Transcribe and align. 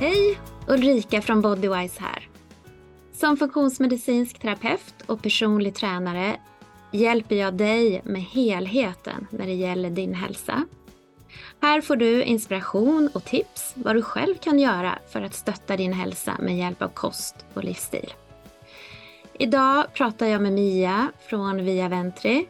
Hej! 0.00 0.40
Ulrika 0.68 1.22
från 1.22 1.42
Bodywise 1.42 2.00
här. 2.00 2.28
Som 3.12 3.36
funktionsmedicinsk 3.36 4.38
terapeut 4.38 4.94
och 5.06 5.22
personlig 5.22 5.74
tränare 5.74 6.36
hjälper 6.92 7.36
jag 7.36 7.54
dig 7.54 8.02
med 8.04 8.22
helheten 8.22 9.26
när 9.30 9.46
det 9.46 9.54
gäller 9.54 9.90
din 9.90 10.14
hälsa. 10.14 10.64
Här 11.60 11.80
får 11.80 11.96
du 11.96 12.22
inspiration 12.22 13.10
och 13.14 13.24
tips 13.24 13.72
vad 13.74 13.96
du 13.96 14.02
själv 14.02 14.34
kan 14.34 14.58
göra 14.58 14.98
för 15.12 15.22
att 15.22 15.34
stötta 15.34 15.76
din 15.76 15.92
hälsa 15.92 16.36
med 16.40 16.58
hjälp 16.58 16.82
av 16.82 16.88
kost 16.88 17.36
och 17.54 17.64
livsstil. 17.64 18.12
Idag 19.38 19.94
pratar 19.94 20.26
jag 20.26 20.42
med 20.42 20.52
Mia 20.52 21.12
från 21.28 21.64
Via 21.64 21.88
Ventri. 21.88 22.48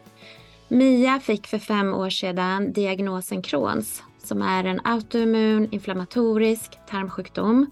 Mia 0.68 1.20
fick 1.20 1.46
för 1.46 1.58
fem 1.58 1.94
år 1.94 2.10
sedan 2.10 2.72
diagnosen 2.72 3.42
Crohns 3.42 4.02
som 4.28 4.42
är 4.42 4.64
en 4.64 4.80
autoimmun 4.84 5.68
inflammatorisk 5.70 6.78
tarmsjukdom. 6.90 7.66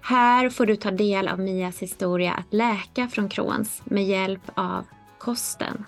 Här 0.00 0.50
får 0.50 0.66
du 0.66 0.76
ta 0.76 0.90
del 0.90 1.28
av 1.28 1.40
Mias 1.40 1.82
historia 1.82 2.32
att 2.32 2.54
läka 2.54 3.08
från 3.08 3.28
Crohns 3.28 3.82
med 3.84 4.04
hjälp 4.04 4.50
av 4.54 4.86
kosten. 5.18 5.84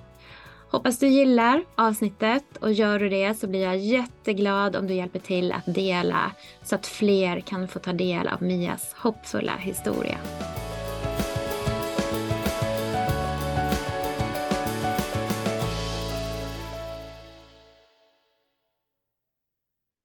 Hoppas 0.70 0.98
du 0.98 1.08
gillar 1.08 1.64
avsnittet 1.74 2.56
och 2.60 2.72
gör 2.72 2.98
du 2.98 3.08
det 3.08 3.34
så 3.34 3.46
blir 3.46 3.62
jag 3.62 3.78
jätteglad 3.78 4.76
om 4.76 4.86
du 4.86 4.94
hjälper 4.94 5.18
till 5.18 5.52
att 5.52 5.74
dela 5.74 6.32
så 6.62 6.74
att 6.74 6.86
fler 6.86 7.40
kan 7.40 7.68
få 7.68 7.78
ta 7.78 7.92
del 7.92 8.28
av 8.28 8.42
Mias 8.42 8.94
hoppfulla 8.94 9.56
historia. 9.56 10.18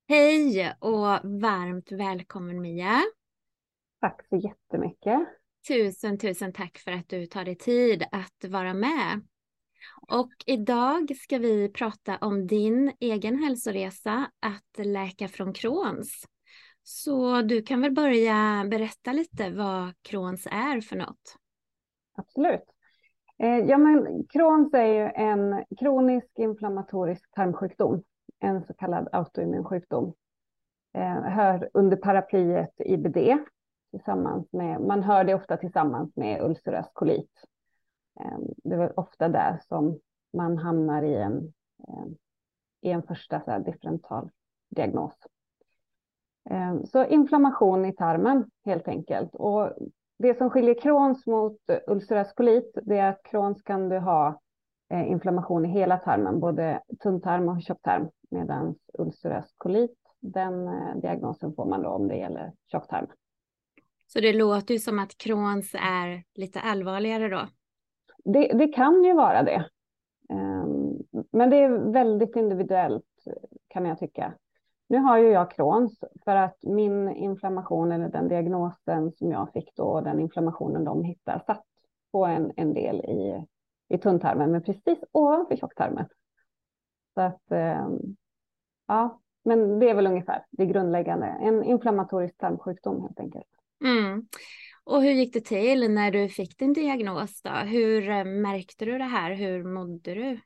Hej 0.08 0.74
och 0.80 1.32
varmt 1.42 1.92
välkommen 1.92 2.62
Mia. 2.62 3.02
Tack 4.02 4.28
så 4.30 4.36
jättemycket. 4.36 5.20
Tusen, 5.68 6.18
tusen 6.18 6.54
tack 6.54 6.78
för 6.78 6.92
att 6.92 7.10
du 7.10 7.26
tar 7.26 7.46
dig 7.46 7.56
tid 7.56 8.04
att 8.12 8.52
vara 8.52 8.74
med. 8.74 9.22
Och 10.08 10.34
idag 10.46 11.16
ska 11.16 11.38
vi 11.38 11.72
prata 11.72 12.18
om 12.18 12.48
din 12.48 12.92
egen 13.00 13.44
hälsoresa 13.44 14.32
att 14.40 14.86
läka 14.86 15.28
från 15.28 15.54
Crohns. 15.54 16.26
Så 16.84 17.42
du 17.42 17.62
kan 17.62 17.82
väl 17.82 17.92
börja 17.92 18.66
berätta 18.72 19.14
lite 19.14 19.50
vad 19.50 19.94
Crohns 20.02 20.48
är 20.52 20.82
för 20.82 20.96
något? 20.96 21.38
Absolut. 22.16 22.66
Eh, 23.38 23.58
ja, 23.58 23.78
men 23.78 24.26
Crohns 24.30 24.74
är 24.74 24.86
ju 24.86 25.12
en 25.16 25.66
kronisk 25.80 26.32
inflammatorisk 26.36 27.32
tarmsjukdom, 27.32 28.04
en 28.44 28.66
så 28.66 28.74
kallad 28.74 29.08
autoimmun 29.12 29.64
sjukdom. 29.64 30.14
Eh, 30.94 31.22
hör 31.22 31.70
under 31.74 31.98
paraplyet 31.98 32.74
IBD 32.78 33.38
tillsammans 33.92 34.54
med, 34.54 34.82
man 34.82 35.04
hör 35.04 35.24
det 35.24 35.34
ofta 35.34 35.58
tillsammans 35.58 36.16
med 36.16 36.42
ulcerös 36.42 36.88
kolit. 36.94 37.32
Eh, 38.20 38.38
det 38.64 38.76
var 38.76 39.00
ofta 39.00 39.30
där 39.30 39.60
som 39.68 40.00
man 40.34 40.58
hamnar 40.58 41.04
i 41.04 41.16
en, 41.16 41.54
eh, 41.88 42.06
i 42.82 42.92
en 42.92 43.04
första 43.04 43.42
så 43.42 43.52
här, 43.52 43.60
differental 43.60 44.30
diagnos. 44.70 45.14
Ehm, 46.50 46.86
så 46.86 47.06
inflammation 47.06 47.86
i 47.86 47.96
tarmen 47.96 48.52
helt 48.66 48.88
enkelt. 48.88 49.36
Och 49.36 49.74
det 50.18 50.38
som 50.38 50.50
skiljer 50.50 50.82
Crohns 50.82 51.26
mot 51.26 51.58
ulcerös 51.88 52.34
kolit 52.34 52.78
det 52.84 52.98
är 52.98 53.10
att 53.10 53.24
Crohns 53.24 53.62
kan 53.62 53.90
du 53.90 54.00
ha 54.00 54.40
inflammation 55.02 55.66
i 55.66 55.70
hela 55.70 55.98
tarmen, 55.98 56.40
både 56.40 56.82
tunntarm 57.04 57.50
och 57.50 57.62
tjocktarm, 57.62 58.10
medan 58.30 58.76
ulcerös 58.94 59.54
kolit, 59.58 59.98
den 60.20 60.68
eh, 60.68 60.96
diagnosen 61.02 61.54
får 61.54 61.66
man 61.66 61.82
då 61.82 61.90
om 61.90 62.08
det 62.08 62.16
gäller 62.16 62.52
tjocktarm. 62.72 63.08
Så 64.08 64.20
det 64.20 64.34
låter 64.34 64.74
ju 64.74 64.80
som 64.80 65.00
att 65.00 65.18
Crohns 65.18 65.76
är 65.76 66.24
lite 66.36 66.60
allvarligare 66.60 67.30
då? 67.30 67.48
Det, 68.26 68.48
det 68.48 68.68
kan 68.68 69.04
ju 69.04 69.14
vara 69.14 69.44
det. 69.44 69.66
Ehm, 70.30 70.98
men 71.32 71.50
det 71.50 71.58
är 71.58 71.92
väldigt 71.92 72.36
individuellt 72.36 73.06
kan 73.68 73.86
jag 73.86 74.00
tycka. 74.00 74.34
Nu 74.90 74.98
har 74.98 75.18
ju 75.18 75.28
jag 75.28 75.52
Crohns 75.52 76.04
för 76.24 76.36
att 76.36 76.58
min 76.64 77.10
inflammation 77.16 77.92
eller 77.92 78.10
den 78.10 78.28
diagnosen 78.28 79.12
som 79.12 79.32
jag 79.32 79.52
fick 79.54 79.76
då, 79.76 80.02
den 80.02 80.20
inflammationen 80.20 80.84
de 80.84 81.04
hittar 81.04 81.40
satt 81.40 81.66
på 82.12 82.26
en, 82.26 82.52
en 82.56 82.74
del 82.74 82.96
i, 82.96 83.46
i 83.94 83.98
tunntarmen, 83.98 84.52
men 84.52 84.64
precis 84.64 85.00
ovanför 85.12 85.56
tjocktarmen. 85.56 86.06
Så 87.14 87.22
att, 87.22 87.52
ehm, 87.52 88.00
ja, 88.88 89.22
men 89.46 89.80
det 89.80 89.90
är 89.90 89.96
väl 89.96 90.08
ungefär 90.08 90.46
det 90.52 90.66
grundläggande. 90.66 91.26
En 91.26 91.64
inflammatorisk 91.64 92.38
tarmsjukdom 92.38 93.02
helt 93.02 93.20
enkelt. 93.20 93.48
Mm. 93.84 94.28
Och 94.84 95.02
hur 95.02 95.12
gick 95.12 95.34
det 95.34 95.46
till 95.46 95.92
när 95.92 96.12
du 96.12 96.30
fick 96.30 96.58
din 96.58 96.74
diagnos 96.74 97.42
då? 97.42 97.52
Hur 97.52 98.10
eh, 98.10 98.24
märkte 98.24 98.86
du 98.86 98.98
det 98.98 99.04
här? 99.04 99.34
Hur 99.34 99.64
mådde 99.64 100.14
du? 100.14 100.40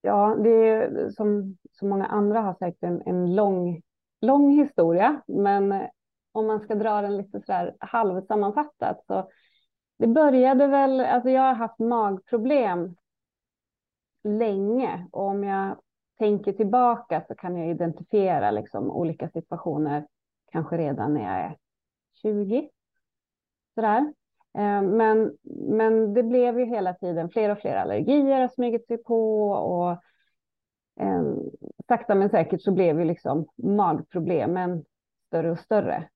Ja, 0.00 0.36
det 0.44 0.50
är 0.50 1.10
som 1.10 1.56
så 1.72 1.86
många 1.86 2.06
andra 2.06 2.40
har 2.40 2.54
sagt 2.54 2.82
en, 2.82 3.02
en 3.06 3.34
lång, 3.34 3.82
lång 4.20 4.50
historia, 4.50 5.22
men 5.26 5.88
om 6.32 6.46
man 6.46 6.60
ska 6.60 6.74
dra 6.74 7.02
den 7.02 7.16
lite 7.16 7.42
så 7.46 7.52
här 7.52 7.76
halvsammanfattat 7.80 9.04
så 9.06 9.28
det 10.02 10.08
började 10.08 10.66
väl, 10.66 11.00
alltså 11.00 11.30
jag 11.30 11.42
har 11.42 11.54
haft 11.54 11.78
magproblem 11.78 12.96
länge 14.24 15.08
och 15.12 15.22
om 15.22 15.44
jag 15.44 15.76
tänker 16.18 16.52
tillbaka 16.52 17.24
så 17.28 17.34
kan 17.34 17.56
jag 17.56 17.70
identifiera 17.70 18.50
liksom 18.50 18.90
olika 18.90 19.28
situationer, 19.28 20.06
kanske 20.52 20.76
redan 20.76 21.14
när 21.14 21.22
jag 21.22 21.44
är 21.44 21.56
20 22.22 22.70
Sådär. 23.74 24.14
Eh, 24.58 24.82
men, 24.82 25.36
men 25.68 26.14
det 26.14 26.22
blev 26.22 26.58
ju 26.58 26.64
hela 26.64 26.94
tiden 26.94 27.30
fler 27.30 27.50
och 27.50 27.58
fler 27.58 27.76
allergier 27.76 28.40
har 28.40 28.48
smugit 28.48 28.86
sig 28.86 28.98
på 28.98 29.50
och 29.50 29.90
eh, 31.00 31.22
sakta 31.88 32.14
men 32.14 32.30
säkert 32.30 32.62
så 32.62 32.72
blev 32.72 32.98
ju 32.98 33.04
liksom 33.04 33.46
magproblemen 33.56 34.84
större 35.26 35.50
och 35.50 35.58
större. 35.58 36.08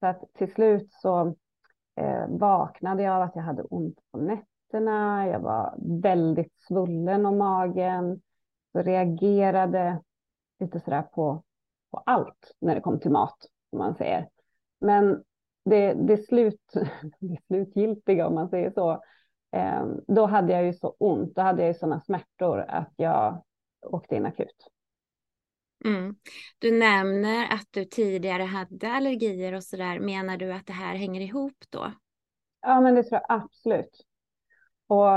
Så 0.00 0.06
att 0.06 0.34
till 0.34 0.52
slut 0.52 0.92
så 0.92 1.34
Eh, 1.98 2.26
vaknade 2.28 3.02
jag 3.02 3.14
av 3.14 3.22
att 3.22 3.36
jag 3.36 3.42
hade 3.42 3.62
ont 3.62 3.98
på 4.12 4.18
nätterna. 4.18 5.28
Jag 5.28 5.40
var 5.40 5.74
väldigt 6.02 6.52
svullen 6.68 7.26
om 7.26 7.38
magen. 7.38 8.20
Så 8.72 8.82
reagerade 8.82 10.02
lite 10.60 10.80
sådär 10.80 11.02
på, 11.02 11.42
på 11.90 12.02
allt 12.06 12.54
när 12.60 12.74
det 12.74 12.80
kom 12.80 13.00
till 13.00 13.10
mat, 13.10 13.36
som 13.70 13.78
man 13.78 13.94
säger. 13.94 14.28
Men 14.80 15.24
det, 15.64 15.92
det, 15.92 16.16
slut, 16.16 16.72
det 17.20 17.36
slutgiltiga 17.46 18.26
om 18.26 18.34
man 18.34 18.48
säger 18.48 18.70
så, 18.70 18.90
eh, 19.52 19.86
då 20.06 20.26
hade 20.26 20.52
jag 20.52 20.64
ju 20.64 20.72
så 20.72 20.94
ont, 20.98 21.34
då 21.34 21.42
hade 21.42 21.62
jag 21.62 21.68
ju 21.68 21.74
sådana 21.74 22.00
smärtor 22.00 22.64
att 22.68 22.92
jag 22.96 23.42
åkte 23.82 24.16
in 24.16 24.26
akut. 24.26 24.70
Mm. 25.84 26.16
Du 26.58 26.78
nämner 26.78 27.52
att 27.52 27.66
du 27.70 27.84
tidigare 27.84 28.42
hade 28.42 28.90
allergier 28.90 29.52
och 29.52 29.64
sådär. 29.64 29.98
Menar 29.98 30.36
du 30.36 30.52
att 30.52 30.66
det 30.66 30.72
här 30.72 30.94
hänger 30.94 31.20
ihop 31.20 31.64
då? 31.68 31.92
Ja, 32.60 32.80
men 32.80 32.94
det 32.94 33.02
tror 33.02 33.20
jag 33.28 33.42
absolut. 33.42 34.04
Och 34.86 35.10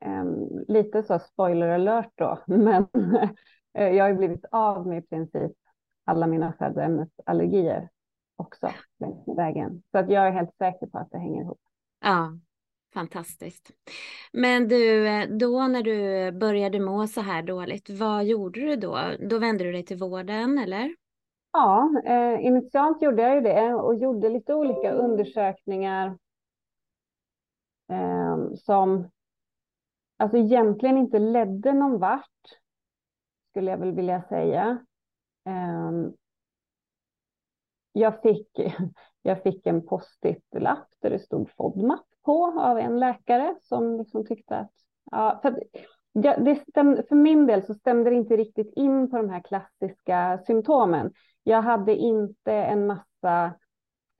eh, 0.00 0.24
lite 0.68 1.02
så 1.02 1.18
spoiler 1.18 1.68
alert 1.68 2.12
då, 2.14 2.38
men 2.46 2.86
jag 3.72 4.04
har 4.04 4.08
ju 4.08 4.16
blivit 4.16 4.44
av 4.50 4.86
med 4.86 4.98
i 4.98 5.06
princip 5.06 5.52
alla 6.04 6.26
mina 6.26 6.52
födoämnesallergier 6.58 7.88
också 8.36 8.70
längs 8.98 9.26
med 9.26 9.36
vägen. 9.36 9.82
Så 9.90 9.98
att 9.98 10.10
jag 10.10 10.26
är 10.26 10.30
helt 10.30 10.56
säker 10.58 10.86
på 10.86 10.98
att 10.98 11.10
det 11.10 11.18
hänger 11.18 11.42
ihop. 11.42 11.60
Ja, 12.00 12.38
fantastiskt. 12.94 13.70
Men 14.32 14.68
du, 14.68 15.08
eh, 15.08 15.28
då 15.28 15.66
när 15.66 15.82
du 15.82 16.32
började 16.38 16.80
må 16.80 17.06
så 17.06 17.20
här 17.20 17.42
dåligt, 17.42 17.90
vad 17.90 18.24
gjorde 18.24 18.60
du 18.60 18.76
då? 18.76 18.98
Då 19.28 19.38
vände 19.38 19.64
du 19.64 19.72
dig 19.72 19.84
till 19.84 19.98
vården 19.98 20.58
eller? 20.58 20.94
Ja, 21.52 21.90
eh, 22.04 22.46
initialt 22.46 23.02
gjorde 23.02 23.22
jag 23.22 23.34
ju 23.34 23.40
det 23.40 23.74
och 23.74 23.94
gjorde 23.94 24.28
lite 24.28 24.54
olika 24.54 24.92
undersökningar 24.92 26.18
eh, 27.88 28.54
som 28.54 29.10
alltså 30.16 30.36
egentligen 30.36 30.98
inte 30.98 31.18
ledde 31.18 31.72
någon 31.72 31.98
vart, 31.98 32.58
skulle 33.50 33.70
jag 33.70 33.78
väl 33.78 33.92
vilja 33.92 34.22
säga. 34.22 34.86
Eh, 35.46 36.12
jag 37.92 38.22
fick, 38.22 38.48
jag 39.22 39.42
fick 39.42 39.66
en 39.66 39.86
post-it-lapp 39.86 40.88
där 41.00 41.10
det 41.10 41.18
stod 41.18 41.50
FODMAP 41.50 42.11
på 42.24 42.60
av 42.60 42.78
en 42.78 43.00
läkare 43.00 43.54
som 43.60 43.98
liksom 43.98 44.26
tyckte 44.26 44.56
att, 44.56 44.72
ja, 45.10 45.38
för, 45.42 45.62
ja, 46.12 46.36
det 46.36 46.56
stämde, 46.70 47.02
för 47.08 47.16
min 47.16 47.46
del 47.46 47.62
så 47.62 47.74
stämde 47.74 48.10
det 48.10 48.16
inte 48.16 48.36
riktigt 48.36 48.72
in 48.76 49.10
på 49.10 49.16
de 49.16 49.30
här 49.30 49.40
klassiska 49.40 50.38
symptomen. 50.46 51.12
Jag 51.42 51.62
hade 51.62 51.96
inte 51.96 52.52
en 52.52 52.86
massa 52.86 53.54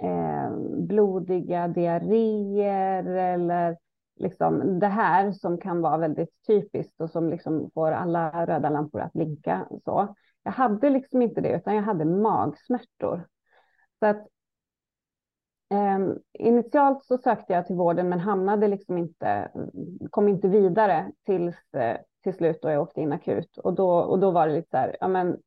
eh, 0.03 0.57
blodiga 0.77 1.69
diarréer 1.69 3.05
eller 3.05 3.77
liksom 4.17 4.79
det 4.79 4.87
här 4.87 5.33
som 5.33 5.59
kan 5.59 5.81
vara 5.81 5.99
väldigt 5.99 6.47
typiskt 6.47 7.01
och 7.01 7.11
som 7.11 7.31
liksom 7.31 7.71
får 7.75 7.93
alla 7.93 8.47
röda 8.47 8.71
lampor 8.71 9.01
att 9.01 9.13
blinka. 9.13 9.67
Så. 9.85 10.15
Jag 10.43 10.53
hade 10.53 10.91
liksom 10.91 11.23
inte 11.23 11.41
det, 11.41 11.57
utan 11.57 11.75
jag 11.75 11.83
hade 11.83 12.05
magsmärtor. 12.05 13.27
Så 13.99 14.07
att 14.07 14.29
Ehm, 15.73 16.19
initialt 16.33 17.05
så 17.05 17.19
sökte 17.19 17.53
jag 17.53 17.67
till 17.67 17.77
vården 17.77 18.09
men 18.09 18.21
hamnade 18.21 18.69
liksom 18.69 18.99
inte, 18.99 19.51
kom 20.11 20.29
inte 20.29 20.49
vidare 20.49 21.13
tills 21.27 21.75
eh, 21.75 21.97
till 22.23 22.35
slut 22.35 22.63
då 22.63 22.71
jag 22.71 22.83
åkte 22.83 23.01
in 23.01 23.13
akut. 23.13 23.59
Och 23.59 23.75
då, 23.75 23.91
och 23.91 24.19
då 24.19 24.31
var 24.31 24.49
det 24.49 24.55
lite 24.55 24.71
så 24.71 24.77
här, 24.77 24.97
ja 25.01 25.09
men 25.09 25.39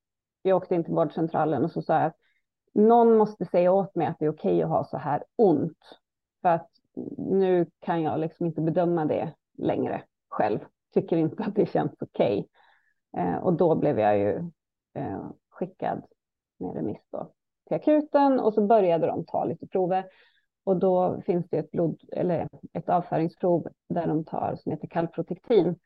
jag 0.42 0.58
åkte 0.58 0.76
in 0.76 0.84
till 0.84 0.94
vårdcentralen 0.94 1.64
och 1.64 1.72
så 1.72 1.82
sa 1.82 1.94
jag 1.94 2.06
att 2.06 2.16
någon 2.74 3.18
måste 3.18 3.46
säga 3.46 3.72
åt 3.72 3.96
mig 3.96 4.08
att 4.08 4.20
det 4.20 4.26
är 4.26 4.30
okej 4.30 4.64
att 4.64 4.70
ha 4.70 4.84
så 4.84 4.98
här 4.98 5.24
ont. 5.36 6.00
För 6.42 6.50
att 6.50 6.70
nu 7.18 7.66
kan 7.80 8.02
jag 8.02 8.20
liksom 8.20 8.46
inte 8.46 8.62
bedöma 8.62 9.06
det 9.06 9.34
längre 9.58 10.04
själv. 10.30 10.60
Tycker 10.94 11.18
inte 11.18 11.44
att 11.44 11.56
det 11.56 11.66
känns 11.66 11.92
okej. 12.00 12.48
Eh, 13.18 13.36
och 13.36 13.54
då 13.54 13.76
blev 13.76 14.00
jag 14.00 14.18
ju 14.18 14.52
eh, 14.94 15.26
skickad 15.50 16.04
med 16.60 16.76
remiss 16.76 17.08
då 17.12 17.35
till 17.68 17.76
akuten 17.76 18.40
och 18.40 18.54
så 18.54 18.62
började 18.62 19.08
de 19.08 19.26
ta 19.26 19.46
lite 19.46 19.68
prover. 19.68 20.06
Och 20.64 20.78
då 20.78 21.22
finns 21.26 21.50
det 21.50 21.58
ett, 21.58 21.72
blod, 21.72 22.02
eller 22.12 22.50
ett 22.74 22.90
avföringsprov 22.90 23.68
där 23.90 24.08
de 24.08 24.26
tar 24.26 24.56
som 24.56 24.72
heter 24.72 24.88
kalprotektin 24.88 25.80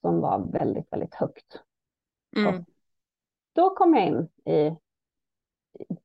som 0.00 0.20
var 0.20 0.52
väldigt, 0.52 0.92
väldigt 0.92 1.14
högt. 1.14 1.62
Mm. 2.36 2.64
då 3.52 3.70
kom 3.70 3.94
jag 3.94 4.06
in 4.06 4.28
i, 4.54 4.76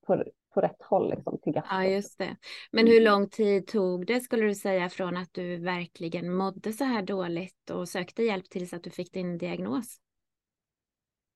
på, 0.05 0.23
på 0.53 0.61
rätt 0.61 0.81
håll 0.81 1.09
liksom, 1.09 1.39
till 1.39 1.53
gastro. 1.53 1.75
Ja, 1.75 1.85
just 1.85 2.17
det. 2.17 2.35
Men 2.71 2.87
hur 2.87 3.01
lång 3.01 3.29
tid 3.29 3.67
tog 3.67 4.05
det 4.07 4.19
skulle 4.19 4.43
du 4.43 4.55
säga 4.55 4.89
från 4.89 5.17
att 5.17 5.29
du 5.31 5.57
verkligen 5.57 6.33
mådde 6.33 6.73
så 6.73 6.83
här 6.83 7.01
dåligt 7.01 7.69
och 7.69 7.89
sökte 7.89 8.23
hjälp 8.23 8.49
tills 8.49 8.73
att 8.73 8.83
du 8.83 8.89
fick 8.89 9.13
din 9.13 9.37
diagnos? 9.37 9.97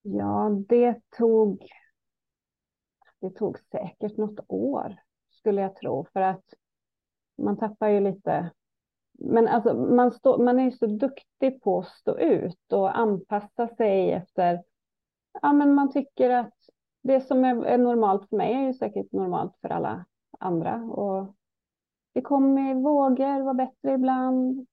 Ja, 0.01 0.50
det 0.69 1.01
tog, 1.18 1.69
det 3.25 3.36
tog 3.36 3.60
säkert 3.60 4.18
något 4.18 4.39
år 4.48 4.95
skulle 5.31 5.62
jag 5.62 5.75
tro 5.75 6.06
för 6.13 6.22
att 6.22 6.44
man 7.38 7.57
tappar 7.57 7.88
ju 7.88 8.00
lite 8.00 8.51
men 9.19 9.48
alltså, 9.48 9.74
man, 9.74 10.12
stå, 10.12 10.44
man 10.44 10.60
är 10.60 10.63
ju 10.63 10.72
så 10.72 10.86
duktig 10.86 11.62
på 11.62 11.80
att 11.80 11.88
stå 11.88 12.18
ut 12.18 12.74
och 12.74 12.98
anpassa 12.98 13.68
sig 13.68 14.12
efter, 14.12 14.63
ja 15.42 15.54
men 15.54 15.74
man 15.74 15.92
tycker 15.92 16.30
att 16.30 16.54
det 17.01 17.22
som 17.22 17.45
är, 17.45 17.66
är 17.66 17.77
normalt 17.77 18.30
för 18.30 18.38
mig 18.38 18.54
är 18.54 18.62
ju 18.62 18.74
säkert 18.74 19.12
normalt 19.12 19.57
för 19.62 19.69
alla 19.69 20.06
andra. 20.39 20.75
Och 20.75 21.36
det 22.13 22.21
kommer 22.21 22.71
i 22.71 22.74
vågor, 22.74 23.42
var 23.42 23.54
bättre 23.54 23.94
ibland, 23.94 24.68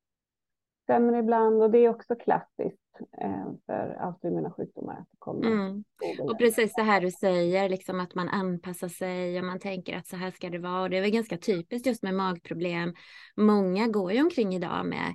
sämre 0.92 1.18
ibland 1.18 1.62
och 1.62 1.70
det 1.70 1.78
är 1.78 1.88
också 1.88 2.14
klassiskt 2.14 2.82
eh, 3.20 3.52
för 3.66 3.96
autoimmuna 4.00 4.50
sjukdomar. 4.50 4.92
Att 4.92 5.08
det 5.10 5.16
kommer 5.18 5.46
mm. 5.46 5.84
Och 6.20 6.38
precis 6.38 6.74
det 6.74 6.82
här 6.82 7.00
du 7.00 7.10
säger, 7.10 7.68
liksom 7.68 8.00
att 8.00 8.14
man 8.14 8.28
anpassar 8.28 8.88
sig 8.88 9.38
och 9.38 9.44
man 9.44 9.58
tänker 9.58 9.96
att 9.96 10.06
så 10.06 10.16
här 10.16 10.30
ska 10.30 10.50
det 10.50 10.58
vara. 10.58 10.82
Och 10.82 10.90
det 10.90 10.96
är 10.96 11.00
väl 11.00 11.10
ganska 11.10 11.38
typiskt 11.38 11.86
just 11.86 12.02
med 12.02 12.14
magproblem. 12.14 12.94
Många 13.36 13.86
går 13.86 14.12
ju 14.12 14.22
omkring 14.22 14.54
idag 14.54 14.86
med 14.86 15.14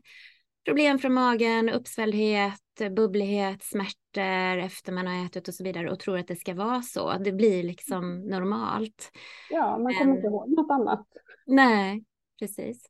problem 0.66 1.00
från 1.00 1.14
magen, 1.14 1.70
uppsvälldhet, 1.70 2.62
bubblighet, 2.92 3.64
smärtor 3.64 4.58
efter 4.58 4.92
man 4.92 5.08
har 5.08 5.26
ätit 5.26 5.48
och 5.48 5.54
så 5.54 5.64
vidare 5.64 5.92
och 5.92 6.00
tror 6.00 6.18
att 6.18 6.28
det 6.28 6.36
ska 6.36 6.54
vara 6.54 6.82
så. 6.82 7.18
Det 7.18 7.32
blir 7.32 7.64
liksom 7.64 8.20
normalt. 8.20 9.12
Ja, 9.50 9.78
man 9.78 9.94
kommer 9.94 10.16
inte 10.16 10.28
ihåg 10.28 10.50
något 10.50 10.72
annat. 10.72 11.08
Nej, 11.46 12.04
precis. 12.40 12.86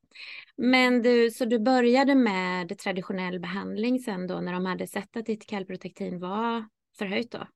Men 0.55 1.01
du, 1.01 1.31
så 1.31 1.45
du 1.45 1.59
började 1.59 2.15
med 2.15 2.77
traditionell 2.79 3.39
behandling 3.39 3.99
sen 3.99 4.27
då 4.27 4.35
när 4.35 4.53
de 4.53 4.65
hade 4.65 4.88
sett 4.88 5.17
att 5.17 5.25
ditt 5.25 5.47
kalprotektin 5.47 6.19
var 6.19 6.65
förhöjt 6.97 7.31
då? 7.31 7.47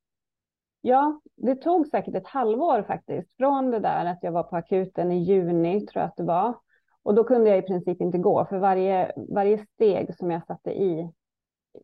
Ja, 0.82 1.22
det 1.36 1.56
tog 1.56 1.88
säkert 1.88 2.16
ett 2.16 2.28
halvår 2.28 2.84
faktiskt 2.84 3.38
från 3.38 3.72
det 3.72 3.80
där 3.80 4.06
att 4.06 4.20
jag 4.22 4.32
var 4.32 4.44
på 4.44 4.56
akuten 4.56 5.12
i 5.12 5.24
juni 5.24 5.86
tror 5.86 6.02
jag 6.02 6.08
att 6.10 6.18
det 6.18 6.24
var. 6.24 6.56
Och 7.04 7.16
då 7.16 7.24
kunde 7.24 7.50
jag 7.50 7.60
i 7.60 7.68
princip 7.68 8.02
inte 8.02 8.18
gå 8.18 8.46
för 8.46 8.58
varje, 8.58 9.12
varje 9.30 9.58
steg 9.58 10.16
som 10.16 10.32
jag 10.32 10.46
satte 10.46 10.72
i, 10.72 11.12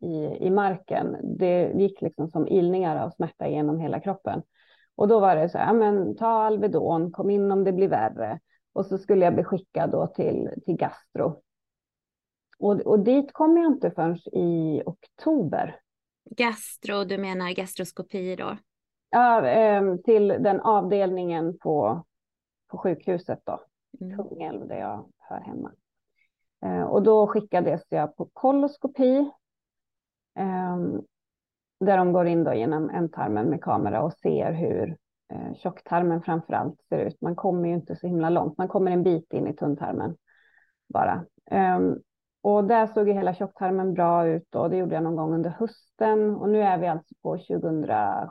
i, 0.02 0.38
i 0.40 0.50
marken, 0.50 1.18
det 1.38 1.72
gick 1.76 2.02
liksom 2.02 2.28
som 2.28 2.48
ilningar 2.48 3.04
av 3.06 3.10
smärta 3.10 3.48
genom 3.48 3.80
hela 3.80 4.00
kroppen. 4.00 4.42
Och 4.96 5.08
då 5.08 5.20
var 5.20 5.36
det 5.36 5.50
så 5.50 5.58
här, 5.58 5.74
men 5.74 6.16
ta 6.16 6.28
Alvedon, 6.28 7.12
kom 7.12 7.30
in 7.30 7.52
om 7.52 7.64
det 7.64 7.74
blir 7.74 7.88
värre. 7.88 8.40
Och 8.78 8.86
så 8.86 8.98
skulle 8.98 9.26
jag 9.26 9.34
bli 9.34 9.44
skickad 9.44 9.92
då 9.92 10.08
till, 10.08 10.50
till 10.66 10.76
gastro. 10.76 11.42
Och, 12.60 12.82
och 12.82 13.00
dit 13.00 13.34
kom 13.34 13.58
jag 13.58 13.66
inte 13.66 13.92
förrän 13.92 14.18
i 14.34 14.84
oktober. 14.86 15.80
Gastro, 16.30 17.04
du 17.04 17.18
menar 17.18 17.52
gastroskopi 17.52 18.36
då? 18.36 18.58
Ja, 19.10 19.48
eh, 19.48 19.96
till 19.96 20.28
den 20.28 20.62
avdelningen 20.62 21.58
på, 21.58 22.06
på 22.68 22.78
sjukhuset 22.78 23.40
då, 23.44 23.60
mm. 24.02 24.18
Kungälv 24.18 24.68
där 24.68 24.80
jag 24.80 25.10
hör 25.18 25.40
hemma. 25.40 25.72
Eh, 26.66 26.84
och 26.84 27.04
då 27.04 27.28
skickades 27.28 27.82
jag 27.90 28.16
på 28.16 28.30
koloskopi. 28.34 29.18
Eh, 30.40 30.78
där 31.80 31.98
de 31.98 32.14
går 32.14 32.28
in 32.28 32.44
då 32.44 32.54
genom 32.54 32.90
ändtarmen 32.90 33.46
med 33.46 33.62
kamera 33.62 34.02
och 34.02 34.14
ser 34.14 34.54
hur 34.54 34.98
eh, 35.30 35.54
tjocktarmen 35.56 36.22
framför 36.22 36.54
allt 36.54 36.82
ser 36.90 36.98
ut. 36.98 37.22
Man 37.22 37.36
kommer 37.36 37.68
ju 37.68 37.74
inte 37.74 37.96
så 37.96 38.08
himla 38.08 38.30
långt, 38.30 38.58
man 38.58 38.68
kommer 38.68 38.92
en 38.92 39.04
bit 39.04 39.34
in 39.34 39.48
i 39.48 39.56
tunntarmen 39.56 40.16
bara. 40.88 41.26
Um, 41.52 42.02
och 42.42 42.64
där 42.64 42.88
såg 42.88 43.08
ju 43.08 43.14
hela 43.14 43.34
tjocktarmen 43.34 43.94
bra 43.94 44.28
ut 44.28 44.56
och 44.56 44.70
det 44.70 44.78
gjorde 44.78 44.96
jag 44.96 45.04
någon 45.04 45.16
gång 45.16 45.34
under 45.34 45.50
hösten 45.50 46.36
och 46.36 46.50
nu 46.50 46.62
är 46.62 46.78
vi 46.78 46.88
alltså 46.88 47.16
på 47.22 47.38
2017. 47.38 48.28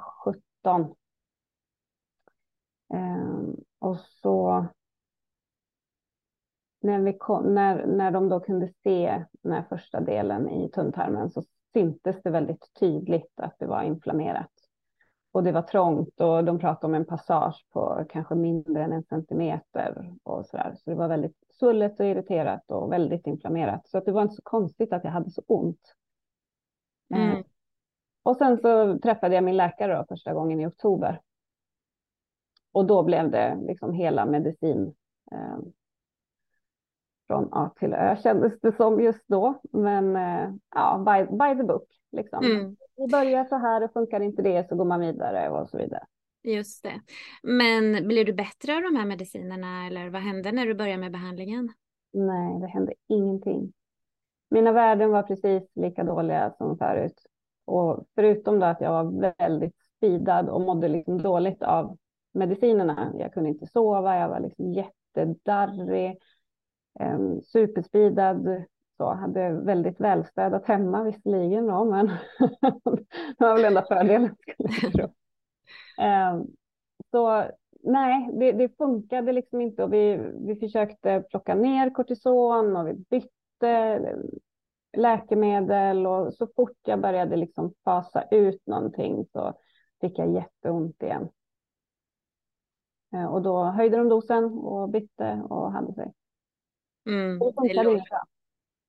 Um, 0.75 0.94
ehm, 2.94 3.56
och 3.78 3.98
så 4.00 4.66
när, 6.81 7.00
vi 7.00 7.12
kom, 7.12 7.54
när, 7.54 7.87
när 7.87 8.10
de 8.10 8.28
då 8.28 8.40
kunde 8.40 8.69
se 8.82 9.25
den 9.43 9.52
här 9.52 9.64
första 9.69 10.00
delen 10.00 10.48
i 10.48 10.70
tunntarmen 10.70 11.31
så 11.31 11.43
syntes 11.72 12.22
det 12.22 12.31
väldigt 12.31 12.70
tydligt 12.81 13.40
att 13.40 13.58
det 13.58 13.66
var 13.66 13.82
inflammerat 13.82 14.50
och 15.37 15.43
det 15.43 15.53
var 15.53 15.62
trångt 15.62 16.21
och 16.21 16.44
de 16.44 16.59
pratade 16.59 16.87
om 16.87 16.94
en 16.94 17.05
passage 17.05 17.67
på 17.73 18.05
kanske 18.09 18.35
mindre 18.35 18.85
än 18.85 18.93
en 18.93 19.03
centimeter 19.03 20.15
och 20.23 20.47
så 20.47 20.56
där. 20.56 20.75
Så 20.75 20.91
det 20.91 20.97
var 20.97 21.09
väldigt 21.09 21.37
svullet 21.59 22.00
och 22.00 22.06
irriterat 22.06 22.71
och 22.71 22.93
väldigt 22.93 23.27
inflammerat. 23.27 23.88
Så 23.88 23.99
att 23.99 24.05
det 24.05 24.12
var 24.12 24.23
inte 24.23 24.35
så 24.35 24.43
konstigt 24.43 24.93
att 24.93 25.05
jag 25.05 25.11
hade 25.11 25.31
så 25.31 25.43
ont. 25.47 25.94
Mm. 27.15 27.31
Eh, 27.31 27.44
och 28.23 28.37
sen 28.37 28.59
så 28.59 28.99
träffade 28.99 29.35
jag 29.35 29.44
min 29.44 29.56
läkare 29.56 29.97
då 29.97 30.05
första 30.09 30.35
gången 30.35 30.61
i 30.61 30.67
oktober. 30.67 31.21
Och 32.72 32.87
då 32.87 33.03
blev 33.03 33.31
det 33.31 33.58
liksom 33.63 33.93
hela 33.93 34.27
medicin 34.27 34.94
eh, 35.32 35.58
från 37.27 37.49
A 37.53 37.70
till 37.79 37.93
Ö 37.93 38.17
kändes 38.22 38.60
det 38.60 38.77
som 38.77 39.01
just 39.01 39.25
då. 39.27 39.60
Men 39.72 40.17
eh, 40.17 40.55
ja, 40.75 41.05
by, 41.06 41.37
by 41.37 41.60
the 41.60 41.65
book 41.67 41.89
liksom. 42.13 42.44
Mm 42.44 42.77
vi 42.96 43.06
börjar 43.12 43.44
så 43.44 43.56
här 43.56 43.84
och 43.84 43.93
funkar 43.93 44.20
inte 44.20 44.43
det 44.43 44.69
så 44.69 44.76
går 44.76 44.84
man 44.84 45.00
vidare 45.00 45.50
och 45.50 45.70
så 45.70 45.79
vidare. 45.79 46.06
Just 46.43 46.82
det. 46.82 47.00
Men 47.43 48.08
blev 48.08 48.26
du 48.26 48.32
bättre 48.32 48.76
av 48.76 48.82
de 48.82 48.96
här 48.96 49.06
medicinerna 49.06 49.86
eller 49.86 50.10
vad 50.10 50.22
hände 50.22 50.53
när 50.53 50.67
du 50.67 50.74
började 50.74 51.00
med 51.00 51.12
behandlingen? 51.12 51.72
Nej, 52.12 52.60
det 52.60 52.67
hände 52.67 52.94
ingenting. 53.08 53.72
Mina 54.50 54.72
värden 54.72 55.10
var 55.10 55.22
precis 55.22 55.62
lika 55.74 56.05
dåliga 56.05 56.55
som 56.58 56.79
förut. 56.79 57.26
Och 57.65 58.06
förutom 58.15 58.58
då 58.58 58.67
att 58.67 58.81
jag 58.81 58.91
var 59.05 59.34
väldigt 59.38 59.76
speedad 59.96 60.48
och 60.48 60.60
mådde 60.60 60.88
liksom 60.88 61.22
dåligt 61.22 61.62
av 61.62 61.98
medicinerna. 62.32 63.12
Jag 63.19 63.32
kunde 63.34 63.48
inte 63.48 63.67
sova, 63.67 64.17
jag 64.17 64.29
var 64.29 64.41
liksom 64.41 64.72
jättedarrig, 64.72 66.19
um, 67.00 67.43
superspeedad, 67.43 68.65
så, 68.96 69.15
hade 69.15 69.53
väldigt 69.53 70.00
välstädat 70.00 70.67
hemma 70.67 71.03
visserligen 71.03 71.67
då, 71.67 71.84
men 71.84 72.06
det 73.38 73.44
var 73.44 73.55
väl 73.55 73.65
enda 73.65 73.82
fördelen 73.82 74.36
skulle 74.41 74.69
jag 74.82 74.93
tro. 74.93 75.05
Eh, 76.05 76.43
så 77.10 77.44
nej, 77.82 78.31
det, 78.32 78.53
det 78.53 78.76
funkade 78.76 79.32
liksom 79.32 79.60
inte 79.60 79.84
och 79.84 79.93
vi, 79.93 80.17
vi 80.46 80.56
försökte 80.56 81.24
plocka 81.31 81.55
ner 81.55 81.91
kortison 81.91 82.76
och 82.76 82.88
vi 82.88 82.94
bytte 82.94 84.00
läkemedel 84.96 86.06
och 86.06 86.34
så 86.34 86.46
fort 86.56 86.79
jag 86.84 87.00
började 87.00 87.36
liksom 87.36 87.74
fasa 87.84 88.24
ut 88.31 88.67
någonting 88.67 89.26
så 89.32 89.55
fick 90.00 90.19
jag 90.19 90.32
jätteont 90.32 91.03
igen. 91.03 91.29
Eh, 93.15 93.26
och 93.26 93.43
då 93.43 93.65
höjde 93.65 93.96
de 93.96 94.08
dosen 94.08 94.44
och 94.44 94.88
bytte 94.88 95.43
och 95.48 95.72
hade 95.72 95.94
sig. 95.94 96.12
Mm, 97.06 97.38
det 97.38 97.91
inte. 97.93 98.20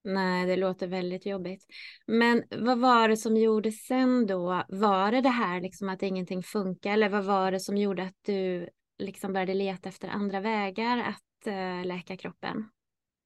Nej, 0.08 0.46
det 0.46 0.56
låter 0.56 0.88
väldigt 0.88 1.26
jobbigt. 1.26 1.66
Men 2.06 2.44
vad 2.58 2.80
var 2.80 3.08
det 3.10 3.18
som 3.18 3.38
gjorde 3.38 3.72
sen 3.72 4.28
då? 4.28 4.64
Var 4.68 5.12
det 5.12 5.22
det 5.22 5.30
här 5.30 5.62
liksom 5.62 5.90
att 5.90 6.04
ingenting 6.04 6.44
funkar 6.44 6.92
eller 6.92 7.10
vad 7.10 7.26
var 7.26 7.52
det 7.52 7.60
som 7.60 7.78
gjorde 7.78 8.04
att 8.04 8.16
du 8.22 8.70
liksom 8.98 9.34
började 9.34 9.54
leta 9.54 9.90
efter 9.90 10.08
andra 10.08 10.40
vägar 10.40 10.98
att 10.98 11.48
uh, 11.48 11.86
läka 11.86 12.18
kroppen? 12.18 12.70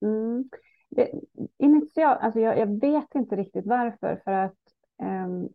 Mm. 0.01 0.49
Det, 0.89 1.11
initialt, 1.57 2.19
alltså 2.21 2.39
jag, 2.39 2.59
jag, 2.59 2.79
vet 2.81 3.15
inte 3.15 3.35
riktigt 3.35 3.65
varför 3.65 4.21
för 4.23 4.31
att 4.31 4.59
um, 5.03 5.49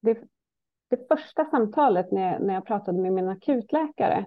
det, 0.00 0.18
det 0.90 1.08
första 1.08 1.44
samtalet 1.44 2.12
när, 2.12 2.38
när 2.38 2.54
jag 2.54 2.66
pratade 2.66 3.02
med 3.02 3.12
min 3.12 3.28
akutläkare 3.28 4.26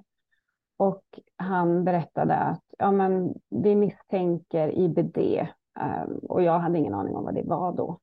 och 0.77 1.03
han 1.35 1.83
berättade 1.83 2.35
att 2.35 2.63
ja, 2.77 2.91
men 2.91 3.33
vi 3.49 3.75
misstänker 3.75 4.79
IBD 4.79 5.47
Ehm, 5.79 6.17
och 6.17 6.43
jag 6.43 6.59
hade 6.59 6.77
ingen 6.77 6.93
aning 6.93 7.15
om 7.15 7.23
vad 7.23 7.35
det 7.35 7.43
var 7.43 7.73
då. 7.73 7.99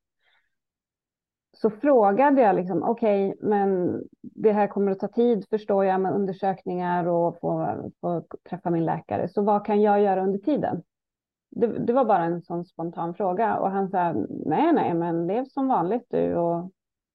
Så 1.52 1.70
frågade 1.70 2.40
jag 2.40 2.56
liksom, 2.56 2.82
okej, 2.82 3.28
okay, 3.28 3.48
men 3.48 4.00
det 4.20 4.52
här 4.52 4.66
kommer 4.66 4.92
att 4.92 4.98
ta 4.98 5.08
tid 5.08 5.46
förstår 5.50 5.84
jag 5.84 6.00
med 6.00 6.12
undersökningar 6.12 7.06
och 7.06 7.40
få, 7.40 7.76
få 8.00 8.24
träffa 8.48 8.70
min 8.70 8.84
läkare. 8.84 9.28
Så 9.28 9.42
vad 9.42 9.66
kan 9.66 9.82
jag 9.82 10.00
göra 10.00 10.22
under 10.22 10.38
tiden? 10.38 10.82
Det, 11.50 11.66
det, 11.66 11.92
var 11.92 12.04
bara 12.04 12.24
en 12.24 12.42
sån 12.42 12.64
spontan 12.64 13.14
fråga 13.14 13.58
och 13.58 13.70
han 13.70 13.88
sa, 13.88 14.12
nej, 14.28 14.72
nej, 14.72 14.94
men 14.94 15.26
lev 15.26 15.44
som 15.44 15.68
vanligt 15.68 16.06
du 16.08 16.34
och 16.36 16.70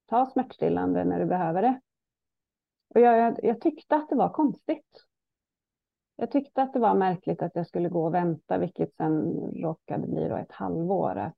ta 0.09 0.25
smärtstillande 0.25 1.03
när 1.03 1.19
du 1.19 1.25
behöver 1.25 1.61
det. 1.61 1.79
Och 2.95 3.01
jag, 3.01 3.17
jag, 3.17 3.39
jag 3.43 3.61
tyckte 3.61 3.95
att 3.95 4.09
det 4.09 4.15
var 4.15 4.29
konstigt. 4.29 5.05
Jag 6.19 6.31
tyckte 6.31 6.61
att 6.61 6.73
det 6.73 6.79
var 6.79 6.93
märkligt 6.93 7.41
att 7.41 7.55
jag 7.55 7.67
skulle 7.67 7.89
gå 7.89 8.05
och 8.05 8.13
vänta, 8.13 8.57
vilket 8.57 8.95
sen 8.95 9.33
råkade 9.55 10.07
bli 10.07 10.29
då 10.29 10.35
ett 10.35 10.51
halvår. 10.51 11.15
Att, 11.15 11.33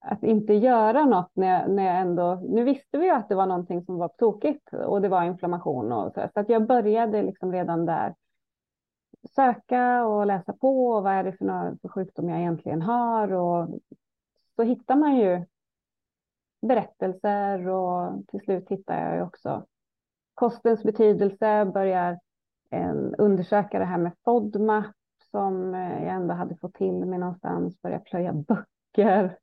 att 0.00 0.22
inte 0.22 0.54
göra 0.54 1.04
något 1.04 1.30
när, 1.34 1.68
när 1.68 1.84
jag 1.84 2.00
ändå... 2.00 2.34
Nu 2.34 2.64
visste 2.64 2.98
vi 2.98 3.04
ju 3.04 3.12
att 3.12 3.28
det 3.28 3.34
var 3.34 3.46
någonting 3.46 3.84
som 3.84 3.98
var 3.98 4.08
tokigt 4.08 4.72
och 4.72 5.02
det 5.02 5.08
var 5.08 5.24
inflammation 5.24 5.92
och 5.92 6.12
så. 6.12 6.28
Så 6.34 6.40
att 6.40 6.48
jag 6.48 6.66
började 6.66 7.22
liksom 7.22 7.52
redan 7.52 7.86
där 7.86 8.14
söka 9.34 10.06
och 10.06 10.26
läsa 10.26 10.52
på 10.52 10.86
och 10.86 11.02
vad 11.02 11.12
är 11.12 11.24
det 11.24 11.32
för, 11.32 11.44
några, 11.44 11.76
för 11.82 11.88
sjukdom 11.88 12.28
jag 12.28 12.38
egentligen 12.40 12.82
har. 12.82 13.32
Och 13.32 13.68
så 14.56 14.62
hittar 14.62 14.96
man 14.96 15.16
ju 15.16 15.44
berättelser 16.62 17.68
och 17.68 18.26
till 18.26 18.40
slut 18.40 18.68
hittar 18.68 19.00
jag 19.00 19.16
ju 19.16 19.22
också 19.22 19.66
kostens 20.34 20.82
betydelse, 20.82 21.64
börjar 21.64 22.18
undersöka 23.18 23.78
det 23.78 23.84
här 23.84 23.98
med 23.98 24.12
FODMAP 24.24 24.86
som 25.30 25.74
eh, 25.74 26.04
jag 26.04 26.14
ändå 26.14 26.34
hade 26.34 26.56
fått 26.56 26.74
till 26.74 27.06
mig 27.06 27.18
någonstans, 27.18 27.82
börja 27.82 27.98
plöja 27.98 28.32
böcker. 28.32 29.38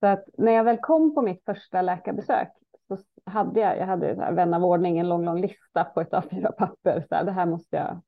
Så 0.00 0.06
att 0.06 0.24
när 0.38 0.52
jag 0.52 0.64
väl 0.64 0.78
kom 0.78 1.14
på 1.14 1.22
mitt 1.22 1.44
första 1.44 1.82
läkarbesök 1.82 2.48
så 2.88 2.96
hade 3.24 3.60
jag, 3.60 3.78
jag 3.78 3.86
hade 3.86 4.14
så 4.14 4.20
här, 4.20 4.32
vän 4.32 4.54
av 4.54 4.64
ordning, 4.64 4.98
en 4.98 5.08
lång, 5.08 5.24
lång 5.24 5.40
lista 5.40 5.84
på 5.84 6.00
ett 6.00 6.12
A4-papper. 6.12 7.06
Så 7.08 7.14
här, 7.14 7.24
det 7.24 7.32
här 7.32 7.46
måste 7.46 7.76
jag, 7.76 8.00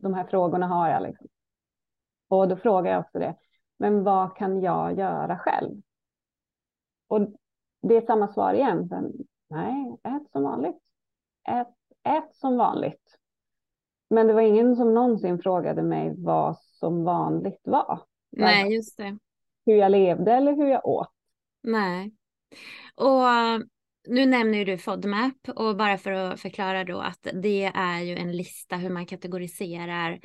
de 0.00 0.14
här 0.14 0.24
frågorna 0.24 0.66
har 0.66 0.88
jag 0.88 1.02
liksom. 1.02 1.28
Och 2.28 2.48
då 2.48 2.56
frågar 2.56 2.92
jag 2.92 3.00
också 3.00 3.18
det, 3.18 3.34
men 3.78 4.04
vad 4.04 4.36
kan 4.36 4.60
jag 4.60 4.98
göra 4.98 5.38
själv? 5.38 5.82
Och 7.08 7.20
det 7.82 7.96
är 7.96 8.00
samma 8.00 8.32
svar 8.32 8.54
igen. 8.54 8.88
men 8.90 9.12
nej, 9.48 9.96
ät 10.02 10.30
som 10.32 10.42
vanligt. 10.42 10.82
Ät, 11.48 11.74
ät 12.02 12.34
som 12.34 12.56
vanligt. 12.56 13.07
Men 14.10 14.26
det 14.26 14.32
var 14.32 14.40
ingen 14.40 14.76
som 14.76 14.94
någonsin 14.94 15.38
frågade 15.38 15.82
mig 15.82 16.14
vad 16.16 16.56
som 16.60 17.04
vanligt 17.04 17.60
var. 17.64 18.00
Nej, 18.30 18.74
just 18.74 18.96
det. 18.96 19.18
Hur 19.66 19.74
jag 19.74 19.92
levde 19.92 20.32
eller 20.32 20.56
hur 20.56 20.66
jag 20.66 20.86
åt. 20.86 21.08
Nej. 21.62 22.12
Och 22.94 23.28
eh, 23.28 23.58
nu 24.08 24.26
nämner 24.26 24.64
du 24.64 24.78
FODMAP 24.78 25.48
och 25.56 25.76
bara 25.76 25.98
för 25.98 26.12
att 26.12 26.40
förklara 26.40 26.84
då 26.84 27.00
att 27.00 27.26
det 27.42 27.64
är 27.74 28.00
ju 28.00 28.16
en 28.16 28.36
lista 28.36 28.76
hur 28.76 28.90
man 28.90 29.06
kategoriserar 29.06 30.20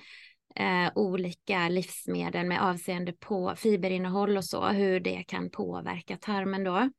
eh, 0.56 0.92
olika 0.96 1.70
livsmedel 1.70 2.46
med 2.46 2.64
avseende 2.64 3.14
på 3.14 3.54
fiberinnehåll 3.58 4.38
och 4.38 4.46
så, 4.46 4.68
hur 4.68 5.00
det 5.00 5.24
kan 5.24 5.50
påverka 5.50 6.18
tarmen 6.18 6.64
då. 6.64 6.90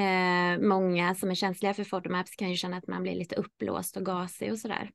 Eh, 0.00 0.58
många 0.60 1.14
som 1.14 1.30
är 1.30 1.34
känsliga 1.34 1.74
för 1.74 1.84
FODMAPs 1.84 2.36
kan 2.36 2.50
ju 2.50 2.56
känna 2.56 2.76
att 2.76 2.86
man 2.86 3.02
blir 3.02 3.14
lite 3.14 3.36
uppblåst 3.36 3.96
och 3.96 4.06
gasig 4.06 4.52
och 4.52 4.58
sådär. 4.58 4.90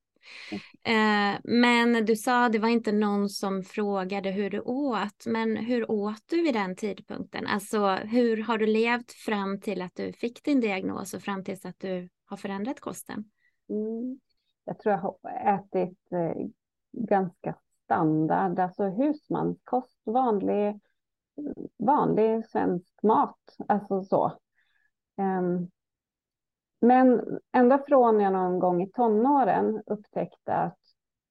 Eh, 0.83 1.39
men 1.43 2.05
du 2.05 2.15
sa 2.15 2.49
det 2.49 2.59
var 2.59 2.69
inte 2.69 2.91
någon 2.91 3.29
som 3.29 3.63
frågade 3.63 4.31
hur 4.31 4.49
du 4.49 4.59
åt, 4.59 5.25
men 5.25 5.57
hur 5.57 5.91
åt 5.91 6.23
du 6.29 6.41
vid 6.41 6.53
den 6.53 6.75
tidpunkten? 6.75 7.47
Alltså 7.47 7.87
hur 7.87 8.43
har 8.43 8.57
du 8.57 8.65
levt 8.65 9.11
fram 9.11 9.59
till 9.59 9.81
att 9.81 9.95
du 9.95 10.13
fick 10.13 10.43
din 10.43 10.61
diagnos 10.61 11.13
och 11.13 11.21
fram 11.21 11.43
tills 11.43 11.65
att 11.65 11.79
du 11.79 12.09
har 12.25 12.37
förändrat 12.37 12.79
kosten? 12.79 13.23
Mm. 13.69 14.19
Jag 14.65 14.79
tror 14.79 14.93
jag 14.93 14.99
har 14.99 15.17
ätit 15.55 15.97
eh, 16.11 16.47
ganska 16.91 17.55
standard, 17.85 18.59
alltså 18.59 18.83
husmanskost, 18.83 20.01
vanlig, 20.03 20.79
vanlig 21.77 22.45
svensk 22.45 23.03
mat, 23.03 23.39
alltså 23.67 24.03
så. 24.03 24.39
Um, 25.17 25.69
men 26.81 27.39
ända 27.51 27.83
från 27.87 28.19
jag 28.19 28.33
någon 28.33 28.59
gång 28.59 28.81
i 28.81 28.91
tonåren 28.91 29.83
upptäckte 29.85 30.53
att 30.53 30.77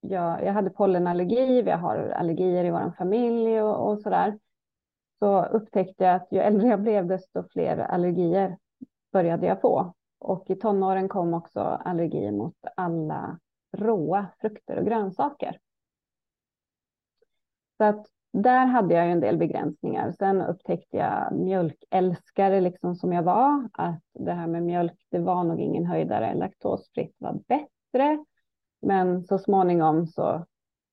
jag, 0.00 0.44
jag 0.44 0.52
hade 0.52 0.70
pollenallergi, 0.70 1.62
vi 1.62 1.70
har 1.70 1.96
allergier 1.96 2.64
i 2.64 2.70
vår 2.70 2.92
familj 2.98 3.62
och, 3.62 3.90
och 3.90 4.00
sådär, 4.00 4.38
Så 5.18 5.44
upptäckte 5.44 6.04
jag 6.04 6.14
att 6.14 6.28
ju 6.32 6.38
äldre 6.38 6.68
jag 6.68 6.82
blev 6.82 7.06
desto 7.06 7.42
fler 7.48 7.78
allergier 7.78 8.58
började 9.12 9.46
jag 9.46 9.60
få. 9.60 9.94
Och 10.18 10.50
i 10.50 10.56
tonåren 10.56 11.08
kom 11.08 11.34
också 11.34 11.60
allergi 11.60 12.30
mot 12.30 12.56
alla 12.76 13.38
råa 13.72 14.26
frukter 14.40 14.76
och 14.76 14.84
grönsaker. 14.84 15.58
Så 17.76 17.84
att 17.84 18.06
där 18.32 18.66
hade 18.66 18.94
jag 18.94 19.10
en 19.10 19.20
del 19.20 19.36
begränsningar. 19.36 20.12
Sen 20.12 20.40
upptäckte 20.42 20.96
jag 20.96 21.32
mjölkälskare 21.32 22.60
liksom 22.60 22.94
som 22.94 23.12
jag 23.12 23.22
var, 23.22 23.68
att 23.72 24.02
det 24.18 24.32
här 24.32 24.46
med 24.46 24.62
mjölk, 24.62 25.06
det 25.10 25.18
var 25.18 25.44
nog 25.44 25.60
ingen 25.60 25.86
höjdare. 25.86 26.34
Laktosfritt 26.34 27.14
var 27.18 27.40
bättre, 27.48 28.24
men 28.82 29.24
så 29.24 29.38
småningom 29.38 30.06
så, 30.06 30.46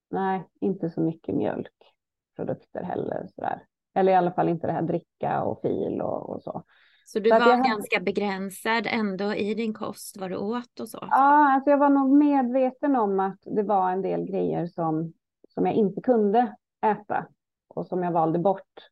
nej, 0.09 0.43
inte 0.61 0.89
så 0.89 1.01
mycket 1.01 1.35
mjölkprodukter 1.35 2.83
heller. 2.83 3.27
Sådär. 3.35 3.63
Eller 3.95 4.11
i 4.11 4.15
alla 4.15 4.31
fall 4.31 4.49
inte 4.49 4.67
det 4.67 4.73
här 4.73 4.81
dricka 4.81 5.43
och 5.43 5.61
fil 5.61 6.01
och, 6.01 6.29
och 6.29 6.43
så. 6.43 6.63
Så 7.05 7.19
du 7.19 7.29
så 7.29 7.39
var 7.39 7.69
ganska 7.69 7.99
begränsad 7.99 8.87
ändå 8.87 9.33
i 9.33 9.53
din 9.53 9.73
kost, 9.73 10.17
vad 10.19 10.31
du 10.31 10.37
åt 10.37 10.79
och 10.79 10.89
så? 10.89 10.97
Ja, 11.01 11.53
alltså 11.53 11.69
jag 11.69 11.77
var 11.77 11.89
nog 11.89 12.17
medveten 12.17 12.95
om 12.95 13.19
att 13.19 13.39
det 13.45 13.63
var 13.63 13.91
en 13.91 14.01
del 14.01 14.23
grejer 14.23 14.67
som, 14.67 15.13
som 15.49 15.65
jag 15.65 15.75
inte 15.75 16.01
kunde 16.01 16.55
äta 16.81 17.27
och 17.67 17.87
som 17.87 18.03
jag 18.03 18.11
valde 18.11 18.39
bort. 18.39 18.89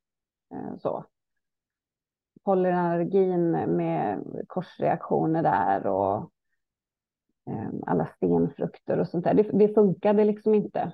Eh, 0.54 0.78
så. 0.78 1.06
Pollenallergin 2.44 3.52
med 3.52 4.24
korsreaktioner 4.48 5.44
där 5.44 5.88
och 5.88 6.32
ehm, 7.50 7.84
alla 7.86 8.06
stenfrukter 8.06 9.00
och 9.00 9.08
sånt 9.08 9.24
där. 9.24 9.34
Det, 9.34 9.44
det 9.44 9.74
funkade 9.74 10.26
liksom 10.26 10.56
inte. 10.56 10.94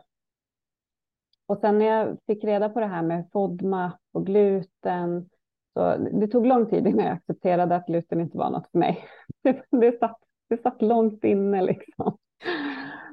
Och 1.45 1.57
sen 1.57 1.77
när 1.79 1.85
jag 1.85 2.17
fick 2.27 2.43
reda 2.43 2.69
på 2.69 2.79
det 2.79 2.87
här 2.87 3.01
med 3.01 3.29
FODMAP 3.31 3.99
och 4.11 4.25
gluten, 4.25 5.29
så 5.73 5.97
det 5.97 6.27
tog 6.27 6.45
lång 6.45 6.69
tid 6.69 6.87
innan 6.87 7.05
jag 7.05 7.13
accepterade 7.13 7.75
att 7.75 7.87
gluten 7.87 8.21
inte 8.21 8.37
var 8.37 8.49
något 8.49 8.71
för 8.71 8.79
mig. 8.79 9.05
Det, 9.43 9.63
det, 9.71 9.99
satt, 9.99 10.17
det 10.49 10.61
satt 10.61 10.81
långt 10.81 11.23
inne 11.23 11.61
liksom. 11.61 12.17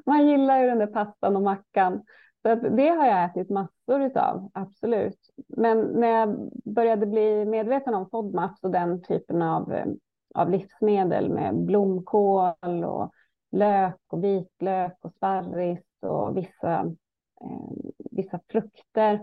Man 0.05 0.27
gillar 0.27 0.61
ju 0.61 0.67
den 0.67 0.79
där 0.79 0.87
pastan 0.87 1.35
och 1.35 1.41
mackan. 1.41 2.03
Så 2.41 2.55
det 2.55 2.89
har 2.89 3.05
jag 3.05 3.23
ätit 3.23 3.49
massor 3.49 4.17
av, 4.17 4.51
absolut. 4.53 5.19
Men 5.47 5.79
när 5.79 6.07
jag 6.07 6.51
började 6.65 7.05
bli 7.05 7.45
medveten 7.45 7.93
om 7.93 8.09
FODMAPs 8.09 8.63
och 8.63 8.71
den 8.71 9.01
typen 9.01 9.41
av, 9.41 9.73
eh, 9.73 9.85
av 10.35 10.49
livsmedel 10.49 11.29
med 11.29 11.55
blomkål 11.55 12.83
och 12.83 13.11
lök 13.51 14.01
och 14.07 14.23
vitlök 14.23 14.97
och 15.01 15.13
sparris 15.13 15.85
och 16.01 16.37
vissa, 16.37 16.79
eh, 17.41 17.71
vissa 18.11 18.39
frukter. 18.47 19.21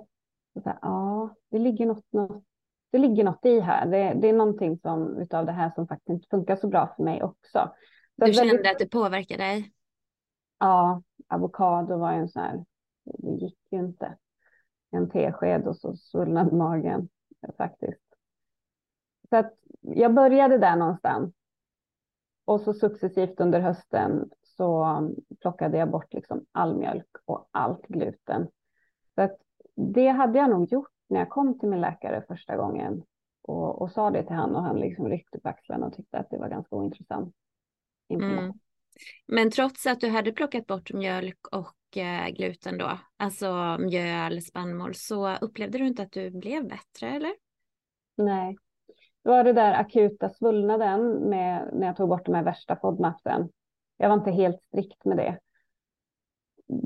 Så 0.63 0.69
här, 0.69 0.79
ja, 0.83 1.35
det 1.51 1.59
ligger 1.59 1.87
något, 1.87 2.13
något, 2.13 2.45
det 2.93 2.99
ligger 2.99 3.25
något 3.25 3.47
i 3.47 3.61
här. 3.61 3.87
Det, 3.87 4.15
det 4.21 4.29
är 4.29 4.33
någonting 4.33 4.79
som, 4.79 5.19
utav 5.19 5.47
det 5.47 5.53
här 5.53 5.71
som 5.75 5.89
faktiskt 5.89 6.09
inte 6.09 6.29
funkar 6.31 6.57
så 6.57 6.69
bra 6.69 6.95
för 6.97 7.03
mig 7.03 7.23
också. 7.23 7.73
Så 8.19 8.27
du 8.27 8.33
kände 8.33 8.53
väldigt, 8.53 8.73
att 8.73 8.79
det 8.79 8.91
påverkar 8.91 9.39
dig? 9.39 9.73
Ja, 10.59 11.03
avokado 11.29 11.99
var 11.99 12.13
en 12.13 12.29
sån 12.29 12.43
här 12.43 12.65
det 13.15 13.31
gick 13.31 13.59
ju 13.71 13.79
inte. 13.79 14.17
En 14.91 15.11
tesked 15.11 15.67
och 15.67 15.77
så 15.77 15.97
svullnade 15.97 16.57
magen 16.57 17.09
faktiskt. 17.57 18.03
Så 19.29 19.37
att 19.37 19.55
jag 19.81 20.15
började 20.15 20.59
där 20.59 20.77
någonstans. 20.77 21.35
Och 22.45 22.61
så 22.61 22.75
successivt 22.75 23.41
under 23.41 23.61
hösten 23.61 24.31
så 24.43 25.01
plockade 25.41 25.79
jag 25.79 25.91
bort 25.91 26.15
liksom 26.15 26.47
all 26.53 26.77
mjölk 26.77 27.09
och 27.25 27.49
allt 27.51 27.87
gluten. 27.87 28.49
Så 29.15 29.23
att 29.23 29.37
det 29.75 30.09
hade 30.09 30.39
jag 30.39 30.51
nog 30.51 30.73
gjort 30.73 30.93
när 31.09 31.19
jag 31.19 31.29
kom 31.29 31.59
till 31.59 31.69
min 31.69 31.81
läkare 31.81 32.25
första 32.29 32.57
gången 32.57 33.03
och, 33.43 33.83
och 33.83 33.93
sa 33.93 34.11
det 34.11 34.23
till 34.23 34.37
honom 34.37 34.57
och 34.57 34.63
han 34.63 34.81
liksom 34.81 35.09
ryckte 35.09 35.39
på 35.39 35.49
axlarna 35.49 35.87
och 35.87 35.95
tyckte 35.95 36.19
att 36.19 36.31
det 36.31 36.39
var 36.39 36.49
ganska 36.49 36.77
ointressant. 36.77 37.35
Mm. 38.09 38.53
Men 39.27 39.51
trots 39.51 39.87
att 39.87 40.01
du 40.01 40.09
hade 40.09 40.33
plockat 40.33 40.67
bort 40.67 40.93
mjölk 40.93 41.47
och 41.47 41.77
Eh, 41.97 42.29
gluten 42.29 42.79
då, 42.79 42.99
alltså 43.17 43.77
mjöl, 43.79 44.43
spannmål, 44.43 44.95
så 44.95 45.37
upplevde 45.37 45.79
du 45.79 45.87
inte 45.87 46.03
att 46.03 46.13
du 46.13 46.31
blev 46.31 46.69
bättre 46.69 47.09
eller? 47.09 47.33
Nej, 48.17 48.57
det 49.23 49.29
var 49.31 49.45
det 49.45 49.53
där 49.53 49.73
akuta 49.75 50.31
svullnaden 50.31 51.13
med, 51.13 51.71
när 51.73 51.87
jag 51.87 51.97
tog 51.97 52.09
bort 52.09 52.27
de 52.27 52.35
här 52.35 52.45
värsta 52.45 52.77
FODMAPsen. 52.77 53.49
Jag 53.97 54.09
var 54.09 54.17
inte 54.17 54.31
helt 54.31 54.63
strikt 54.63 55.05
med 55.05 55.17
det. 55.17 55.39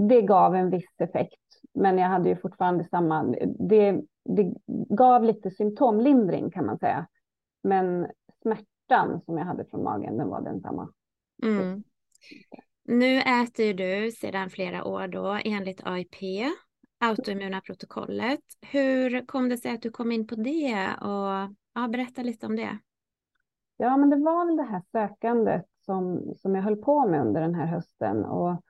det 0.08 0.22
gav 0.22 0.54
en 0.54 0.70
viss 0.70 1.00
effekt, 1.00 1.40
men 1.74 1.98
jag 1.98 2.08
hade 2.08 2.28
ju 2.28 2.36
fortfarande 2.36 2.84
samma, 2.84 3.22
det, 3.68 4.00
det 4.24 4.54
gav 4.88 5.24
lite 5.24 5.50
symptomlindring 5.50 6.50
kan 6.50 6.66
man 6.66 6.78
säga. 6.78 7.06
Men 7.62 8.06
smärtan 8.42 9.20
som 9.24 9.38
jag 9.38 9.44
hade 9.44 9.64
från 9.64 9.82
magen, 9.82 10.16
den 10.16 10.28
var 10.28 10.40
densamma. 10.40 10.92
Mm. 11.42 11.82
Nu 12.90 13.20
äter 13.20 13.74
du 13.74 14.10
sedan 14.10 14.50
flera 14.50 14.84
år 14.84 15.08
då 15.08 15.38
enligt 15.44 15.86
AIP, 15.86 16.14
autoimmuna 17.00 17.60
protokollet. 17.60 18.40
Hur 18.60 19.26
kom 19.26 19.48
det 19.48 19.56
sig 19.56 19.74
att 19.74 19.82
du 19.82 19.90
kom 19.90 20.12
in 20.12 20.26
på 20.26 20.34
det? 20.34 20.74
Och, 21.00 21.56
ja, 21.74 21.88
berätta 21.88 22.22
lite 22.22 22.46
om 22.46 22.56
det. 22.56 22.78
Ja, 23.76 23.96
men 23.96 24.10
det 24.10 24.16
var 24.16 24.46
väl 24.46 24.56
det 24.56 24.62
här 24.62 24.82
sökandet 24.92 25.66
som, 25.84 26.34
som 26.36 26.54
jag 26.54 26.62
höll 26.62 26.76
på 26.76 27.08
med 27.08 27.20
under 27.20 27.40
den 27.40 27.54
här 27.54 27.66
hösten. 27.66 28.24
Och 28.24 28.64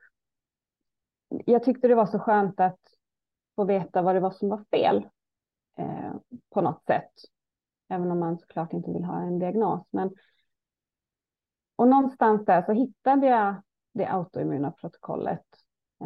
jag 1.45 1.63
tyckte 1.63 1.87
det 1.87 1.95
var 1.95 2.05
så 2.05 2.19
skönt 2.19 2.59
att 2.59 2.79
få 3.55 3.65
veta 3.65 4.01
vad 4.01 4.15
det 4.15 4.19
var 4.19 4.31
som 4.31 4.49
var 4.49 4.63
fel 4.71 5.07
eh, 5.77 6.13
på 6.49 6.61
något 6.61 6.83
sätt. 6.85 7.11
Även 7.89 8.11
om 8.11 8.19
man 8.19 8.37
såklart 8.37 8.73
inte 8.73 8.91
vill 8.91 9.03
ha 9.03 9.21
en 9.21 9.39
diagnos. 9.39 9.87
Men, 9.91 10.09
och 11.75 11.87
någonstans 11.87 12.45
där 12.45 12.61
så 12.61 12.71
hittade 12.71 13.27
jag 13.27 13.55
det 13.93 14.05
autoimmuna 14.05 14.71
protokollet 14.71 15.45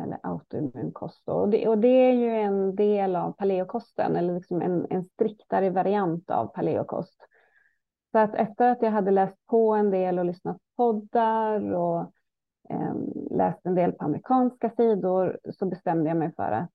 eller 0.04 0.20
autoimmun 0.24 0.92
kost. 0.94 1.30
Och 1.30 1.50
det, 1.50 1.68
och 1.68 1.78
det 1.78 1.88
är 1.88 2.14
ju 2.14 2.30
en 2.30 2.76
del 2.76 3.16
av 3.16 3.32
paleokosten 3.32 4.16
eller 4.16 4.34
liksom 4.34 4.62
en, 4.62 4.88
en 4.90 5.04
striktare 5.04 5.70
variant 5.70 6.30
av 6.30 6.48
paleokost. 6.48 7.18
Så 8.12 8.20
att 8.20 8.36
efter 8.36 8.72
att 8.72 8.82
jag 8.82 8.92
hade 8.92 9.12
läst 9.12 9.48
på 9.48 9.74
en 9.74 9.92
del 9.92 10.20
och 10.20 10.26
lyssnat 10.26 10.58
på 10.58 10.94
poddar 10.94 11.74
och 11.74 12.00
eh, 12.70 12.96
läst 13.32 13.66
en 13.66 13.76
del 13.76 13.92
på 13.92 14.06
amerikanska 14.06 14.70
sidor 14.70 15.40
så 15.54 15.66
bestämde 15.66 16.10
jag 16.10 16.18
mig 16.18 16.34
för 16.36 16.52
att 16.52 16.72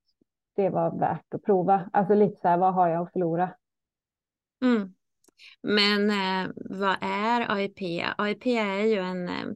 det 0.56 0.68
var 0.68 0.98
värt 0.98 1.34
att 1.34 1.42
prova. 1.42 1.90
Alltså 1.92 2.14
lite 2.14 2.40
så 2.40 2.48
här, 2.48 2.58
vad 2.58 2.74
har 2.74 2.88
jag 2.88 3.02
att 3.02 3.12
förlora? 3.12 3.50
Mm. 4.62 4.94
Men 5.62 6.10
eh, 6.10 6.50
vad 6.54 6.96
är 7.00 7.54
AIP? 7.54 8.04
AIP 8.18 8.46
är 8.46 8.84
ju 8.84 8.98
en, 8.98 9.28
eh, 9.28 9.54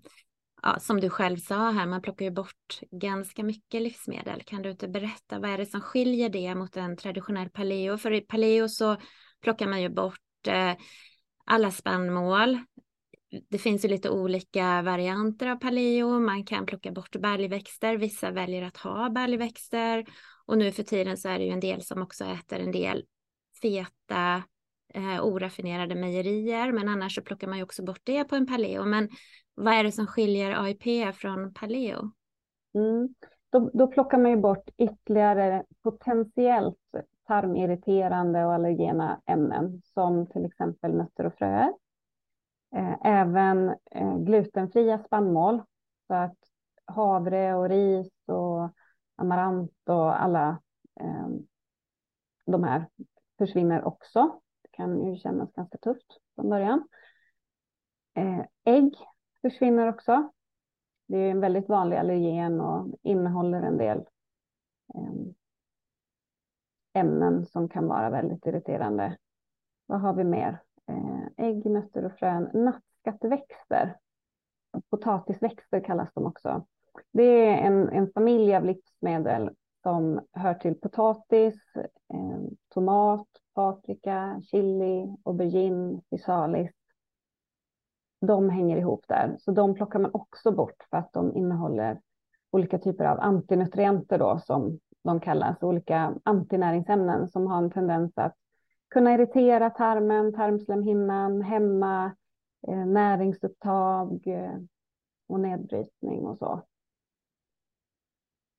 ja, 0.65 0.81
som 0.81 1.01
du 1.01 1.11
själv 1.11 1.37
sa 1.37 1.71
här, 1.71 1.87
man 1.87 2.03
plockar 2.03 2.25
ju 2.25 2.31
bort 2.31 2.81
ganska 2.91 3.43
mycket 3.43 3.83
livsmedel. 3.83 4.43
Kan 4.43 4.63
du 4.63 4.71
inte 4.71 4.89
berätta, 4.89 5.39
vad 5.39 5.51
är 5.51 5.59
det 5.59 5.67
som 5.67 5.81
skiljer 5.81 6.29
det 6.29 6.55
mot 6.55 6.77
en 6.77 6.97
traditionell 6.97 7.51
paleo? 7.51 7.99
För 7.99 8.13
i 8.13 8.21
paleo 8.21 8.69
så 8.69 8.97
plockar 9.43 9.67
man 9.67 9.83
ju 9.83 9.89
bort 9.89 10.47
eh, 10.49 10.73
alla 11.45 11.71
spannmål. 11.71 12.59
Det 13.51 13.59
finns 13.59 13.85
ju 13.85 13.89
lite 13.89 14.11
olika 14.11 14.83
varianter 14.83 15.47
av 15.47 15.57
paleo. 15.57 16.21
Man 16.21 16.45
kan 16.45 16.67
plocka 16.67 16.91
bort 16.91 17.17
baljväxter. 17.17 17.97
Vissa 17.97 18.31
väljer 18.31 18.63
att 18.63 18.77
ha 18.77 19.11
baljväxter. 19.11 20.05
Och 20.47 20.59
nu 20.59 20.73
för 20.73 20.83
tiden 20.83 21.17
så 21.17 21.29
är 21.29 21.39
det 21.39 21.45
ju 21.45 21.51
en 21.51 21.61
del 21.61 21.83
som 21.83 22.03
också 22.03 22.25
äter 22.25 22.61
en 22.61 22.73
del 22.73 23.05
feta 23.63 24.43
eh, 24.95 25.25
oraffinerade 25.25 25.95
mejerier. 25.95 26.73
Men 26.73 26.89
annars 26.89 27.15
så 27.15 27.23
plockar 27.23 27.49
man 27.49 27.59
ju 27.59 27.65
också 27.65 27.83
bort 27.83 28.01
det 28.05 28.25
på 28.25 28.37
en 28.37 28.47
paleo. 28.47 28.85
Men 28.85 29.09
vad 29.55 29.75
är 29.75 29.85
det 29.85 29.93
som 29.93 30.07
skiljer 30.07 30.63
AIP 30.65 31.15
från 31.15 31.55
paleo? 31.55 32.11
Mm. 32.75 33.15
Då, 33.51 33.71
då 33.75 33.87
plockar 33.87 34.19
man 34.19 34.31
ju 34.31 34.37
bort 34.37 34.71
ytterligare 34.79 35.65
potentiellt 35.83 36.79
tarmirriterande 37.27 38.45
och 38.45 38.53
allergena 38.53 39.21
ämnen 39.27 39.83
som 39.85 40.27
till 40.27 40.45
exempel 40.45 40.97
nötter 40.97 41.27
och 41.27 41.35
fröer. 41.35 41.73
Eh, 42.77 42.97
även 43.05 43.69
eh, 43.91 44.19
glutenfria 44.19 44.99
spannmål, 44.99 45.63
så 46.07 46.15
att 46.15 46.39
havre 46.85 47.55
och 47.55 47.69
ris 47.69 48.13
och 48.27 48.71
amarant 49.17 49.73
och 49.85 50.23
alla 50.23 50.61
eh, 51.01 51.29
de 52.47 52.65
här 52.65 52.87
försvinner 53.39 53.85
också. 53.85 54.41
Det 54.63 54.69
kan 54.71 55.07
ju 55.07 55.17
kännas 55.17 55.53
ganska 55.53 55.79
tufft 55.79 56.19
från 56.35 56.51
början. 56.51 56.89
Ägg 58.65 58.95
försvinner 59.45 59.89
också. 59.89 60.31
Det 61.07 61.19
är 61.19 61.31
en 61.31 61.41
väldigt 61.41 61.69
vanlig 61.69 61.97
allergen 61.97 62.61
och 62.61 62.99
innehåller 63.03 63.63
en 63.63 63.77
del 63.77 64.05
ehm, 64.95 65.35
ämnen 66.93 67.47
som 67.47 67.69
kan 67.69 67.89
vara 67.89 68.11
väldigt 68.11 68.47
irriterande. 68.47 69.17
Vad 69.87 70.01
har 70.01 70.15
vi 70.15 70.25
mer? 70.25 70.63
Eh, 70.89 71.47
ägg, 71.47 71.67
nötter 71.67 72.05
och 72.05 72.13
frön, 72.13 72.51
nattskatteväxter. 72.55 73.97
Potatisväxter 74.91 75.81
kallas 75.85 76.13
de 76.15 76.27
också. 76.27 76.67
Det 77.13 77.47
är 77.47 77.57
en, 77.57 77.89
en 77.89 78.13
familj 78.13 78.55
av 78.55 78.65
livsmedel 78.65 79.51
som 79.83 80.21
hör 80.33 80.55
till 80.55 80.75
potatis, 80.81 81.73
ehm, 82.15 82.49
tomat, 82.69 83.29
paprika, 83.55 84.43
chili, 84.51 85.17
aubergine, 85.25 86.01
physalis. 86.11 86.84
De 88.27 88.51
hänger 88.51 88.77
ihop 88.77 89.05
där, 89.09 89.37
så 89.39 89.51
de 89.51 89.75
plockar 89.75 89.99
man 89.99 90.11
också 90.15 90.53
bort 90.53 90.87
för 90.91 90.97
att 90.97 91.13
de 91.13 91.37
innehåller 91.37 92.01
olika 92.51 92.79
typer 92.79 93.05
av 93.05 93.21
antinutrienter 93.21 94.19
då 94.19 94.39
som 94.39 94.79
de 95.05 95.21
kallas, 95.21 95.63
olika 95.63 96.15
antinäringsämnen 96.23 97.29
som 97.29 97.47
har 97.47 97.59
en 97.59 97.71
tendens 97.71 98.13
att 98.19 98.37
kunna 98.91 99.15
irritera 99.15 99.71
tarmen, 99.71 100.33
tarmslemhinnan, 100.33 101.43
hämma 101.43 102.17
eh, 102.69 102.87
näringsupptag 102.87 104.27
eh, 104.27 104.59
och 105.29 105.41
nedbrytning 105.41 106.27
och 106.27 106.39
så. 106.39 106.63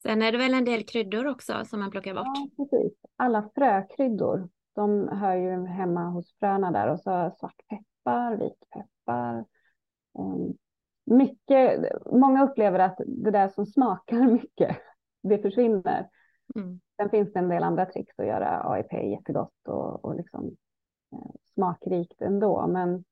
Sen 0.04 0.22
är 0.22 0.32
det 0.32 0.38
väl 0.38 0.54
en 0.54 0.66
del 0.66 0.84
kryddor 0.84 1.28
också 1.28 1.66
som 1.66 1.80
man 1.80 1.92
plockar 1.92 2.14
bort? 2.14 2.26
Ja, 2.26 2.50
precis. 2.58 2.94
Alla 3.16 3.50
frökryddor, 3.56 4.50
de 4.76 5.08
hör 5.08 5.36
ju 5.36 5.66
hemma 5.66 6.10
hos 6.10 6.36
fröna 6.40 6.72
där 6.72 6.88
och 6.88 7.00
så 7.00 7.32
svartpeppar, 7.40 8.38
vitpeppar. 8.38 9.46
Um, 10.20 10.58
mycket, 11.06 11.80
många 12.12 12.44
upplever 12.44 12.80
att 12.80 12.98
det 13.08 13.32
där 13.32 13.50
som 13.50 13.66
smakar 13.66 14.22
mycket, 14.32 14.78
det 15.24 15.38
försvinner. 15.38 16.10
Mm. 16.56 16.80
Sen 16.98 17.10
finns 17.10 17.34
det 17.34 17.40
en 17.40 17.50
del 17.50 17.64
andra 17.64 17.86
tricks 17.86 18.20
att 18.20 18.28
göra 18.28 18.70
AIP 18.70 18.94
jättegott 18.94 19.68
och, 19.68 20.06
och 20.06 20.16
liksom, 20.16 20.56
eh, 21.12 21.32
smakrikt 21.54 22.22
ändå. 22.22 22.68
Men 22.68 23.04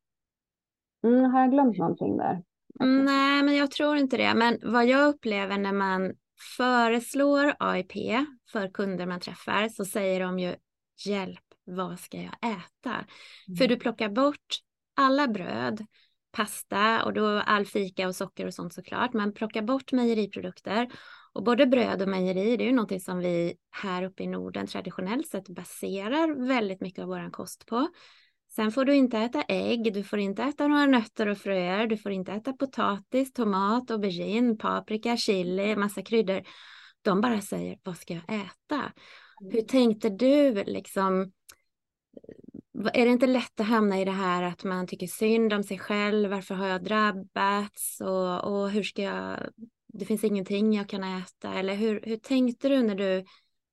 mm, 1.03 1.31
har 1.31 1.39
jag 1.39 1.51
glömt 1.51 1.77
någonting 1.77 2.17
där? 2.17 2.43
Nej, 2.79 3.43
men 3.43 3.55
jag 3.55 3.71
tror 3.71 3.97
inte 3.97 4.17
det. 4.17 4.33
Men 4.35 4.59
vad 4.63 4.85
jag 4.85 5.07
upplever 5.07 5.57
när 5.57 5.73
man 5.73 6.13
föreslår 6.57 7.53
AIP 7.59 7.91
för 8.51 8.67
kunder 8.67 9.05
man 9.05 9.19
träffar 9.19 9.69
så 9.69 9.85
säger 9.85 10.19
de 10.19 10.39
ju 10.39 10.55
hjälp, 11.05 11.43
vad 11.63 11.99
ska 11.99 12.17
jag 12.17 12.33
äta? 12.41 12.93
Mm. 12.93 13.57
För 13.57 13.67
du 13.67 13.75
plockar 13.75 14.09
bort 14.09 14.59
alla 14.95 15.27
bröd, 15.27 15.85
pasta 16.33 17.03
och 17.03 17.13
då 17.13 17.27
all 17.27 17.65
fika 17.65 18.07
och 18.07 18.15
socker 18.15 18.45
och 18.45 18.53
sånt 18.53 18.73
såklart. 18.73 19.13
Man 19.13 19.33
plockar 19.33 19.61
bort 19.61 19.91
mejeriprodukter 19.91 20.89
och 21.33 21.43
både 21.43 21.65
bröd 21.65 22.01
och 22.01 22.07
mejeri, 22.07 22.57
det 22.57 22.63
är 22.63 22.65
ju 22.65 22.75
någonting 22.75 22.99
som 22.99 23.19
vi 23.19 23.55
här 23.71 24.03
uppe 24.03 24.23
i 24.23 24.27
Norden 24.27 24.67
traditionellt 24.67 25.27
sett 25.27 25.49
baserar 25.49 26.47
väldigt 26.47 26.81
mycket 26.81 27.01
av 27.01 27.07
vår 27.07 27.31
kost 27.31 27.65
på. 27.65 27.87
Sen 28.55 28.71
får 28.71 28.85
du 28.85 28.95
inte 28.95 29.17
äta 29.17 29.41
ägg, 29.41 29.93
du 29.93 30.03
får 30.03 30.19
inte 30.19 30.43
äta 30.43 30.67
några 30.67 30.85
nötter 30.85 31.27
och 31.27 31.37
fröer, 31.37 31.87
du 31.87 31.97
får 31.97 32.11
inte 32.11 32.31
äta 32.31 32.53
potatis, 32.53 33.33
tomat, 33.33 33.91
aubergine, 33.91 34.57
paprika, 34.57 35.17
chili, 35.17 35.75
massa 35.75 36.01
kryddor. 36.01 36.41
De 37.01 37.21
bara 37.21 37.41
säger, 37.41 37.77
vad 37.83 37.97
ska 37.97 38.13
jag 38.13 38.23
äta? 38.23 38.91
Hur 39.39 39.53
mm. 39.53 39.67
tänkte 39.67 40.09
du 40.09 40.63
liksom? 40.63 41.31
Är 42.93 43.05
det 43.05 43.11
inte 43.11 43.27
lätt 43.27 43.59
att 43.59 43.67
hamna 43.67 43.99
i 43.99 44.05
det 44.05 44.11
här 44.11 44.43
att 44.43 44.63
man 44.63 44.87
tycker 44.87 45.07
synd 45.07 45.53
om 45.53 45.63
sig 45.63 45.79
själv? 45.79 46.29
Varför 46.29 46.55
har 46.55 46.67
jag 46.67 46.83
drabbats? 46.83 48.01
Och, 48.01 48.43
och 48.43 48.69
hur 48.69 48.83
ska 48.83 49.01
jag 49.01 49.39
det 49.93 50.05
finns 50.05 50.23
ingenting 50.23 50.73
jag 50.73 50.87
kan 50.89 51.03
äta? 51.03 51.53
Eller 51.53 51.73
hur, 51.75 52.01
hur 52.03 52.17
tänkte 52.17 52.69
du 52.69 52.83
när 52.83 52.95
du 52.95 53.25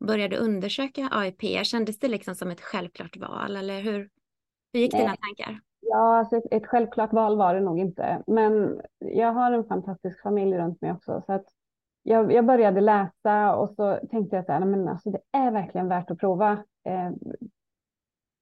började 0.06 0.36
undersöka 0.36 1.08
AIP? 1.12 1.66
Kändes 1.66 1.98
det 1.98 2.08
liksom 2.08 2.34
som 2.34 2.50
ett 2.50 2.60
självklart 2.60 3.16
val 3.16 3.56
eller 3.56 3.80
hur, 3.80 4.10
hur 4.72 4.80
gick 4.80 4.92
Nej. 4.92 5.02
dina 5.02 5.16
tankar? 5.16 5.60
Ja, 5.80 6.18
alltså 6.18 6.36
ett, 6.36 6.44
ett, 6.50 6.66
självklart 6.66 7.12
val 7.12 7.36
var 7.36 7.54
det 7.54 7.60
nog 7.60 7.78
inte. 7.78 8.22
Men 8.26 8.80
jag 8.98 9.32
har 9.32 9.52
en 9.52 9.64
fantastisk 9.64 10.22
familj 10.22 10.56
runt 10.56 10.80
mig 10.80 10.92
också. 10.92 11.22
Så 11.26 11.32
att 11.32 11.46
jag, 12.02 12.32
jag 12.32 12.46
började 12.46 12.80
läsa 12.80 13.54
och 13.54 13.70
så 13.70 13.98
tänkte 14.10 14.44
jag 14.48 14.66
men 14.66 14.88
alltså 14.88 15.10
det 15.10 15.20
är 15.32 15.50
verkligen 15.50 15.88
värt 15.88 16.10
att 16.10 16.18
prova. 16.18 16.52
Eh, 16.84 17.10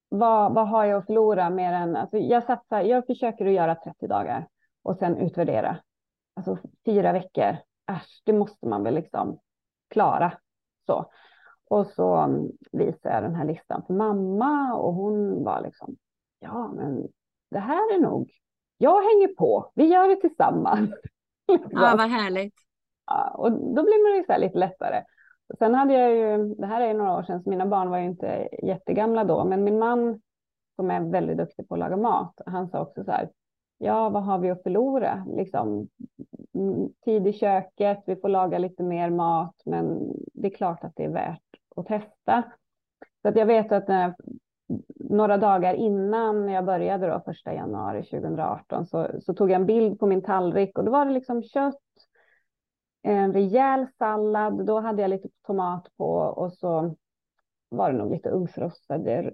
vad, 0.09 0.55
vad 0.55 0.69
har 0.69 0.85
jag 0.85 0.99
att 0.99 1.07
förlora 1.07 1.51
mer 1.51 1.73
än, 1.73 1.97
alltså 1.97 2.19
jag 2.19 2.45
satsar, 2.45 2.81
jag 2.81 3.07
försöker 3.07 3.47
att 3.47 3.53
göra 3.53 3.75
30 3.75 4.07
dagar 4.07 4.49
och 4.83 4.97
sen 4.97 5.17
utvärdera. 5.17 5.79
Alltså 6.35 6.59
fyra 6.85 7.13
veckor 7.13 7.57
äsch, 7.89 8.23
det 8.25 8.33
måste 8.33 8.67
man 8.67 8.83
väl 8.83 8.95
liksom 8.95 9.41
klara. 9.89 10.33
Så. 10.87 11.11
Och 11.65 11.87
så 11.87 12.15
mm, 12.15 12.51
visade 12.73 13.15
jag 13.15 13.23
den 13.23 13.35
här 13.35 13.45
listan 13.45 13.83
för 13.87 13.95
mamma 13.95 14.75
och 14.75 14.95
hon 14.95 15.45
var 15.45 15.63
liksom, 15.63 15.97
ja 16.39 16.69
men 16.69 17.09
det 17.51 17.59
här 17.59 17.95
är 17.95 18.01
nog, 18.01 18.31
jag 18.79 19.03
hänger 19.03 19.29
på, 19.29 19.73
vi 19.75 19.85
gör 19.85 20.09
det 20.09 20.17
tillsammans. 20.17 20.91
Ja, 21.71 21.95
vad 21.99 22.11
härligt. 22.11 22.55
Ja, 23.07 23.31
och 23.31 23.53
då 23.53 23.83
blir 23.83 24.09
man 24.09 24.19
ju 24.19 24.25
så 24.25 24.41
lite 24.41 24.59
lättare. 24.59 25.05
Sen 25.59 25.75
hade 25.75 25.95
jag 25.95 26.17
ju, 26.17 26.55
det 26.55 26.67
här 26.67 26.81
är 26.81 26.95
några 26.95 27.19
år 27.19 27.23
sedan, 27.23 27.43
så 27.43 27.51
mina 27.51 27.67
barn 27.67 27.91
var 27.91 27.99
ju 27.99 28.05
inte 28.05 28.49
jättegamla 28.63 29.25
då, 29.25 29.45
men 29.45 29.65
min 29.65 29.79
man 29.79 30.21
som 30.77 30.91
är 30.91 31.01
väldigt 31.01 31.39
duktig 31.39 31.69
på 31.69 31.75
att 31.75 31.81
laga 31.81 31.97
mat, 31.97 32.41
han 32.47 32.69
sa 32.69 32.81
också 32.81 33.05
så 33.05 33.11
här, 33.11 33.29
ja 33.79 34.09
vad 34.09 34.23
har 34.23 34.39
vi 34.39 34.51
att 34.51 34.63
förlora? 34.63 35.27
Liksom, 35.37 35.89
mm, 36.55 36.89
tid 37.05 37.27
i 37.27 37.33
köket, 37.33 38.03
vi 38.07 38.17
får 38.17 38.29
laga 38.29 38.59
lite 38.59 38.83
mer 38.83 39.11
mat, 39.11 39.55
men 39.65 40.13
det 40.35 40.49
är 40.49 40.57
klart 40.57 40.85
att 40.85 40.93
det 40.97 41.05
är 41.05 41.09
värt 41.09 41.43
att 41.77 41.87
testa. 41.87 42.43
Så 43.23 43.29
att 43.29 43.37
jag 43.37 43.47
vet 43.47 43.73
att 43.73 43.89
när, 43.89 44.15
några 44.97 45.37
dagar 45.37 45.75
innan 45.75 46.49
jag 46.49 46.65
började 46.65 47.07
då, 47.07 47.21
första 47.25 47.55
januari 47.55 48.03
2018, 48.03 48.87
så, 48.87 49.09
så 49.21 49.35
tog 49.35 49.51
jag 49.51 49.61
en 49.61 49.67
bild 49.67 50.01
på 50.01 50.07
min 50.07 50.23
tallrik 50.23 50.79
och 50.79 50.85
då 50.85 50.93
var 50.93 51.05
det 51.05 51.13
liksom 51.13 51.43
kött, 51.43 51.81
en 53.03 53.33
rejäl 53.33 53.87
sallad, 53.99 54.67
då 54.67 54.81
hade 54.81 55.03
jag 55.03 55.09
lite 55.09 55.29
tomat 55.47 55.89
på 55.97 56.15
och 56.15 56.53
så 56.53 56.97
var 57.69 57.93
det 57.93 57.99
nog 57.99 58.13
lite 58.13 58.29
ugnsrostade 58.29 59.33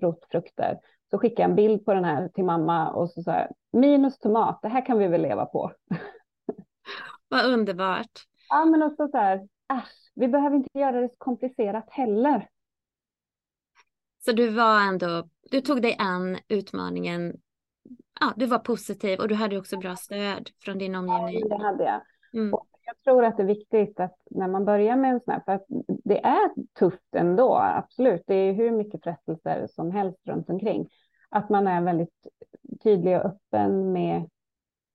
rotfrukter. 0.00 0.80
Så 1.10 1.18
skickade 1.18 1.42
jag 1.42 1.50
en 1.50 1.56
bild 1.56 1.84
på 1.84 1.94
den 1.94 2.04
här 2.04 2.28
till 2.28 2.44
mamma 2.44 2.90
och 2.90 3.10
så 3.10 3.22
sa 3.22 3.32
jag, 3.32 3.48
minus 3.72 4.18
tomat, 4.18 4.58
det 4.62 4.68
här 4.68 4.86
kan 4.86 4.98
vi 4.98 5.08
väl 5.08 5.22
leva 5.22 5.46
på. 5.46 5.72
Vad 7.28 7.46
underbart. 7.46 8.26
Ja, 8.48 8.64
men 8.64 8.82
också 8.82 9.08
så 9.08 9.16
här, 9.16 9.36
äsch, 9.72 10.12
vi 10.14 10.28
behöver 10.28 10.56
inte 10.56 10.78
göra 10.78 11.00
det 11.00 11.08
så 11.08 11.14
komplicerat 11.18 11.90
heller. 11.90 12.48
Så 14.24 14.32
du 14.32 14.48
var 14.48 14.80
ändå, 14.80 15.28
du 15.50 15.60
tog 15.60 15.82
dig 15.82 15.96
an 15.98 16.38
utmaningen, 16.48 17.36
ja, 18.20 18.32
du 18.36 18.46
var 18.46 18.58
positiv 18.58 19.20
och 19.20 19.28
du 19.28 19.34
hade 19.34 19.58
också 19.58 19.78
bra 19.78 19.96
stöd 19.96 20.50
från 20.58 20.78
din 20.78 20.94
omgivning. 20.94 21.48
Ja, 21.48 21.56
det 21.56 21.64
hade 21.64 21.84
jag. 21.84 22.00
Mm 22.42 22.58
jag 22.86 22.98
tror 23.04 23.24
att 23.24 23.36
det 23.36 23.42
är 23.42 23.46
viktigt 23.46 24.00
att 24.00 24.16
när 24.30 24.48
man 24.48 24.64
börjar 24.64 24.96
med 24.96 25.10
en 25.10 25.20
sån 25.20 25.32
här, 25.34 25.42
för 25.44 25.52
att 25.52 25.66
det 26.04 26.24
är 26.24 26.50
tufft 26.78 27.14
ändå, 27.16 27.56
absolut. 27.56 28.22
Det 28.26 28.34
är 28.34 28.52
hur 28.52 28.70
mycket 28.70 29.02
frestelser 29.02 29.66
som 29.70 29.90
helst 29.90 30.18
runt 30.24 30.50
omkring. 30.50 30.88
Att 31.28 31.48
man 31.48 31.66
är 31.66 31.82
väldigt 31.82 32.26
tydlig 32.82 33.16
och 33.16 33.24
öppen 33.24 33.92
med 33.92 34.30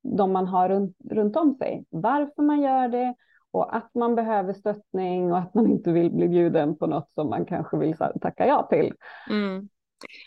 de 0.04 0.32
man 0.32 0.48
har 0.48 0.70
runt, 0.70 0.98
runt 1.10 1.36
om 1.36 1.56
sig. 1.56 1.86
Varför 1.90 2.42
man 2.44 2.62
gör 2.62 2.88
det 2.88 3.16
och 3.52 3.76
att 3.76 3.90
man 3.96 4.16
behöver 4.16 4.54
stöttning 4.54 5.32
och 5.32 5.38
att 5.38 5.54
man 5.54 5.72
inte 5.72 5.92
vill 5.92 6.12
bli 6.12 6.28
bjuden 6.28 6.78
på 6.78 6.88
något 6.88 7.12
som 7.14 7.30
man 7.30 7.46
kanske 7.46 7.78
vill 7.78 7.96
tacka 8.22 8.48
ja 8.48 8.68
till. 8.70 8.94
Mm. 9.30 9.70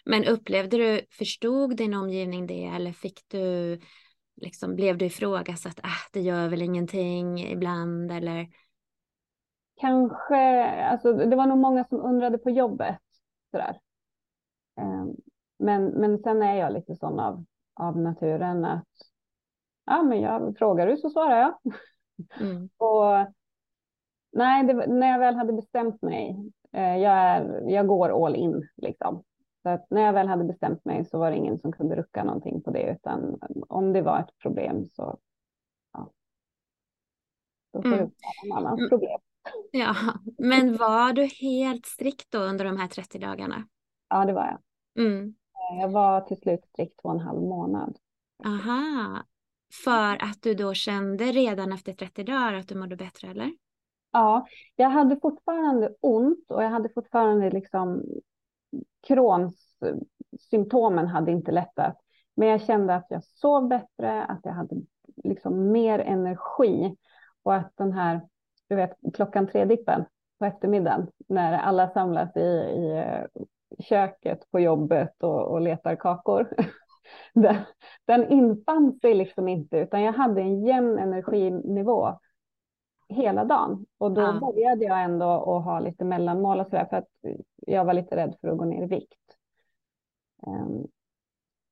Men 0.04 0.24
upplevde 0.24 0.76
du, 0.76 1.00
förstod 1.10 1.76
din 1.76 1.94
omgivning 1.94 2.46
det 2.46 2.64
eller 2.64 2.92
fick 2.92 3.20
du, 3.28 3.78
liksom, 4.36 4.74
blev 4.74 4.98
du 4.98 5.04
ifrågasatt, 5.04 5.80
ah, 5.82 6.08
det 6.12 6.20
gör 6.20 6.48
väl 6.48 6.62
ingenting 6.62 7.40
ibland 7.40 8.12
eller? 8.12 8.48
Kanske, 9.80 10.64
alltså 10.64 11.12
det 11.12 11.36
var 11.36 11.46
nog 11.46 11.58
många 11.58 11.84
som 11.84 12.00
undrade 12.00 12.38
på 12.38 12.50
jobbet 12.50 12.98
sådär. 13.50 13.80
Ehm, 14.80 15.16
men, 15.58 15.84
men 15.84 16.18
sen 16.18 16.42
är 16.42 16.54
jag 16.54 16.72
lite 16.72 16.96
sån 16.96 17.20
av, 17.20 17.44
av 17.74 17.98
naturen 17.98 18.64
att 18.64 18.88
ja, 19.86 20.02
men 20.02 20.20
jag 20.20 20.58
frågar 20.58 20.86
du 20.86 20.96
så 20.96 21.10
svarar 21.10 21.40
jag. 21.40 21.58
Mm. 22.40 22.68
och 22.76 23.34
nej, 24.32 24.64
det, 24.64 24.86
när 24.86 25.06
jag 25.06 25.18
väl 25.18 25.34
hade 25.34 25.52
bestämt 25.52 26.02
mig, 26.02 26.50
eh, 26.72 26.96
jag, 26.96 27.12
är, 27.14 27.70
jag 27.70 27.86
går 27.86 28.26
all 28.26 28.36
in 28.36 28.68
liksom. 28.76 29.24
Så 29.64 29.70
att 29.70 29.90
när 29.90 30.02
jag 30.02 30.12
väl 30.12 30.28
hade 30.28 30.44
bestämt 30.44 30.84
mig 30.84 31.04
så 31.04 31.18
var 31.18 31.30
det 31.30 31.36
ingen 31.36 31.58
som 31.58 31.72
kunde 31.72 31.96
rucka 31.96 32.24
någonting 32.24 32.62
på 32.62 32.70
det, 32.70 32.92
utan 32.92 33.38
om 33.68 33.92
det 33.92 34.02
var 34.02 34.20
ett 34.20 34.38
problem 34.38 34.84
så 34.84 35.18
ja, 35.92 36.10
då 37.72 37.82
får 37.82 37.88
mm. 37.88 37.98
det 37.98 38.04
vara 38.04 38.12
en 38.44 38.52
annans 38.52 38.78
mm. 38.78 38.90
problem. 38.90 39.20
Ja, 39.70 39.94
men 40.38 40.76
var 40.76 41.12
du 41.12 41.24
helt 41.24 41.86
strikt 41.86 42.30
då 42.30 42.38
under 42.38 42.64
de 42.64 42.76
här 42.76 42.88
30 42.88 43.18
dagarna? 43.18 43.68
Ja, 44.08 44.24
det 44.24 44.32
var 44.32 44.46
jag. 44.46 44.58
Mm. 45.04 45.34
Eh, 45.54 45.80
jag 45.80 45.88
var 45.88 46.20
till 46.20 46.36
slut 46.36 46.64
strikt 46.64 47.02
två 47.02 47.08
och 47.08 47.14
en 47.14 47.20
halv 47.20 47.42
månad. 47.42 47.98
Aha, 48.44 49.22
för 49.84 50.22
att 50.24 50.42
du 50.42 50.54
då 50.54 50.74
kände 50.74 51.24
redan 51.24 51.72
efter 51.72 51.92
30 51.92 52.24
dagar 52.24 52.54
att 52.54 52.68
du 52.68 52.74
mådde 52.74 52.96
bättre, 52.96 53.30
eller? 53.30 53.52
Ja, 54.12 54.46
jag 54.76 54.90
hade 54.90 55.16
fortfarande 55.16 55.94
ont 56.00 56.50
och 56.50 56.62
jag 56.62 56.70
hade 56.70 56.88
fortfarande 56.88 57.50
liksom 57.50 58.02
Crohns 59.06 59.78
symptomen 60.50 61.06
hade 61.06 61.32
inte 61.32 61.52
lättat. 61.52 61.96
Men 62.36 62.48
jag 62.48 62.62
kände 62.62 62.94
att 62.94 63.06
jag 63.08 63.24
sov 63.24 63.68
bättre, 63.68 64.24
att 64.24 64.40
jag 64.42 64.52
hade 64.52 64.76
liksom 65.24 65.72
mer 65.72 65.98
energi 65.98 66.96
och 67.42 67.54
att 67.54 67.72
den 67.76 67.92
här, 67.92 68.20
du 68.68 68.76
vet, 68.76 68.96
klockan 69.14 69.46
tre-dippen 69.46 70.04
på 70.38 70.44
eftermiddagen 70.44 71.06
när 71.28 71.58
alla 71.58 71.88
samlas 71.88 72.36
i, 72.36 72.40
i 72.40 72.96
eh, 72.96 73.44
köket 73.78 74.50
på 74.50 74.60
jobbet 74.60 75.22
och, 75.22 75.42
och 75.42 75.60
letar 75.60 75.96
kakor. 75.96 76.48
den, 77.34 77.56
den 78.04 78.28
infann 78.28 78.98
sig 79.00 79.14
liksom 79.14 79.48
inte, 79.48 79.78
utan 79.78 80.02
jag 80.02 80.12
hade 80.12 80.40
en 80.40 80.64
jämn 80.64 80.98
energinivå 80.98 82.18
hela 83.08 83.44
dagen. 83.44 83.86
Och 83.98 84.12
då 84.12 84.20
ja. 84.20 84.32
började 84.32 84.84
jag 84.84 85.04
ändå 85.04 85.26
att 85.26 85.64
ha 85.64 85.80
lite 85.80 86.04
mellanmål 86.04 86.60
och 86.60 86.66
sådär, 86.66 86.86
för 86.90 86.96
att 86.96 87.08
jag 87.56 87.84
var 87.84 87.94
lite 87.94 88.16
rädd 88.16 88.36
för 88.40 88.48
att 88.48 88.58
gå 88.58 88.64
ner 88.64 88.82
i 88.82 88.86
vikt. 88.86 89.36
Um, 90.46 90.86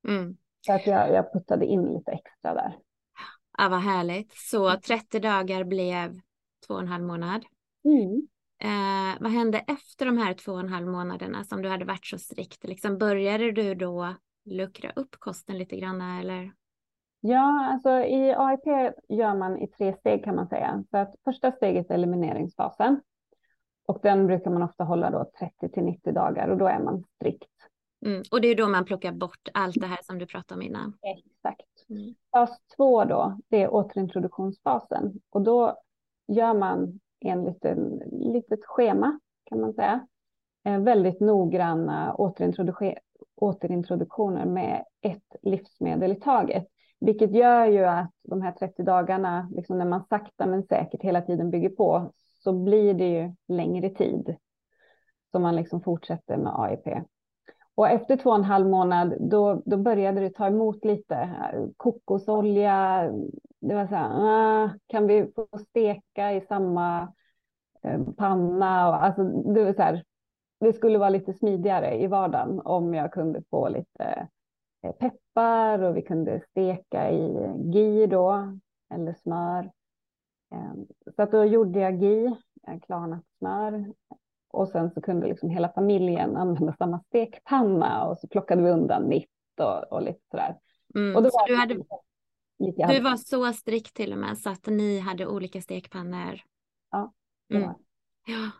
mm. 0.09 0.37
Så 0.67 0.73
att 0.73 0.87
jag, 0.87 1.13
jag 1.13 1.33
puttade 1.33 1.67
in 1.67 1.83
lite 1.83 2.13
extra 2.13 2.55
där. 2.55 2.79
Ja, 3.59 3.69
vad 3.69 3.81
härligt. 3.81 4.33
Så 4.33 4.81
30 4.81 5.19
dagar 5.19 5.65
blev 5.65 6.21
två 6.67 6.75
och 6.75 6.81
en 6.81 6.89
halv 6.89 7.05
månad. 7.05 7.45
Mm. 7.85 8.29
Eh, 8.59 9.21
vad 9.21 9.33
hände 9.33 9.59
efter 9.59 10.07
de 10.07 10.19
här 10.19 10.35
två 10.35 10.53
och 10.53 10.61
en 10.61 10.69
halv 10.69 10.87
månaderna 10.87 11.45
som 11.45 11.63
du 11.63 11.69
hade 11.69 11.85
varit 11.85 12.07
så 12.07 12.19
strikt? 12.19 12.65
Liksom 12.65 12.99
började 12.99 13.53
du 13.53 13.75
då 13.75 14.15
luckra 14.45 14.91
upp 14.91 15.17
kosten 15.19 15.59
lite 15.59 15.77
grann 15.77 16.01
eller? 16.01 16.53
Ja, 17.25 17.67
alltså 17.73 17.91
i 17.91 18.35
AIP 18.37 18.95
gör 19.09 19.35
man 19.35 19.59
i 19.59 19.67
tre 19.67 19.97
steg 19.97 20.25
kan 20.25 20.37
man 20.37 20.49
säga. 20.49 20.85
Så 20.91 20.97
att 20.97 21.15
första 21.25 21.53
steget 21.53 21.91
är 21.91 21.95
elimineringsfasen. 21.95 23.01
Och 23.87 23.99
den 24.03 24.27
brukar 24.27 24.51
man 24.51 24.63
ofta 24.63 24.85
hålla 24.85 25.11
då 25.11 25.31
30 25.39 25.69
till 25.69 25.83
90 25.83 26.13
dagar 26.13 26.49
och 26.49 26.59
då 26.59 26.67
är 26.67 26.79
man 26.79 27.05
strikt. 27.17 27.49
Mm. 28.07 28.23
Och 28.31 28.41
det 28.41 28.49
är 28.49 28.55
då 28.55 28.69
man 28.69 28.85
plockar 28.85 29.13
bort 29.13 29.49
allt 29.55 29.81
det 29.81 29.87
här 29.87 29.99
som 30.03 30.19
du 30.19 30.27
pratade 30.27 30.59
om 30.59 30.63
innan. 30.63 30.97
Exakt. 31.03 31.91
Mm. 31.91 32.15
Fas 32.33 32.61
två 32.77 33.05
då, 33.05 33.39
det 33.49 33.63
är 33.63 33.75
återintroduktionsfasen. 33.75 35.21
Och 35.31 35.43
då 35.43 35.77
gör 36.29 36.55
man 36.55 37.01
enligt 37.21 37.65
ett 37.65 37.79
litet 38.13 38.61
schema 38.65 39.21
kan 39.45 39.61
man 39.61 39.73
säga. 39.73 40.07
Eh, 40.65 40.81
väldigt 40.81 41.21
noggranna 41.21 42.15
återintroduktioner 43.37 44.45
med 44.45 44.85
ett 45.01 45.37
livsmedel 45.43 46.13
i 46.13 46.21
taget. 46.21 46.69
Vilket 47.05 47.35
gör 47.35 47.67
ju 47.67 47.85
att 47.85 48.11
de 48.23 48.43
här 48.43 48.53
30 48.53 48.83
dagarna, 48.83 49.49
liksom 49.57 49.79
när 49.79 49.85
man 49.85 50.05
sakta 50.05 50.47
men 50.47 50.63
säkert 50.63 51.03
hela 51.03 51.23
tiden 51.23 51.51
bygger 51.51 51.69
på, 51.69 52.13
så 52.45 52.53
blir 52.53 52.95
det 52.95 53.09
ju 53.09 53.35
längre 53.49 53.91
tid 53.91 54.37
som 55.31 55.43
man 55.43 55.57
liksom 55.57 55.83
fortsätter 55.83 56.37
med 56.37 56.53
AIP. 56.61 57.05
Och 57.75 57.89
efter 57.89 58.17
två 58.17 58.31
och 58.31 58.37
en 58.37 58.45
halv 58.45 58.69
månad, 58.69 59.15
då, 59.21 59.63
då 59.65 59.77
började 59.77 60.21
det 60.21 60.31
ta 60.31 60.47
emot 60.47 60.85
lite. 60.85 61.31
Kokosolja, 61.77 63.11
det 63.61 63.75
var 63.75 63.87
så 63.87 63.95
här, 63.95 64.11
ah, 64.11 64.71
kan 64.87 65.07
vi 65.07 65.33
få 65.35 65.59
steka 65.59 66.33
i 66.33 66.41
samma 66.41 67.13
eh, 67.83 68.01
panna? 68.17 68.89
Och, 68.89 69.05
alltså, 69.05 69.23
det, 69.25 69.65
var 69.65 69.73
så 69.73 69.83
här, 69.83 70.05
det 70.61 70.73
skulle 70.73 70.99
vara 70.99 71.11
lite 71.11 71.33
smidigare 71.33 72.03
i 72.03 72.07
vardagen 72.07 72.61
om 72.65 72.95
jag 72.95 73.13
kunde 73.13 73.43
få 73.51 73.69
lite 73.69 74.05
eh, 74.05 74.27
peppar 74.99 75.83
och 75.83 75.97
vi 75.97 76.03
kunde 76.03 76.41
steka 76.51 77.11
i 77.11 77.53
gi 77.73 78.07
då, 78.07 78.59
eller 78.95 79.15
smör. 79.15 79.71
Ehm, 80.55 80.87
så 81.17 81.23
att 81.23 81.31
då 81.31 81.45
gjorde 81.45 81.81
jag 81.81 82.03
gi, 82.03 82.37
klarnat 82.87 83.25
smör. 83.39 83.93
Och 84.51 84.69
sen 84.69 84.91
så 84.91 85.01
kunde 85.01 85.27
liksom 85.27 85.51
hela 85.51 85.69
familjen 85.69 86.37
använda 86.37 86.73
samma 86.73 87.01
stekpanna 87.01 88.05
och 88.05 88.19
så 88.19 88.29
plockade 88.29 88.63
vi 88.63 88.71
undan 88.71 89.09
mitt 89.09 89.29
och, 89.61 89.93
och 89.93 90.03
lite 90.03 90.21
sådär. 90.31 90.59
Mm, 90.95 91.17
och 91.17 91.23
då 91.23 91.31
var 91.33 91.49
du, 91.49 91.57
hade, 91.57 91.75
lite, 92.59 92.87
du 92.87 93.01
var 93.01 93.17
så 93.17 93.53
strikt 93.53 93.95
till 93.95 94.13
och 94.13 94.19
med 94.19 94.39
så 94.39 94.51
att 94.51 94.67
ni 94.67 94.99
hade 94.99 95.27
olika 95.27 95.61
stekpannor. 95.61 96.41
Ja, 96.91 97.13
det 97.49 97.55
mm. 97.55 97.69
var. 97.69 97.77
Ja. 98.27 98.51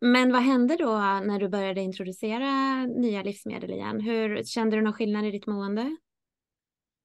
Men 0.00 0.32
vad 0.32 0.42
hände 0.42 0.76
då 0.76 0.90
när 1.24 1.38
du 1.38 1.48
började 1.48 1.80
introducera 1.80 2.86
nya 2.86 3.22
livsmedel 3.22 3.70
igen? 3.70 4.00
Hur 4.00 4.42
Kände 4.42 4.76
du 4.76 4.82
någon 4.82 4.92
skillnad 4.92 5.24
i 5.24 5.30
ditt 5.30 5.46
mående? 5.46 5.96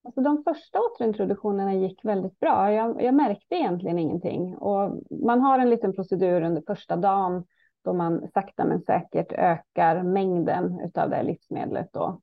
Alltså 0.04 0.22
de 0.22 0.44
första 0.44 0.80
återintroduktionerna 0.80 1.74
gick 1.74 2.06
väldigt 2.06 2.40
bra. 2.40 2.74
Jag, 2.74 3.04
jag, 3.04 3.14
märkte 3.16 3.56
egentligen 3.56 4.00
ingenting. 4.00 4.56
Och 4.56 5.04
man 5.24 5.42
har 5.42 5.60
en 5.60 5.70
liten 5.70 5.94
procedur 5.94 6.42
under 6.42 6.64
första 6.68 6.96
dagen 6.96 7.44
då 7.84 7.94
man 7.94 8.28
sakta 8.34 8.66
men 8.66 8.82
säkert 8.82 9.32
ökar 9.32 10.04
mängden 10.04 10.92
av 10.96 11.10
det 11.10 11.16
här 11.16 11.24
livsmedlet. 11.24 11.90
Då. 11.94 12.22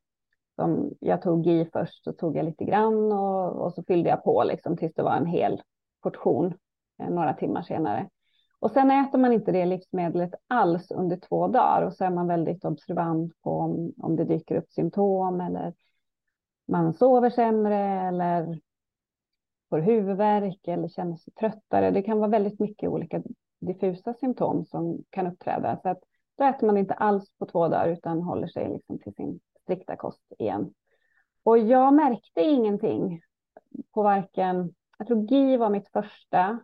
Som 0.56 0.92
jag 1.00 1.22
tog 1.22 1.46
i 1.46 1.68
först, 1.72 2.04
så 2.04 2.12
tog 2.12 2.36
jag 2.36 2.44
lite 2.44 2.64
grann 2.64 3.12
och, 3.12 3.64
och 3.64 3.74
så 3.74 3.82
fyllde 3.82 4.08
jag 4.08 4.24
på 4.24 4.44
liksom 4.44 4.76
tills 4.76 4.94
det 4.94 5.02
var 5.02 5.16
en 5.16 5.26
hel 5.26 5.62
portion 6.02 6.54
eh, 7.02 7.10
några 7.10 7.34
timmar 7.34 7.62
senare. 7.62 8.08
Och 8.64 8.70
sen 8.70 8.90
äter 8.90 9.18
man 9.18 9.32
inte 9.32 9.52
det 9.52 9.66
livsmedlet 9.66 10.34
alls 10.46 10.90
under 10.90 11.16
två 11.16 11.48
dagar 11.48 11.82
och 11.82 11.92
så 11.92 12.04
är 12.04 12.10
man 12.10 12.26
väldigt 12.26 12.64
observant 12.64 13.42
på 13.42 13.50
om, 13.50 13.92
om 13.98 14.16
det 14.16 14.24
dyker 14.24 14.56
upp 14.56 14.70
symptom 14.70 15.40
eller 15.40 15.74
man 16.68 16.94
sover 16.94 17.30
sämre 17.30 17.78
eller 17.78 18.60
får 19.70 19.78
huvudvärk 19.78 20.68
eller 20.68 20.88
känner 20.88 21.16
sig 21.16 21.32
tröttare. 21.32 21.90
Det 21.90 22.02
kan 22.02 22.18
vara 22.18 22.30
väldigt 22.30 22.60
mycket 22.60 22.88
olika 22.88 23.22
diffusa 23.60 24.14
symptom 24.14 24.64
som 24.64 25.04
kan 25.10 25.26
uppträda. 25.26 25.78
Så 25.82 25.88
att 25.88 26.00
då 26.38 26.44
äter 26.44 26.66
man 26.66 26.76
inte 26.76 26.94
alls 26.94 27.32
på 27.38 27.46
två 27.46 27.68
dagar 27.68 27.88
utan 27.88 28.22
håller 28.22 28.46
sig 28.46 28.68
liksom 28.68 28.98
till 28.98 29.14
sin 29.14 29.40
strikta 29.62 29.96
kost 29.96 30.32
igen. 30.38 30.74
Och 31.42 31.58
jag 31.58 31.94
märkte 31.94 32.40
ingenting 32.40 33.20
på 33.94 34.02
varken, 34.02 34.74
jag 34.98 35.06
tror 35.06 35.24
GI 35.24 35.56
var 35.56 35.70
mitt 35.70 35.88
första, 35.88 36.58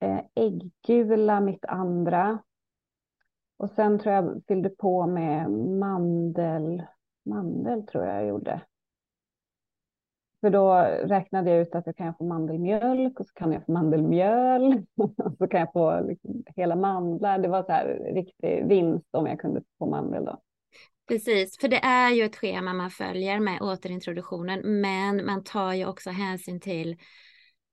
Eh, 0.00 0.20
ägggula 0.34 1.40
mitt 1.40 1.64
andra. 1.64 2.42
Och 3.56 3.70
sen 3.70 3.98
tror 3.98 4.14
jag 4.14 4.42
fyllde 4.48 4.68
på 4.68 5.06
med 5.06 5.50
mandel, 5.50 6.82
mandel 7.24 7.86
tror 7.86 8.04
jag 8.04 8.16
jag 8.16 8.28
gjorde. 8.28 8.60
För 10.40 10.50
då 10.50 10.74
räknade 11.04 11.50
jag 11.50 11.60
ut 11.60 11.74
att 11.74 11.86
jag 11.86 11.96
kan 11.96 12.14
få 12.14 12.24
mandelmjölk 12.24 13.20
och 13.20 13.26
så 13.26 13.32
kan 13.34 13.52
jag 13.52 13.66
få 13.66 13.72
mandelmjöl 13.72 14.84
och 14.96 15.14
så 15.38 15.48
kan 15.48 15.60
jag 15.60 15.72
få 15.72 16.00
liksom 16.00 16.44
hela 16.56 16.76
mandlar. 16.76 17.38
Det 17.38 17.48
var 17.48 17.62
så 17.62 17.72
här 17.72 18.12
riktig 18.14 18.68
vinst 18.68 19.08
om 19.10 19.26
jag 19.26 19.40
kunde 19.40 19.62
få 19.78 19.86
mandel 19.86 20.24
då. 20.24 20.40
Precis, 21.08 21.58
för 21.58 21.68
det 21.68 21.78
är 21.84 22.10
ju 22.10 22.22
ett 22.22 22.36
schema 22.36 22.72
man 22.72 22.90
följer 22.90 23.40
med 23.40 23.62
återintroduktionen, 23.62 24.80
men 24.80 25.26
man 25.26 25.44
tar 25.44 25.72
ju 25.72 25.86
också 25.86 26.10
hänsyn 26.10 26.60
till 26.60 26.96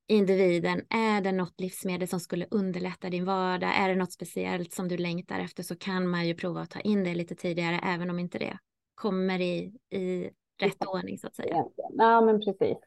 individen. 0.08 0.82
Är 0.89 1.22
det 1.22 1.32
något 1.32 1.62
livsmedel 1.62 2.08
som 2.08 2.20
skulle 2.20 2.46
underlätta 2.52 3.10
din 3.10 3.26
vardag? 3.26 3.70
Är 3.78 3.89
det 3.89 3.96
något 3.96 4.12
speciellt 4.12 4.74
som 4.74 4.88
du 4.88 4.98
längtar 4.98 5.39
efter 5.39 5.63
så 5.63 5.76
kan 5.76 6.08
man 6.08 6.28
ju 6.28 6.36
prova 6.36 6.62
att 6.62 6.70
ta 6.70 6.80
in 6.80 7.04
det 7.04 7.15
lite 7.15 7.36
tidigare, 7.36 7.80
även 7.84 8.10
om 8.10 8.20
inte 8.20 8.39
det 8.39 8.58
kommer 8.96 9.41
i, 9.41 9.74
i 9.89 10.30
rätt 10.62 10.86
ordning 10.86 11.18
så 11.18 11.28
att 11.28 11.36
säga. 11.36 11.65
Ja, 11.94 12.22
men 12.22 12.39
precis. 12.39 12.78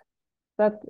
Så 0.56 0.62
att 0.62 0.82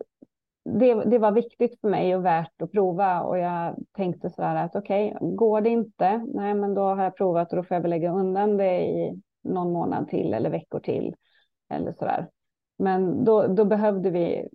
det, 0.64 1.04
det 1.04 1.18
var 1.18 1.32
viktigt 1.32 1.80
för 1.80 1.88
mig 1.88 2.16
och 2.16 2.24
värt 2.24 2.62
att 2.62 2.72
prova 2.72 3.20
och 3.20 3.38
jag 3.38 3.76
tänkte 3.92 4.30
så 4.30 4.42
här 4.42 4.64
att 4.64 4.76
okej, 4.76 5.14
okay, 5.14 5.36
går 5.36 5.60
det 5.60 5.68
inte, 5.68 6.26
nej 6.34 6.54
men 6.54 6.74
då 6.74 6.82
har 6.82 7.04
jag 7.04 7.16
provat 7.16 7.50
och 7.50 7.56
då 7.56 7.62
får 7.62 7.74
jag 7.74 7.82
väl 7.82 7.90
lägga 7.90 8.12
undan 8.12 8.56
det 8.56 8.80
i 8.80 9.22
någon 9.42 9.72
månad 9.72 10.08
till 10.08 10.34
eller 10.34 10.50
veckor 10.50 10.80
till 10.80 11.14
eller 11.70 11.92
så 11.92 12.04
där. 12.04 12.28
Men 12.78 13.24
då, 13.24 13.46
då 13.46 13.64
behövde 13.64 14.10
vi 14.10 14.48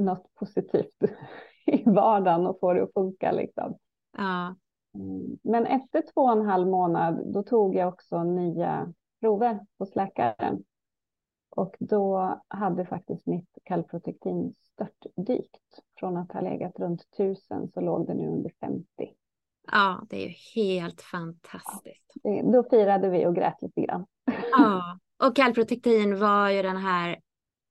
något 0.00 0.34
positivt 0.34 0.96
i 1.66 1.82
vardagen 1.90 2.46
och 2.46 2.60
få 2.60 2.72
det 2.72 2.82
att 2.82 2.92
funka 2.92 3.32
liksom. 3.32 3.78
Ja. 4.16 4.56
Mm. 4.94 5.38
Men 5.42 5.66
efter 5.66 6.04
två 6.14 6.20
och 6.20 6.32
en 6.32 6.46
halv 6.46 6.66
månad, 6.68 7.32
då 7.32 7.42
tog 7.42 7.74
jag 7.74 7.88
också 7.88 8.22
nya 8.22 8.92
prover 9.20 9.66
hos 9.78 9.96
läkaren. 9.96 10.64
Och 11.50 11.76
då 11.78 12.40
hade 12.48 12.86
faktiskt 12.86 13.26
mitt 13.26 13.58
kalprotektin 13.64 14.54
störtdykt. 14.56 15.80
Från 15.96 16.16
att 16.16 16.32
ha 16.32 16.40
legat 16.40 16.78
runt 16.78 17.02
1000 17.14 17.70
så 17.74 17.80
låg 17.80 18.06
det 18.06 18.14
nu 18.14 18.28
under 18.28 18.50
50. 18.60 18.84
Ja, 19.72 20.06
det 20.10 20.16
är 20.16 20.28
ju 20.28 20.34
helt 20.54 21.00
fantastiskt. 21.00 22.12
Ja, 22.22 22.42
då 22.42 22.62
firade 22.62 23.08
vi 23.08 23.26
och 23.26 23.34
grät 23.34 23.62
lite 23.62 23.80
grann. 23.80 24.06
Ja, 24.52 24.98
och 25.24 25.36
kalprotektin 25.36 26.18
var 26.18 26.50
ju 26.50 26.62
den 26.62 26.76
här 26.76 27.20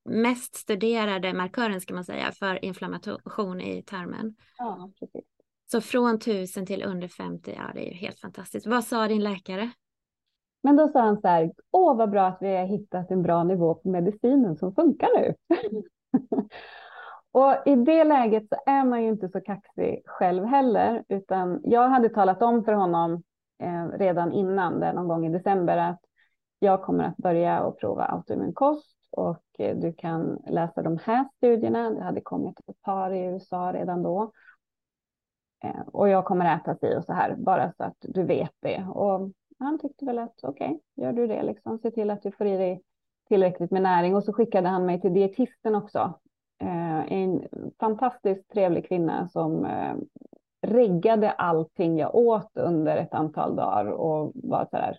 mest 0.06 0.56
studerade 0.56 1.34
markören 1.34 1.82
ska 1.82 1.94
man 1.94 2.06
säga 2.06 2.32
för 2.32 2.66
inflammation 2.66 3.62
i 3.62 3.84
tarmen. 3.84 4.36
Ja, 4.58 4.92
precis. 5.00 5.26
Så 5.72 5.82
från 5.82 6.16
1000 6.16 6.66
till 6.66 6.84
under 6.84 7.08
50, 7.08 7.54
ja 7.58 7.72
det 7.74 7.88
är 7.88 7.92
ju 7.92 7.98
helt 7.98 8.20
fantastiskt. 8.20 8.68
Vad 8.68 8.84
sa 8.84 9.08
din 9.08 9.24
läkare? 9.24 9.72
Men 10.64 10.76
då 10.76 10.88
sa 10.88 11.02
han 11.02 11.22
så 11.22 11.28
här, 11.28 11.52
åh 11.72 11.98
vad 11.98 12.10
bra 12.10 12.28
att 12.28 12.38
vi 12.42 12.56
har 12.56 12.66
hittat 12.66 13.12
en 13.12 13.22
bra 13.22 13.44
nivå 13.44 13.76
på 13.76 13.90
medicinen 13.90 14.58
som 14.58 14.76
funkar 14.76 15.10
nu. 15.16 15.36
och 17.32 17.56
i 17.66 17.76
det 17.76 18.04
läget 18.04 18.48
så 18.50 18.56
är 18.66 18.86
man 18.86 19.04
ju 19.04 19.10
inte 19.10 19.30
så 19.30 19.42
kaxig 19.42 20.02
själv 20.06 20.46
heller, 20.46 21.04
utan 21.08 21.62
jag 21.64 21.90
hade 21.90 22.10
talat 22.10 22.42
om 22.42 22.64
för 22.64 22.74
honom 22.74 23.24
eh, 23.64 23.88
redan 24.00 24.32
innan, 24.34 24.80
det 24.80 24.94
någon 24.94 25.08
gång 25.08 25.26
i 25.26 25.30
december, 25.30 25.78
att 25.78 26.00
jag 26.60 26.84
kommer 26.84 27.04
att 27.04 27.18
börja 27.18 27.64
och 27.64 27.80
prova 27.80 28.04
autoimmun 28.06 28.54
kost 28.54 28.99
och 29.12 29.44
eh, 29.60 29.78
du 29.78 29.94
kan 29.94 30.40
läsa 30.48 30.82
de 30.82 30.98
här 31.04 31.26
studierna. 31.38 31.90
Det 31.90 32.04
hade 32.04 32.22
kommit 32.22 32.60
ett 32.68 32.82
par 32.82 33.12
i 33.12 33.26
USA 33.26 33.72
redan 33.74 34.04
då. 34.04 34.32
Eh, 35.64 35.82
och 35.88 36.10
jag 36.10 36.26
kommer 36.26 36.56
äta 36.56 36.76
si 36.76 36.96
och 36.98 37.04
så 37.04 37.14
här, 37.14 37.36
bara 37.36 37.74
så 37.78 37.84
att 37.84 37.98
du 38.00 38.24
vet 38.24 38.54
det. 38.60 38.86
Och 38.94 39.32
han 39.60 39.80
tyckte 39.80 40.06
väl 40.06 40.20
att 40.20 40.40
okej, 40.44 40.68
okay, 40.68 41.06
gör 41.06 41.14
du 41.14 41.28
det 41.28 41.44
liksom, 41.44 41.80
se 41.80 41.92
till 41.92 42.10
att 42.10 42.22
du 42.22 42.32
får 42.32 42.48
i 42.48 42.58
dig 42.58 42.84
tillräckligt 43.28 43.72
med 43.72 43.82
näring. 43.82 44.16
Och 44.16 44.24
så 44.24 44.34
skickade 44.34 44.68
han 44.68 44.86
mig 44.86 45.02
till 45.02 45.14
dietisten 45.14 45.76
också. 45.76 46.14
Eh, 46.62 47.12
en 47.12 47.48
fantastiskt 47.80 48.50
trevlig 48.50 48.88
kvinna 48.88 49.28
som 49.28 49.68
reggade 50.62 51.32
allting 51.32 51.98
jag 51.98 52.16
åt 52.16 52.58
under 52.58 52.98
ett 52.98 53.14
antal 53.14 53.56
dagar 53.56 53.86
och 53.86 54.32
var 54.36 54.68
så 54.72 54.78
här, 54.78 54.98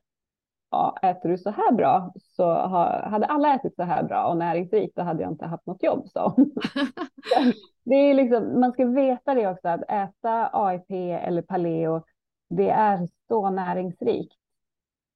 ja, 0.71 0.99
äter 1.03 1.29
du 1.29 1.39
så 1.39 1.51
här 1.51 1.73
bra 1.73 2.13
så 2.19 2.45
ha, 2.45 3.09
hade 3.09 3.27
alla 3.27 3.55
ätit 3.55 3.77
så 3.77 3.83
här 3.83 4.03
bra 4.03 4.27
och 4.27 4.37
näringsrikt 4.37 4.97
då 4.97 5.03
hade 5.03 5.23
jag 5.23 5.33
inte 5.33 5.47
haft 5.47 5.67
något 5.67 5.83
jobb. 5.83 6.09
Så. 6.13 6.35
det 7.85 7.95
är 7.95 8.15
liksom, 8.15 8.61
man 8.61 8.73
ska 8.73 8.87
veta 8.87 9.35
det 9.35 9.49
också 9.49 9.69
att 9.69 9.91
äta 9.91 10.51
AIP 10.53 10.91
eller 10.91 11.43
paleo, 11.43 12.03
det 12.49 12.71
är 12.71 13.09
så 13.29 13.51
näringsrikt. 13.51 14.35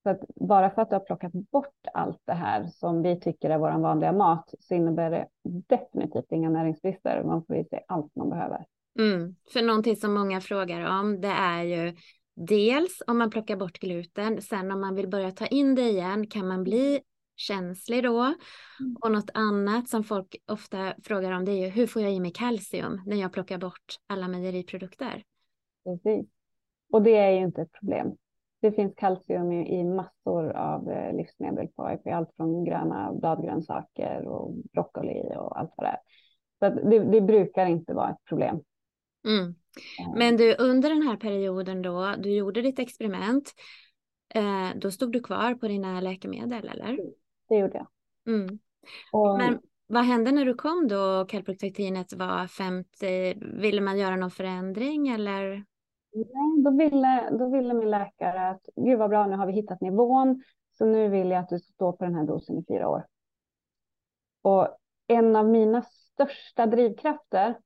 Så 0.02 0.10
att 0.10 0.20
bara 0.36 0.70
för 0.70 0.82
att 0.82 0.90
du 0.90 0.96
har 0.96 1.00
plockat 1.00 1.32
bort 1.32 1.86
allt 1.94 2.20
det 2.24 2.32
här 2.32 2.66
som 2.66 3.02
vi 3.02 3.20
tycker 3.20 3.50
är 3.50 3.58
vår 3.58 3.78
vanliga 3.78 4.12
mat 4.12 4.54
så 4.60 4.74
innebär 4.74 5.10
det 5.10 5.28
definitivt 5.68 6.32
inga 6.32 6.50
näringsbrister. 6.50 7.22
Man 7.24 7.44
får 7.46 7.56
i 7.56 7.64
sig 7.64 7.84
allt 7.88 8.16
man 8.16 8.30
behöver. 8.30 8.64
Mm. 8.98 9.36
För 9.52 9.62
någonting 9.62 9.96
som 9.96 10.14
många 10.14 10.40
frågar 10.40 11.00
om 11.00 11.20
det 11.20 11.28
är 11.28 11.62
ju 11.62 11.96
dels 12.34 13.02
om 13.06 13.18
man 13.18 13.30
plockar 13.30 13.56
bort 13.56 13.78
gluten. 13.78 14.42
Sen 14.42 14.70
om 14.70 14.80
man 14.80 14.94
vill 14.94 15.08
börja 15.08 15.30
ta 15.30 15.46
in 15.46 15.74
det 15.74 15.82
igen 15.82 16.26
kan 16.26 16.48
man 16.48 16.64
bli 16.64 17.00
känslig 17.36 18.02
då. 18.02 18.20
Mm. 18.20 18.96
Och 19.00 19.12
något 19.12 19.30
annat 19.34 19.88
som 19.88 20.04
folk 20.04 20.36
ofta 20.46 20.94
frågar 21.04 21.32
om 21.32 21.44
det 21.44 21.52
är 21.52 21.64
ju 21.64 21.68
hur 21.68 21.86
får 21.86 22.02
jag 22.02 22.12
i 22.12 22.20
mig 22.20 22.32
kalcium 22.32 23.02
när 23.06 23.16
jag 23.16 23.32
plockar 23.32 23.58
bort 23.58 23.96
alla 24.06 24.28
mejeriprodukter? 24.28 25.24
Precis. 25.84 26.26
Och 26.92 27.02
det 27.02 27.16
är 27.16 27.30
ju 27.30 27.38
inte 27.38 27.62
ett 27.62 27.72
problem. 27.72 28.16
Det 28.60 28.72
finns 28.72 28.94
kalcium 28.96 29.52
i, 29.52 29.84
massor 29.84 30.52
av 30.52 30.90
eh, 30.90 31.16
livsmedel 31.16 31.68
på 31.68 31.84
AIP, 31.84 32.06
allt 32.06 32.30
från 32.36 32.64
gröna 32.64 33.12
bladgrönsaker 33.12 34.26
och 34.26 34.54
broccoli 34.72 35.32
och 35.36 35.60
allt 35.60 35.72
vad 35.76 35.86
det 35.86 35.90
är. 35.90 35.98
Så 36.58 36.88
det, 36.88 36.98
det 36.98 37.20
brukar 37.20 37.66
inte 37.66 37.94
vara 37.94 38.10
ett 38.10 38.24
problem. 38.28 38.60
Mm. 39.26 39.54
Men 40.16 40.36
du, 40.36 40.56
under 40.58 40.88
den 40.88 41.02
här 41.02 41.16
perioden 41.16 41.82
då, 41.82 42.14
du 42.18 42.30
gjorde 42.30 42.62
ditt 42.62 42.78
experiment, 42.78 43.54
eh, 44.34 44.70
då 44.76 44.90
stod 44.90 45.12
du 45.12 45.20
kvar 45.20 45.54
på 45.54 45.68
dina 45.68 46.00
läkemedel, 46.00 46.68
eller? 46.68 46.98
Det 47.48 47.58
gjorde 47.58 47.76
jag. 47.76 47.86
Mm. 48.34 48.58
Och... 49.12 49.38
Men 49.38 49.60
vad 49.86 50.04
hände 50.04 50.32
när 50.32 50.44
du 50.44 50.54
kom 50.54 50.88
då 50.88 51.24
kalprotectinet 51.28 52.12
var 52.12 52.46
50? 52.46 53.34
Ville 53.60 53.80
man 53.80 53.98
göra 53.98 54.16
någon 54.16 54.30
förändring 54.30 55.08
eller? 55.08 55.64
Nej, 56.14 56.62
då 56.64 56.70
ville, 56.70 57.30
då 57.38 57.50
ville 57.50 57.74
min 57.74 57.90
läkare 57.90 58.50
att 58.50 58.68
gud 58.76 58.98
vad 58.98 59.10
bra, 59.10 59.26
nu 59.26 59.36
har 59.36 59.46
vi 59.46 59.52
hittat 59.52 59.80
nivån, 59.80 60.42
så 60.78 60.86
nu 60.86 61.08
vill 61.08 61.30
jag 61.30 61.40
att 61.40 61.48
du 61.48 61.58
står 61.58 61.92
på 61.92 62.04
den 62.04 62.14
här 62.14 62.24
dosen 62.24 62.58
i 62.58 62.64
fyra 62.68 62.88
år. 62.88 63.06
Och 64.42 64.68
en 65.06 65.36
av 65.36 65.48
mina 65.48 65.82
största 65.82 66.66
drivkrafter 66.66 67.58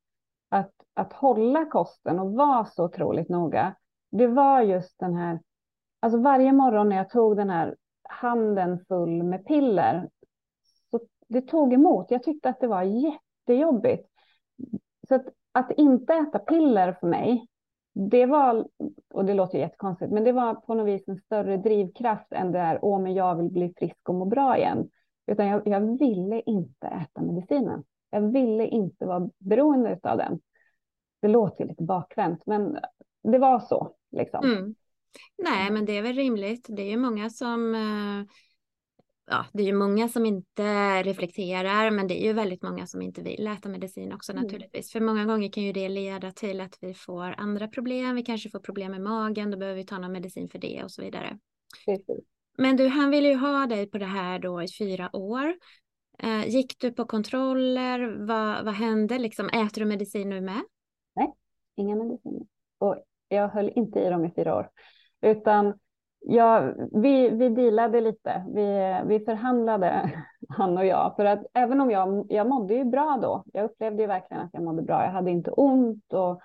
att, 0.49 0.73
att 0.95 1.13
hålla 1.13 1.65
kosten 1.65 2.19
och 2.19 2.33
vara 2.33 2.65
så 2.65 2.85
otroligt 2.85 3.29
noga, 3.29 3.75
det 4.11 4.27
var 4.27 4.61
just 4.61 4.99
den 4.99 5.15
här, 5.15 5.41
alltså 6.01 6.21
varje 6.21 6.53
morgon 6.53 6.89
när 6.89 6.97
jag 6.97 7.11
tog 7.11 7.37
den 7.37 7.51
här 7.51 7.77
handen 8.03 8.85
full 8.89 9.23
med 9.23 9.47
piller, 9.47 10.09
så 10.91 11.01
det 11.29 11.41
tog 11.41 11.73
emot. 11.73 12.11
Jag 12.11 12.23
tyckte 12.23 12.49
att 12.49 12.61
det 12.61 12.67
var 12.67 12.83
jättejobbigt. 12.83 14.09
Så 15.09 15.15
att, 15.15 15.27
att 15.53 15.71
inte 15.71 16.15
äta 16.15 16.39
piller 16.39 16.93
för 16.93 17.07
mig, 17.07 17.49
det 17.95 18.27
var, 18.27 18.69
och 19.15 19.25
det 19.25 19.35
låter 19.35 19.59
jättekonstigt, 19.59 20.13
men 20.13 20.25
det 20.25 20.33
var 20.33 20.55
på 20.55 20.75
något 20.75 20.87
vis 20.87 21.09
en 21.09 21.17
större 21.17 21.57
drivkraft 21.57 22.33
än 22.33 22.53
det 22.53 22.59
här, 22.59 22.79
åh 22.83 23.01
men 23.01 23.15
jag 23.15 23.37
vill 23.37 23.51
bli 23.51 23.75
frisk 23.79 24.09
och 24.09 24.15
må 24.15 24.25
bra 24.25 24.57
igen. 24.57 24.91
Utan 25.27 25.47
jag, 25.47 25.67
jag 25.67 25.99
ville 25.99 26.41
inte 26.41 26.87
äta 26.87 27.23
medicinen. 27.23 27.85
Jag 28.11 28.33
ville 28.33 28.67
inte 28.67 29.07
vara 29.07 29.31
beroende 29.39 30.01
av 30.03 30.19
den. 30.19 30.41
Det 31.23 31.29
låter 31.29 31.65
lite 31.65 31.83
bakvänt, 31.83 32.47
men 32.47 32.79
det 33.23 33.39
var 33.39 33.61
så. 33.61 33.95
Liksom. 34.11 34.45
Mm. 34.45 34.75
Nej, 35.39 35.71
men 35.71 35.85
det 35.85 35.97
är 35.97 36.03
väl 36.03 36.17
rimligt. 36.17 36.67
Det 36.69 36.83
är 36.83 36.91
ju 36.91 36.97
många 36.97 37.31
som 37.31 37.75
eh, 37.75 38.35
ja, 39.31 39.47
det 39.53 39.63
är 39.63 39.67
ju 39.67 39.73
många 39.73 40.09
som 40.09 40.27
inte 40.27 41.03
reflekterar, 41.03 41.91
men 41.91 42.09
det 42.09 42.23
är 42.23 42.27
ju 42.27 42.33
väldigt 42.33 42.63
många 42.63 42.87
som 42.87 43.03
inte 43.03 43.23
vill 43.23 43.47
äta 43.47 43.69
medicin 43.69 44.13
också 44.13 44.33
mm. 44.33 44.45
naturligtvis. 44.45 44.93
För 44.93 45.01
många 45.01 45.25
gånger 45.25 45.53
kan 45.53 45.63
ju 45.63 45.73
det 45.73 45.89
leda 45.89 46.33
till 46.33 46.61
att 46.61 46.79
vi 46.81 46.95
får 46.95 47.35
andra 47.39 47.69
problem. 47.69 48.15
Vi 48.15 48.23
kanske 48.23 48.51
får 48.51 48.61
problem 48.61 48.91
med 48.91 49.01
magen, 49.01 49.51
då 49.51 49.59
behöver 49.59 49.77
vi 49.77 49.87
ta 49.87 49.99
någon 49.99 50.13
medicin 50.13 50.49
för 50.49 50.59
det 50.59 50.85
och 50.85 50.91
så 50.91 51.03
vidare. 51.03 51.39
Precis. 51.87 52.25
Men 52.59 52.77
du, 52.77 52.89
han 52.89 53.11
ville 53.11 53.29
ju 53.29 53.35
ha 53.35 53.67
dig 53.67 53.91
på 53.91 53.99
det 53.99 54.07
här 54.07 54.39
då 54.39 54.63
i 54.63 54.69
fyra 54.79 55.17
år. 55.17 55.55
Eh, 56.23 56.49
gick 56.49 56.81
du 56.81 56.93
på 56.93 57.05
kontroller? 57.05 58.27
Vad, 58.27 58.65
vad 58.65 58.75
hände? 58.75 59.19
Liksom, 59.19 59.49
äter 59.49 59.81
du 59.81 59.85
medicin 59.85 60.29
nu 60.29 60.41
med? 60.41 60.61
Nej, 61.17 61.33
inga 61.77 61.97
mediciner. 61.97 62.43
Och 62.79 62.97
jag 63.29 63.49
höll 63.49 63.73
inte 63.75 64.01
i 64.01 64.11
dem 64.11 64.25
i 64.25 64.31
fyra 64.37 64.57
år. 64.57 64.71
Utan 65.21 65.79
Ja, 66.21 66.75
vi, 66.93 67.29
vi 67.31 67.49
dealade 67.49 68.01
lite. 68.01 68.45
Vi, 68.55 68.97
vi 69.07 69.25
förhandlade, 69.25 70.13
han 70.49 70.79
och 70.79 70.87
jag. 70.87 71.17
För 71.17 71.25
att 71.25 71.47
även 71.55 71.81
om 71.81 71.91
jag, 71.91 72.27
jag 72.29 72.49
mådde 72.49 72.75
ju 72.75 72.85
bra 72.85 73.19
då. 73.23 73.45
Jag 73.53 73.65
upplevde 73.65 74.03
ju 74.03 74.07
verkligen 74.07 74.43
att 74.43 74.51
jag 74.53 74.63
mådde 74.63 74.83
bra. 74.83 75.05
Jag 75.05 75.11
hade 75.11 75.31
inte 75.31 75.51
ont 75.51 76.13
och, 76.13 76.41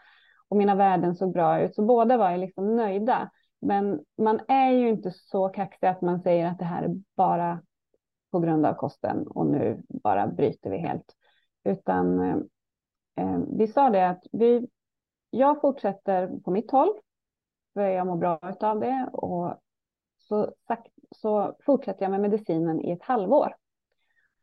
och 0.48 0.58
mina 0.58 0.76
värden 0.76 1.16
såg 1.16 1.34
bra 1.34 1.62
ut. 1.62 1.76
Så 1.76 1.82
båda 1.86 2.18
var 2.18 2.32
ju 2.32 2.38
liksom 2.38 2.76
nöjda. 2.76 3.30
Men 3.62 4.00
man 4.18 4.40
är 4.48 4.72
ju 4.72 4.90
inte 4.90 5.12
så 5.12 5.50
kaxig 5.50 5.88
att 5.88 6.02
man 6.02 6.22
säger 6.22 6.48
att 6.48 6.60
det 6.60 6.66
här 6.66 6.84
är 6.84 6.96
bara 7.18 7.62
på 8.34 8.40
grund 8.40 8.66
av 8.66 8.74
kosten 8.74 9.28
och 9.28 9.46
nu 9.46 9.84
bara 9.88 10.28
bryter 10.28 10.70
vi 10.70 10.78
helt. 10.78 11.16
Utan 11.64 12.20
eh, 12.20 12.38
eh, 13.16 13.40
vi 13.58 13.68
sa 13.68 13.90
det 13.90 14.10
att 14.10 14.24
vi, 14.32 14.68
jag 15.30 15.62
fortsätter 15.62 16.40
på 16.40 16.52
mitt 16.52 16.72
håll 16.72 16.94
för 17.74 17.82
jag 17.82 18.08
mår 18.08 18.18
bra 18.18 18.40
av 18.62 18.80
det 18.80 19.10
och 19.14 19.58
så, 20.18 20.54
så 21.16 21.56
fortsätter 21.66 22.02
jag 22.04 22.12
med 22.12 22.22
medicinen 22.22 22.82
i 22.82 22.92
ett 22.92 23.04
halvår. 23.04 23.56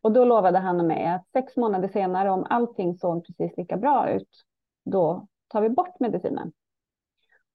Och 0.01 0.13
då 0.13 0.25
lovade 0.25 0.59
han 0.59 0.87
mig 0.87 1.07
att 1.07 1.29
sex 1.33 1.57
månader 1.57 1.89
senare, 1.89 2.31
om 2.31 2.47
allting 2.51 2.95
såg 2.95 3.27
precis 3.27 3.57
lika 3.57 3.77
bra 3.77 4.11
ut, 4.11 4.45
då 4.85 5.27
tar 5.49 5.61
vi 5.61 5.69
bort 5.69 6.01
medicinen. 6.01 6.53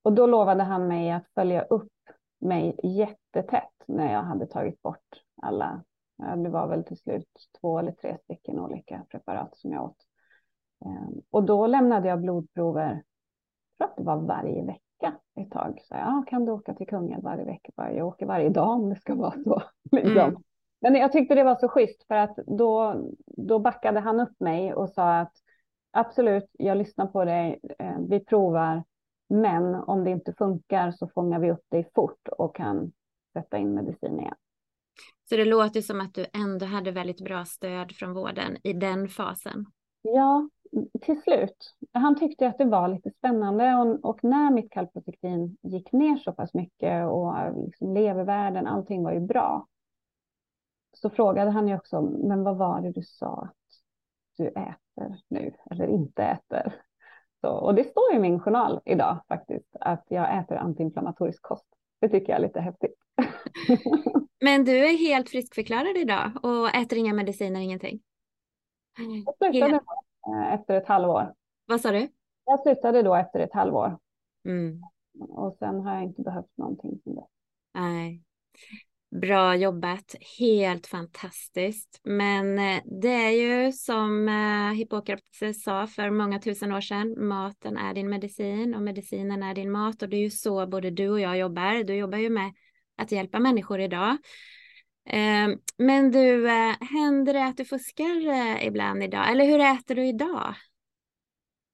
Och 0.02 0.14
då 0.14 0.26
lovade 0.26 0.64
han 0.64 0.88
mig 0.88 1.12
att 1.12 1.28
följa 1.36 1.62
upp 1.62 1.92
mig 2.40 2.80
jättetätt 2.84 3.84
när 3.88 4.14
jag 4.14 4.24
hade 4.24 4.46
tagit 4.46 4.82
bort 4.82 5.24
alla, 5.42 5.84
det 6.18 6.50
var 6.50 6.68
väl 6.68 6.84
till 6.84 6.98
slut 6.98 7.50
två 7.62 7.80
eller 7.80 7.92
tre 7.92 8.18
stycken 8.24 8.60
olika 8.60 9.06
preparat 9.10 9.58
som 9.58 9.72
jag 9.72 9.84
åt. 9.84 9.98
Ehm, 10.86 11.22
och 11.30 11.44
då 11.44 11.68
lämnade 11.68 12.08
jag 12.08 12.22
blodprover, 12.22 13.04
jag 13.78 13.78
tror 13.78 13.88
att 13.88 13.98
det 13.98 14.04
var 14.04 14.18
varje 14.18 14.64
vecka 14.64 15.20
ett 15.36 15.52
tag. 15.52 15.80
Så 15.84 15.96
ja, 15.96 16.24
kan 16.28 16.46
du 16.46 16.52
åka 16.52 16.74
till 16.74 16.88
Kungälv 16.88 17.24
varje 17.24 17.46
vecka? 17.46 17.72
Jag 17.76 18.08
åker 18.08 18.26
varje 18.26 18.50
dag 18.50 18.70
om 18.70 18.90
det 18.90 18.96
ska 18.96 19.16
vara 19.16 19.44
så. 19.44 19.62
Liksom. 19.92 20.18
Mm. 20.18 20.42
Men 20.82 20.96
jag 20.96 21.12
tyckte 21.12 21.36
det 21.36 21.44
var 21.44 21.56
så 21.56 21.68
schysst 21.68 22.08
för 22.08 22.16
att 22.16 22.36
då, 22.36 23.02
då 23.26 23.60
backade 23.60 24.00
han 24.00 24.20
upp 24.20 24.40
mig 24.40 24.74
och 24.74 24.90
sa 24.90 25.20
att 25.20 25.34
absolut, 25.92 26.50
jag 26.52 26.78
lyssnar 26.78 27.08
på 27.08 27.26
dig, 27.26 27.60
eh, 27.80 28.00
vi 28.10 28.20
provar, 28.20 28.84
men 29.30 29.76
om 29.76 30.04
det 30.04 30.12
inte 30.12 30.34
funkar 30.34 30.92
så 30.92 31.08
fångar 31.08 31.40
vi 31.40 31.52
upp 31.52 31.66
dig 31.70 31.90
fort 31.96 32.28
och 32.28 32.56
kan 32.56 32.92
sätta 33.34 33.58
in 33.58 33.74
medicin 33.74 34.20
igen. 34.20 34.36
Så 35.30 35.36
det 35.36 35.46
låter 35.46 35.82
som 35.82 36.02
att 36.02 36.14
du 36.14 36.26
ändå 36.34 36.66
hade 36.66 36.92
väldigt 36.92 37.22
bra 37.22 37.46
stöd 37.46 37.96
från 37.96 38.14
vården 38.14 38.58
i 38.64 38.74
den 38.74 39.08
fasen? 39.08 39.66
Ja, 40.02 40.50
till 41.02 41.22
slut. 41.22 41.76
Han 41.94 42.20
tyckte 42.20 42.48
att 42.48 42.58
det 42.58 42.66
var 42.66 42.88
lite 42.88 43.12
spännande 43.12 43.76
och, 43.76 44.10
och 44.10 44.24
när 44.24 44.52
mitt 44.52 44.72
kalprotektin 44.72 45.58
gick 45.62 45.92
ner 45.92 46.18
så 46.18 46.32
pass 46.32 46.54
mycket 46.54 47.06
och 47.08 47.34
liksom 47.66 47.94
levervärden, 47.94 48.68
allting 48.68 49.04
var 49.04 49.12
ju 49.12 49.20
bra. 49.20 49.68
Så 50.94 51.10
frågade 51.10 51.52
han 51.52 51.68
ju 51.68 51.76
också, 51.76 52.02
men 52.02 52.44
vad 52.44 52.58
var 52.58 52.82
det 52.82 52.92
du 52.92 53.04
sa 53.04 53.42
att 53.42 53.56
du 54.38 54.48
äter 54.48 55.22
nu 55.28 55.54
eller 55.72 55.88
inte 55.88 56.24
äter? 56.24 56.76
Så, 57.42 57.50
och 57.50 57.76
det 57.76 57.84
står 57.84 58.14
i 58.14 58.20
min 58.20 58.40
journal 58.40 58.82
idag 58.86 59.20
faktiskt, 59.28 59.76
att 59.80 60.04
jag 60.08 60.38
äter 60.38 60.58
antiinflammatorisk 60.58 61.42
kost. 61.42 61.68
Det 62.02 62.10
tycker 62.10 62.34
jag 62.34 62.40
är 62.40 62.48
lite 62.48 62.60
häftigt. 62.60 63.05
Men 64.44 64.66
du 64.66 64.86
är 64.86 64.98
helt 64.98 65.30
friskförklarad 65.30 65.98
idag 65.98 66.32
och 66.44 66.76
äter 66.76 66.98
inga 66.98 67.14
mediciner, 67.14 67.60
ingenting? 67.60 68.02
Jag 69.26 69.38
slutade 69.38 69.80
Eh, 70.28 70.54
efter 70.54 70.78
ett 70.78 70.88
halvår. 70.88 71.34
Vad 71.66 71.82
sa 71.82 71.92
du? 71.92 72.10
Jag 72.46 72.60
slutade 72.60 73.02
då 73.02 73.16
efter 73.16 73.40
ett 73.40 73.54
halvår. 73.54 73.98
Mm. 74.46 74.82
Och 75.20 75.56
sen 75.60 75.82
har 75.82 75.96
jag 75.96 76.04
inte 76.04 76.22
behövt 76.22 76.58
någonting 76.58 77.00
från 77.04 77.16
det. 77.16 77.26
Nej. 77.74 78.22
Bra 79.22 79.56
jobbat, 79.56 80.16
helt 80.40 80.88
fantastiskt. 80.88 82.00
Men 82.04 82.60
eh, 82.60 82.82
det 83.02 83.14
är 83.14 83.30
ju 83.30 83.72
som 83.72 84.28
eh, 84.30 84.78
Hippokrates 84.78 85.64
sa 85.64 85.88
för 85.88 86.10
många 86.10 86.40
tusen 86.40 86.72
år 86.72 86.82
sedan, 86.82 87.28
maten 87.28 87.78
är 87.78 87.94
din 87.94 88.10
medicin 88.10 88.76
och 88.76 88.82
medicinen 88.82 89.44
är 89.44 89.54
din 89.54 89.72
mat 89.72 90.02
och 90.02 90.10
det 90.10 90.18
är 90.18 90.22
ju 90.22 90.30
så 90.30 90.68
både 90.68 90.92
du 90.92 91.10
och 91.10 91.20
jag 91.20 91.38
jobbar. 91.38 91.84
Du 91.84 91.96
jobbar 91.96 92.18
ju 92.18 92.30
med 92.30 92.54
att 92.98 93.12
hjälpa 93.12 93.40
människor 93.40 93.80
idag. 93.80 94.18
Ehm, 95.06 95.60
men 95.78 96.12
du, 96.12 96.48
eh, 96.48 96.76
händer 96.82 97.34
det 97.34 97.46
att 97.46 97.58
du 97.58 97.66
fuskar 97.66 98.28
eh, 98.28 98.68
ibland 98.68 99.04
idag? 99.04 99.32
Eller 99.32 99.46
hur 99.46 99.60
äter 99.60 99.96
du 99.96 100.08
idag? 100.08 100.56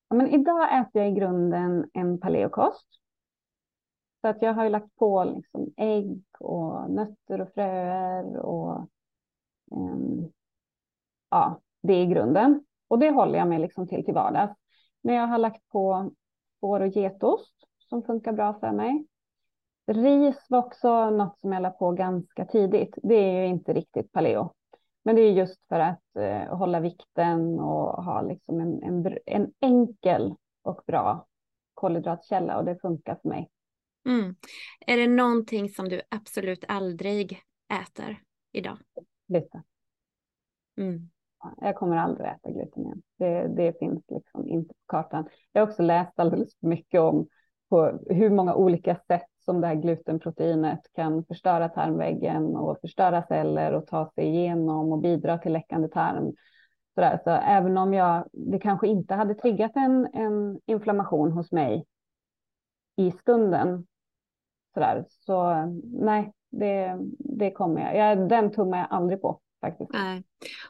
Ja, 0.10 0.16
men 0.16 0.28
idag 0.28 0.80
äter 0.80 1.02
jag 1.02 1.12
i 1.12 1.16
grunden 1.16 1.90
en 1.94 2.20
paleokost. 2.20 2.88
Så 4.22 4.28
att 4.28 4.42
jag 4.42 4.54
har 4.54 4.70
lagt 4.70 4.96
på 4.96 5.24
liksom 5.24 5.74
ägg 5.78 6.24
och 6.40 6.92
nötter 6.92 7.42
och 7.42 7.54
fröer 7.54 8.38
och 8.38 8.90
um, 9.72 10.32
ja, 11.30 11.62
det 11.82 11.94
är 11.94 12.06
grunden. 12.06 12.66
Och 12.88 13.00
det 13.00 13.10
håller 13.10 13.40
jag 13.40 13.48
mig 13.48 13.60
liksom 13.60 13.88
till 13.88 14.06
till 14.06 14.14
vardags. 14.14 14.60
Men 15.02 15.16
jag 15.16 15.28
har 15.28 15.38
lagt 15.38 15.70
på 15.70 16.12
får 16.60 16.80
och 16.80 16.96
getost 16.96 17.56
som 17.90 18.04
funkar 18.04 18.32
bra 18.32 18.60
för 18.60 18.72
mig. 18.72 19.06
Ris 19.88 20.46
var 20.50 20.60
också 20.60 21.10
något 21.10 21.40
som 21.40 21.52
jag 21.52 21.62
la 21.62 21.70
på 21.70 21.92
ganska 21.92 22.46
tidigt. 22.46 22.98
Det 23.04 23.16
är 23.16 23.42
ju 23.42 23.48
inte 23.48 23.74
riktigt 23.74 24.12
paleo. 24.12 24.54
Men 25.04 25.16
det 25.16 25.22
är 25.22 25.32
just 25.32 25.68
för 25.68 25.80
att 25.80 26.16
eh, 26.16 26.58
hålla 26.58 26.80
vikten 26.80 27.60
och 27.60 28.04
ha 28.04 28.22
liksom 28.22 28.60
en, 28.60 28.84
en, 28.84 29.18
en, 29.26 29.52
enkel 29.60 30.36
och 30.62 30.82
bra 30.88 31.28
kolhydratkälla 31.74 32.58
och 32.58 32.66
det 32.66 32.80
funkar 32.82 33.18
för 33.22 33.30
mig. 33.30 33.50
Mm. 34.06 34.36
Är 34.88 34.98
det 34.98 35.08
någonting 35.08 35.70
som 35.70 35.90
du 35.90 36.02
absolut 36.10 36.66
aldrig 36.68 37.42
äter 37.82 38.22
idag? 38.52 38.78
Gluten. 39.28 39.64
Mm. 40.78 41.10
Jag 41.58 41.76
kommer 41.76 41.98
aldrig 41.98 42.30
äta 42.30 42.52
gluten 42.52 42.86
igen. 42.86 43.02
Det, 43.18 43.48
det 43.48 43.80
finns 43.80 44.04
liksom 44.08 44.48
inte 44.48 44.74
på 44.74 44.82
kartan. 44.88 45.30
Jag 45.52 45.62
har 45.62 45.68
också 45.68 45.84
läst 45.84 46.20
alldeles 46.20 46.60
för 46.60 46.68
mycket 46.68 47.02
om 47.02 47.28
på 47.70 48.00
hur 48.10 48.30
många 48.30 48.56
olika 48.56 48.96
sätt 49.08 49.31
som 49.46 49.62
det 49.62 49.68
här 49.68 49.76
glutenproteinet 49.76 50.80
kan 50.96 51.26
förstöra 51.26 51.70
tarmväggen 51.70 52.56
och 52.56 52.78
förstöra 52.82 53.24
celler 53.28 53.74
och 53.74 53.88
ta 53.88 54.12
sig 54.16 54.26
igenom 54.26 54.92
och 54.92 55.00
bidra 55.00 55.38
till 55.38 55.54
läckande 55.54 55.88
tarm. 55.88 56.34
Så, 56.96 57.20
så 57.24 57.30
även 57.30 57.78
om 57.78 57.94
jag, 57.94 58.28
det 58.32 58.60
kanske 58.60 58.88
inte 58.88 59.14
hade 59.14 59.36
triggat 59.36 59.72
en, 59.76 60.08
en 60.14 60.60
inflammation 60.66 61.32
hos 61.32 61.52
mig 61.52 61.86
i 62.96 63.12
stunden, 63.12 63.88
så, 64.74 64.80
där, 64.80 65.06
så 65.10 65.66
nej, 65.84 66.34
det, 66.50 66.98
det 67.20 67.52
kommer 67.52 67.82
jag, 67.82 67.98
jag, 67.98 68.30
den 68.30 68.52
tummar 68.52 68.78
jag 68.78 68.88
aldrig 68.90 69.22
på 69.22 69.40
faktiskt. 69.62 69.92
Nej. 69.94 70.24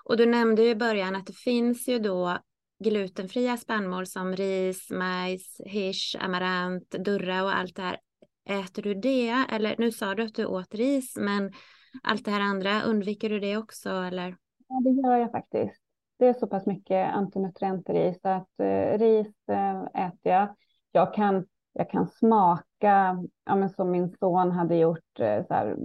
Och 0.04 0.18
du 0.18 0.26
nämnde 0.26 0.62
ju 0.62 0.70
i 0.70 0.76
början 0.76 1.16
att 1.16 1.26
det 1.26 1.34
finns 1.34 1.88
ju 1.88 2.00
då 2.00 2.38
glutenfria 2.84 3.58
spannmål 3.58 4.08
som 4.08 4.36
ris, 4.36 4.90
majs, 4.90 5.62
hirs, 5.66 6.16
amarant, 6.20 6.90
durra 6.90 7.44
och 7.44 7.56
allt 7.56 7.76
det 7.76 7.82
här. 7.82 7.98
Äter 8.46 8.82
du 8.82 8.94
det? 8.94 9.46
Eller 9.50 9.76
nu 9.78 9.92
sa 9.92 10.16
du 10.16 10.24
att 10.24 10.36
du 10.36 10.46
åt 10.46 10.76
ris, 10.76 11.16
men 11.18 11.52
allt 12.04 12.26
det 12.26 12.32
här 12.32 12.42
andra, 12.42 12.82
undviker 12.82 13.30
du 13.30 13.40
det 13.40 13.58
också 13.58 13.90
eller? 13.90 14.38
Ja, 14.68 14.82
det 14.84 14.90
gör 14.90 15.16
jag 15.18 15.32
faktiskt. 15.32 15.82
Det 16.20 16.28
är 16.28 16.34
så 16.34 16.48
pass 16.48 16.66
mycket 16.66 17.14
antinutrienter 17.14 17.94
i 17.94 18.14
så 18.22 18.30
att 18.30 18.60
eh, 18.60 18.98
ris 19.00 19.50
eh, 19.50 19.82
äter 20.06 20.32
jag. 20.32 20.56
Jag 20.92 21.14
kan, 21.14 21.46
jag 21.74 21.90
kan 21.90 22.08
smaka, 22.08 23.24
ja, 23.46 23.56
men 23.56 23.70
som 23.70 23.92
min 23.92 24.16
son 24.20 24.52
hade 24.52 24.76
gjort, 24.76 25.20
eh, 25.20 25.46
så 25.48 25.54
här, 25.54 25.78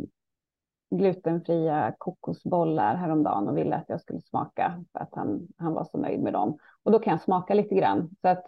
glutenfria 0.91 1.95
kokosbollar 1.99 2.97
häromdagen 2.97 3.49
och 3.49 3.59
ville 3.59 3.77
att 3.77 3.89
jag 3.89 4.01
skulle 4.01 4.21
smaka 4.21 4.85
för 4.93 5.01
att 5.01 5.15
han, 5.15 5.49
han 5.59 5.73
var 5.73 5.85
så 5.85 5.99
nöjd 5.99 6.21
med 6.21 6.33
dem. 6.33 6.59
Och 6.83 6.93
då 6.93 6.99
kan 6.99 7.11
jag 7.11 7.21
smaka 7.21 7.55
lite 7.55 7.75
grann. 7.75 8.11
Så 8.23 8.29
att, 8.29 8.45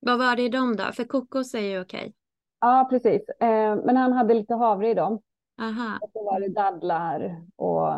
Vad 0.00 0.18
var 0.18 0.36
det 0.36 0.42
i 0.42 0.48
dem 0.48 0.76
då? 0.76 0.84
För 0.92 1.04
kokos 1.04 1.54
är 1.54 1.60
ju 1.60 1.80
okej. 1.80 2.14
Ja, 2.60 2.86
precis. 2.90 3.28
Eh, 3.28 3.76
men 3.84 3.96
han 3.96 4.12
hade 4.12 4.34
lite 4.34 4.54
havre 4.54 4.90
i 4.90 4.94
dem. 4.94 5.20
Aha. 5.60 5.98
Och 6.02 6.10
så 6.12 6.24
var 6.24 6.40
det 6.40 6.48
dadlar 6.48 7.42
och 7.56 7.94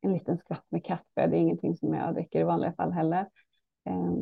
en 0.00 0.12
liten 0.12 0.38
skvatt 0.38 0.66
med 0.68 0.84
kaffe. 0.84 1.04
Det 1.14 1.36
är 1.36 1.40
ingenting 1.40 1.76
som 1.76 1.94
jag 1.94 2.14
dricker 2.14 2.40
i 2.40 2.44
vanliga 2.44 2.72
fall 2.72 2.92
heller. 2.92 3.26
Eh, 3.86 4.12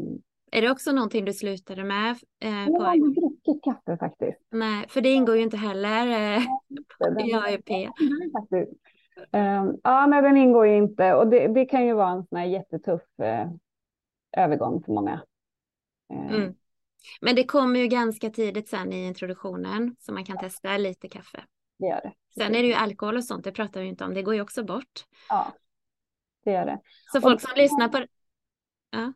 är 0.55 0.63
det 0.63 0.71
också 0.71 0.93
någonting 0.93 1.25
du 1.25 1.33
slutade 1.33 1.85
med? 1.85 2.11
Eh, 2.45 2.69
jag 2.69 2.81
har 2.81 2.87
aldrig 2.87 3.15
druckit 3.15 3.65
kaffe 3.65 3.97
faktiskt. 3.97 4.39
Nej, 4.51 4.89
för 4.89 5.01
det 5.01 5.09
ingår 5.09 5.37
ju 5.37 5.43
inte 5.43 5.57
heller 5.57 6.07
eh, 6.07 6.43
i 7.27 7.35
AIP. 7.35 7.91
Um, 9.33 9.81
ja, 9.83 10.07
nej, 10.07 10.23
den 10.23 10.37
ingår 10.37 10.67
ju 10.67 10.77
inte 10.77 11.15
och 11.15 11.27
det, 11.27 11.49
det 11.49 11.65
kan 11.65 11.87
ju 11.87 11.95
vara 11.95 12.11
en 12.11 12.27
sån 12.27 12.39
här 12.39 12.47
jättetuff 12.47 13.21
eh, 13.23 13.49
övergång 14.37 14.83
för 14.83 14.93
många. 14.93 15.23
Uh. 16.13 16.35
Mm. 16.35 16.55
Men 17.21 17.35
det 17.35 17.45
kommer 17.45 17.81
ju 17.81 17.87
ganska 17.87 18.31
tidigt 18.31 18.69
sen 18.69 18.93
i 18.93 19.07
introduktionen 19.07 19.97
så 19.99 20.13
man 20.13 20.25
kan 20.25 20.39
testa 20.39 20.77
lite 20.77 21.09
kaffe. 21.09 21.45
Det 21.79 21.87
gör 21.87 22.01
det. 22.01 22.13
Sen 22.35 22.55
är 22.55 22.63
det 22.63 22.69
ju 22.69 22.75
alkohol 22.75 23.17
och 23.17 23.25
sånt, 23.25 23.45
det 23.45 23.53
pratar 23.53 23.81
vi 23.81 23.87
inte 23.87 24.05
om, 24.05 24.15
det 24.15 24.23
går 24.23 24.35
ju 24.35 24.41
också 24.41 24.65
bort. 24.65 25.07
Ja, 25.29 25.53
det 26.45 26.53
gör 26.53 26.67
det. 26.67 26.81
Så 27.13 27.21
folk 27.21 27.41
som 27.41 27.51
lyssnar 27.57 27.89
på... 27.89 27.99
Ja, 28.91 29.13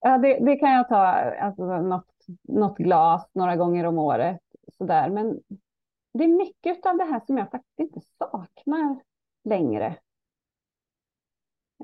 ja 0.00 0.18
det, 0.18 0.38
det 0.44 0.56
kan 0.56 0.70
jag 0.70 0.88
ta, 0.88 0.96
alltså 0.96 1.64
något, 1.64 2.06
något 2.42 2.78
glas 2.78 3.30
några 3.32 3.56
gånger 3.56 3.84
om 3.84 3.98
året 3.98 4.40
sådär, 4.78 5.10
men 5.10 5.40
det 6.12 6.24
är 6.24 6.28
mycket 6.28 6.86
av 6.86 6.96
det 6.96 7.04
här 7.04 7.20
som 7.26 7.38
jag 7.38 7.50
faktiskt 7.50 7.80
inte 7.80 8.00
saknar 8.18 9.00
längre. 9.44 9.96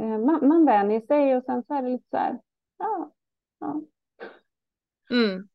Eh, 0.00 0.18
man, 0.18 0.48
man 0.48 0.66
vänjer 0.66 1.00
sig 1.00 1.36
och 1.36 1.44
sen 1.44 1.62
så 1.66 1.74
är 1.74 1.82
det 1.82 1.88
lite 1.88 2.06
så 2.10 2.16
här, 2.16 2.40
ja, 2.78 3.10
ja. 3.58 3.82
Mm. 5.10 5.48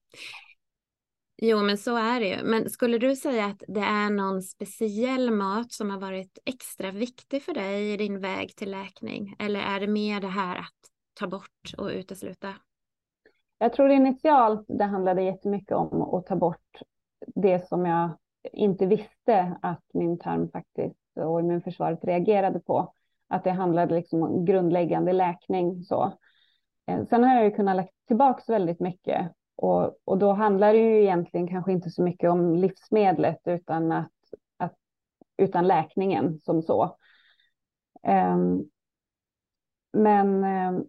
Jo, 1.42 1.64
men 1.64 1.78
så 1.78 1.96
är 1.96 2.20
det 2.20 2.28
ju. 2.28 2.44
Men 2.44 2.70
skulle 2.70 2.98
du 2.98 3.16
säga 3.16 3.46
att 3.46 3.64
det 3.68 3.80
är 3.80 4.10
någon 4.10 4.42
speciell 4.42 5.32
mat 5.32 5.72
som 5.72 5.90
har 5.90 6.00
varit 6.00 6.40
extra 6.46 6.92
viktig 6.92 7.44
för 7.44 7.54
dig 7.54 7.94
i 7.94 7.98
din 7.98 8.20
väg 8.20 8.56
till 8.56 8.72
läkning? 8.72 9.36
Eller 9.40 9.60
är 9.60 9.80
det 9.80 9.88
mer 9.88 10.22
det 10.22 10.28
här 10.28 10.56
att 10.56 10.80
ta 11.20 11.28
bort 11.28 11.74
och 11.78 11.88
utesluta? 11.88 12.54
Jag 13.58 13.74
tror 13.74 13.90
initialt 13.90 14.66
det 14.68 14.84
handlade 14.84 15.24
jättemycket 15.24 15.72
om 15.72 16.02
att 16.02 16.26
ta 16.26 16.36
bort 16.36 16.82
det 17.36 17.68
som 17.68 17.86
jag 17.86 18.10
inte 18.54 18.86
visste 18.86 19.58
att 19.62 19.84
min 19.94 20.20
tarm 20.20 20.52
faktiskt 20.52 20.96
och 21.16 21.40
immunförsvaret 21.40 22.04
reagerade 22.04 22.60
på. 22.60 22.94
Att 23.28 23.44
det 23.44 23.52
handlade 23.52 23.96
liksom 23.96 24.24
om 24.24 24.46
grundläggande 24.46 25.14
läkning. 25.14 25.84
Så. 25.84 26.14
Eh, 26.88 27.06
sen 27.06 27.24
har 27.24 27.36
jag 27.36 27.46
ju 27.46 27.52
kunnat 27.52 27.76
lägga 27.76 27.90
tillbaka 28.08 28.44
väldigt 28.48 28.80
mycket 28.80 29.32
och, 29.62 29.98
och 30.06 30.18
då 30.18 30.34
handlar 30.34 30.74
det 30.74 30.80
ju 30.80 31.02
egentligen 31.02 31.48
kanske 31.48 31.72
inte 31.72 31.90
så 31.90 32.04
mycket 32.04 32.30
om 32.30 32.56
livsmedlet 32.56 33.40
utan, 33.46 33.92
att, 33.92 34.12
att, 34.58 34.76
utan 35.38 35.68
läkningen 35.68 36.40
som 36.40 36.62
så. 36.62 36.98
Um, 38.08 38.70
men 39.94 40.44
um, 40.44 40.86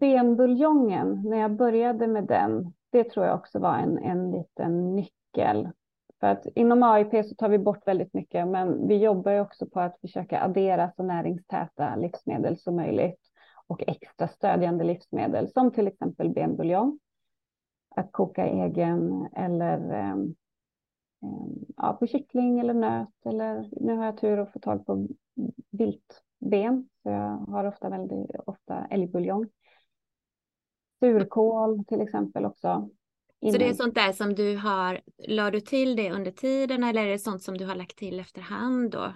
benbuljongen, 0.00 1.22
när 1.24 1.38
jag 1.38 1.56
började 1.56 2.06
med 2.06 2.24
den, 2.24 2.72
det 2.90 3.04
tror 3.04 3.26
jag 3.26 3.34
också 3.34 3.58
var 3.58 3.78
en, 3.78 3.98
en 3.98 4.30
liten 4.30 4.96
nyckel. 4.96 5.68
För 6.20 6.26
att 6.26 6.46
inom 6.54 6.82
AIP 6.82 7.26
så 7.26 7.34
tar 7.34 7.48
vi 7.48 7.58
bort 7.58 7.86
väldigt 7.86 8.14
mycket, 8.14 8.48
men 8.48 8.88
vi 8.88 8.96
jobbar 8.96 9.32
ju 9.32 9.40
också 9.40 9.66
på 9.66 9.80
att 9.80 10.00
försöka 10.00 10.40
addera 10.40 10.92
så 10.96 11.02
näringstäta 11.02 11.96
livsmedel 11.96 12.58
som 12.58 12.76
möjligt 12.76 13.20
och 13.66 13.82
extra 13.86 14.28
stödjande 14.28 14.84
livsmedel 14.84 15.48
som 15.48 15.70
till 15.70 15.86
exempel 15.86 16.30
benbuljong 16.30 16.98
att 17.98 18.12
koka 18.12 18.46
egen 18.46 19.28
eller 19.36 20.10
um, 20.12 20.34
ja, 21.76 21.96
på 22.00 22.06
kyckling 22.06 22.58
eller 22.58 22.74
nöt 22.74 23.26
eller 23.26 23.68
nu 23.80 23.96
har 23.96 24.04
jag 24.04 24.18
tur 24.18 24.38
att 24.38 24.52
få 24.52 24.58
tag 24.58 24.86
på 24.86 25.08
viltben 25.70 26.88
så 27.02 27.08
jag 27.08 27.36
har 27.36 27.64
ofta 27.64 27.88
väldigt 27.88 28.30
ofta 28.46 28.86
älgbuljong. 28.90 29.48
Surkål 31.00 31.84
till 31.84 32.00
exempel 32.00 32.44
också. 32.44 32.90
Innan. 33.40 33.52
Så 33.52 33.58
det 33.58 33.68
är 33.68 33.74
sånt 33.74 33.94
där 33.94 34.12
som 34.12 34.34
du 34.34 34.56
har, 34.56 35.00
la 35.28 35.50
du 35.50 35.60
till 35.60 35.96
det 35.96 36.12
under 36.12 36.30
tiden 36.30 36.84
eller 36.84 37.06
är 37.06 37.08
det 37.08 37.18
sånt 37.18 37.42
som 37.42 37.58
du 37.58 37.66
har 37.66 37.74
lagt 37.74 37.98
till 37.98 38.20
efterhand 38.20 38.90
då? 38.90 39.12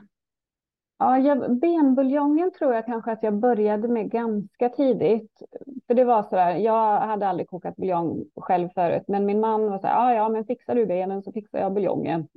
Ja, 1.03 1.19
jag, 1.19 1.59
benbuljongen 1.61 2.51
tror 2.59 2.75
jag 2.75 2.87
kanske 2.87 3.13
att 3.13 3.23
jag 3.23 3.35
började 3.35 3.89
med 3.89 4.11
ganska 4.11 4.69
tidigt. 4.69 5.43
För 5.87 5.95
det 5.95 6.05
var 6.05 6.23
så 6.23 6.37
där, 6.37 6.55
jag 6.55 7.01
hade 7.01 7.29
aldrig 7.29 7.49
kokat 7.49 7.77
buljong 7.77 8.25
själv 8.37 8.69
förut, 8.75 9.03
men 9.09 9.27
min 9.27 9.41
man 9.41 9.71
var 9.71 9.79
så 9.79 9.87
här, 9.87 9.95
ja, 9.95 10.15
ja, 10.15 10.29
men 10.29 10.45
fixar 10.45 10.75
du 10.75 10.87
benen 10.87 11.23
så 11.23 11.33
fixar 11.33 11.59
jag 11.59 11.75
buljongen. 11.75 12.29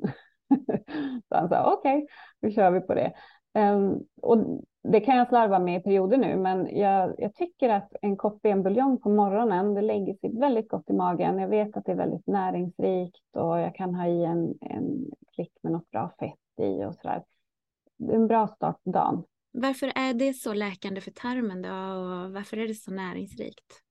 så 1.29 1.35
han 1.35 1.49
sa, 1.49 1.73
okej, 1.73 1.97
okay, 1.97 2.07
då 2.41 2.49
kör 2.49 2.71
vi 2.71 2.81
på 2.81 2.93
det. 2.93 3.13
Um, 3.59 4.05
och 4.21 4.37
det 4.83 4.99
kan 4.99 5.17
jag 5.17 5.27
slarva 5.27 5.59
med 5.59 5.79
i 5.79 5.83
perioder 5.83 6.17
nu, 6.17 6.35
men 6.35 6.77
jag, 6.77 7.15
jag 7.17 7.33
tycker 7.33 7.69
att 7.69 7.93
en 8.01 8.17
kopp 8.17 8.41
benbuljong 8.41 9.01
på 9.01 9.09
morgonen, 9.09 9.73
det 9.73 9.81
lägger 9.81 10.13
sig 10.13 10.39
väldigt 10.39 10.69
gott 10.69 10.89
i 10.89 10.93
magen. 10.93 11.39
Jag 11.39 11.47
vet 11.47 11.77
att 11.77 11.85
det 11.85 11.91
är 11.91 11.95
väldigt 11.95 12.27
näringsrikt 12.27 13.35
och 13.35 13.59
jag 13.59 13.75
kan 13.75 13.95
ha 13.95 14.07
i 14.07 14.25
en, 14.25 14.53
en 14.61 15.05
klick 15.35 15.53
med 15.61 15.71
något 15.71 15.91
bra 15.91 16.11
fett 16.19 16.65
i 16.65 16.85
och 16.85 16.95
så 16.95 17.07
där 17.07 17.23
en 17.99 18.27
bra 18.27 18.47
start 18.47 18.83
på 18.83 18.89
dagen. 18.91 19.23
Varför 19.51 19.91
är 19.95 20.13
det 20.13 20.33
så 20.33 20.53
läkande 20.53 21.01
för 21.01 21.11
tarmen 21.11 21.61
då 21.61 21.69
och 21.69 22.33
varför 22.33 22.57
är 22.57 22.67
det 22.67 22.75
så 22.75 22.91
näringsrikt? 22.91 23.81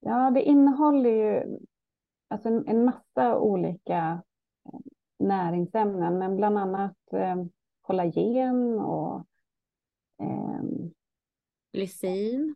Ja, 0.00 0.30
det 0.30 0.42
innehåller 0.42 1.10
ju 1.10 1.58
alltså 2.28 2.48
en, 2.48 2.68
en 2.68 2.84
massa 2.84 3.38
olika 3.38 4.22
eh, 4.66 4.80
näringsämnen, 5.18 6.18
men 6.18 6.36
bland 6.36 6.58
annat 6.58 6.96
eh, 7.12 7.44
kollagen 7.80 8.78
och 8.78 9.26
eh, 10.22 10.62
lysin. 11.72 12.54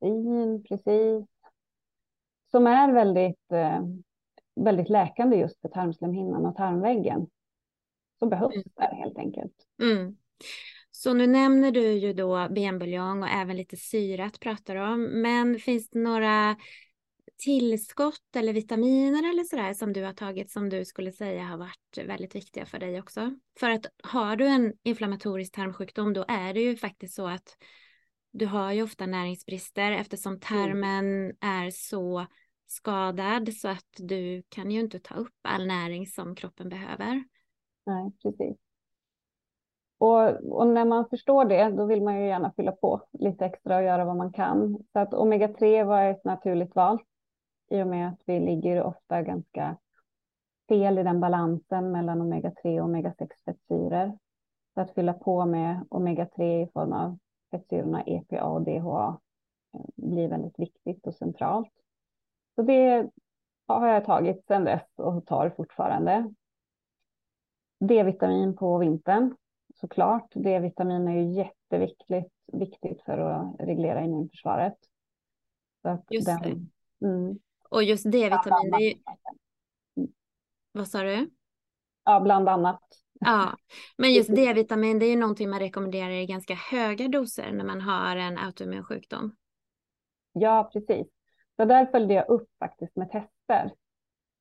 Lysin, 0.00 0.64
precis. 0.68 1.26
Som 2.50 2.66
är 2.66 2.92
väldigt, 2.92 3.52
eh, 3.52 3.82
väldigt 4.54 4.88
läkande 4.88 5.36
just 5.36 5.60
för 5.60 5.68
tarmslemhinnan 5.68 6.46
och 6.46 6.56
tarmväggen. 6.56 7.26
Som 8.18 8.28
behövs 8.28 8.54
mm. 8.54 8.64
där 8.74 8.94
helt 8.94 9.18
enkelt. 9.18 9.66
Mm. 9.82 10.16
Så 10.90 11.12
nu 11.12 11.26
nämner 11.26 11.70
du 11.70 11.92
ju 11.92 12.12
då 12.12 12.48
benbuljong 12.50 13.22
och 13.22 13.28
även 13.28 13.56
lite 13.56 13.76
syrat 13.76 14.40
pratar 14.40 14.74
du 14.74 14.80
om. 14.80 15.04
Men 15.04 15.58
finns 15.58 15.90
det 15.90 15.98
några 15.98 16.56
tillskott 17.38 18.36
eller 18.36 18.52
vitaminer 18.52 19.30
eller 19.30 19.44
sådär 19.44 19.74
som 19.74 19.92
du 19.92 20.02
har 20.02 20.12
tagit 20.12 20.50
som 20.50 20.68
du 20.68 20.84
skulle 20.84 21.12
säga 21.12 21.42
har 21.42 21.58
varit 21.58 21.98
väldigt 22.06 22.34
viktiga 22.34 22.66
för 22.66 22.78
dig 22.78 23.00
också? 23.00 23.34
För 23.60 23.70
att 23.70 23.86
har 24.02 24.36
du 24.36 24.46
en 24.46 24.72
inflammatorisk 24.82 25.54
tarmsjukdom 25.54 26.12
då 26.12 26.24
är 26.28 26.54
det 26.54 26.60
ju 26.60 26.76
faktiskt 26.76 27.14
så 27.14 27.26
att 27.26 27.56
du 28.30 28.46
har 28.46 28.72
ju 28.72 28.82
ofta 28.82 29.06
näringsbrister 29.06 29.92
eftersom 29.92 30.32
mm. 30.32 30.40
tarmen 30.40 31.36
är 31.40 31.70
så 31.70 32.26
skadad 32.66 33.54
så 33.54 33.68
att 33.68 33.90
du 33.96 34.42
kan 34.48 34.70
ju 34.70 34.80
inte 34.80 35.00
ta 35.00 35.14
upp 35.14 35.34
all 35.42 35.66
näring 35.66 36.06
som 36.06 36.34
kroppen 36.34 36.68
behöver. 36.68 37.24
Nej, 37.86 38.12
precis. 38.22 38.63
Och, 40.04 40.28
och, 40.58 40.66
när 40.66 40.84
man 40.84 41.08
förstår 41.08 41.44
det, 41.44 41.70
då 41.70 41.86
vill 41.86 42.02
man 42.02 42.20
ju 42.20 42.26
gärna 42.26 42.52
fylla 42.56 42.72
på 42.72 43.00
lite 43.12 43.44
extra 43.44 43.76
och 43.76 43.82
göra 43.82 44.04
vad 44.04 44.16
man 44.16 44.32
kan. 44.32 44.78
Så 44.92 44.98
att 44.98 45.12
omega-3 45.12 45.84
var 45.84 46.04
ett 46.04 46.24
naturligt 46.24 46.74
val 46.74 46.98
i 47.70 47.82
och 47.82 47.86
med 47.86 48.08
att 48.08 48.20
vi 48.26 48.40
ligger 48.40 48.82
ofta 48.82 49.22
ganska 49.22 49.76
fel 50.68 50.98
i 50.98 51.02
den 51.02 51.20
balansen 51.20 51.92
mellan 51.92 52.22
omega-3 52.22 52.80
och 52.80 52.88
omega-6 52.88 53.28
fettsyror. 53.44 54.18
Så 54.74 54.80
att 54.80 54.94
fylla 54.94 55.12
på 55.12 55.46
med 55.46 55.86
omega-3 55.90 56.62
i 56.62 56.70
form 56.72 56.92
av 56.92 57.18
fettsyrorna 57.50 58.02
EPA 58.02 58.44
och 58.44 58.62
DHA 58.62 59.20
eh, 59.74 59.80
blir 59.96 60.28
väldigt 60.28 60.58
viktigt 60.58 61.06
och 61.06 61.14
centralt. 61.14 61.72
Så 62.54 62.62
det 62.62 63.08
har 63.66 63.88
jag 63.88 64.04
tagit 64.04 64.46
sedan 64.46 64.64
dess 64.64 64.88
och 64.96 65.26
tar 65.26 65.50
fortfarande. 65.50 66.34
D-vitamin 67.80 68.56
på 68.56 68.78
vintern 68.78 69.34
såklart. 69.84 70.32
D-vitamin 70.34 71.08
är 71.08 71.12
ju 71.12 71.32
jätteviktigt 71.32 72.32
viktigt 72.52 73.02
för 73.02 73.18
att 73.18 73.60
reglera 73.60 74.04
immunförsvaret. 74.04 74.76
Så 75.82 75.88
att 75.88 76.04
just 76.10 76.26
den. 76.26 76.70
Mm. 77.04 77.38
Och 77.70 77.82
just 77.82 78.12
D-vitamin, 78.12 78.70
det 78.70 78.76
är 78.76 78.90
ju... 78.90 78.94
Vad 80.72 80.88
sa 80.88 81.02
du? 81.02 81.30
Ja, 82.04 82.20
bland 82.20 82.48
annat. 82.48 82.80
Ja, 83.20 83.56
men 83.96 84.12
just 84.12 84.34
D-vitamin 84.34 84.98
det 84.98 85.06
är 85.06 85.10
ju 85.10 85.16
någonting 85.16 85.50
man 85.50 85.58
rekommenderar 85.58 86.10
i 86.10 86.26
ganska 86.26 86.54
höga 86.54 87.08
doser 87.08 87.52
när 87.52 87.64
man 87.64 87.80
har 87.80 88.16
en 88.16 88.38
autoimmun 88.38 88.84
sjukdom. 88.84 89.36
Ja, 90.32 90.70
precis. 90.72 91.06
Så 91.56 91.64
där 91.64 91.86
följde 91.86 92.14
jag 92.14 92.28
upp 92.28 92.48
faktiskt 92.58 92.96
med 92.96 93.10
tester 93.10 93.74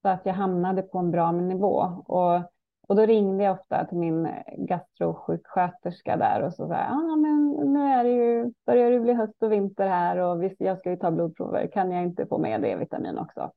så 0.02 0.10
att 0.10 0.26
jag 0.26 0.34
hamnade 0.34 0.82
på 0.82 0.98
en 0.98 1.12
bra 1.12 1.32
nivå. 1.32 1.78
Och 2.08 2.52
och 2.88 2.96
då 2.96 3.06
ringde 3.06 3.44
jag 3.44 3.54
ofta 3.54 3.86
till 3.86 3.98
min 3.98 4.28
gastrosjuksköterska 4.58 6.18
där 6.18 6.42
och 6.42 6.54
så 6.54 6.68
sa 6.68 6.76
ah, 6.76 7.16
men 7.16 7.50
nu 7.74 7.80
är 7.80 8.04
det 8.04 8.10
ju, 8.10 8.54
börjar 8.66 8.92
det 8.92 9.00
bli 9.00 9.14
höst 9.14 9.44
och 9.44 9.52
vinter 9.52 9.88
här 9.88 10.18
och 10.18 10.44
visst, 10.44 10.62
jag 10.62 10.80
ska 10.80 10.90
ju 10.90 10.98
ta 10.98 11.12
blodprover, 11.12 11.68
kan 11.68 11.92
jag 11.92 12.04
inte 12.04 12.26
få 12.26 12.38
med 12.38 12.62
D-vitamin 12.62 13.18
också? 13.18 13.52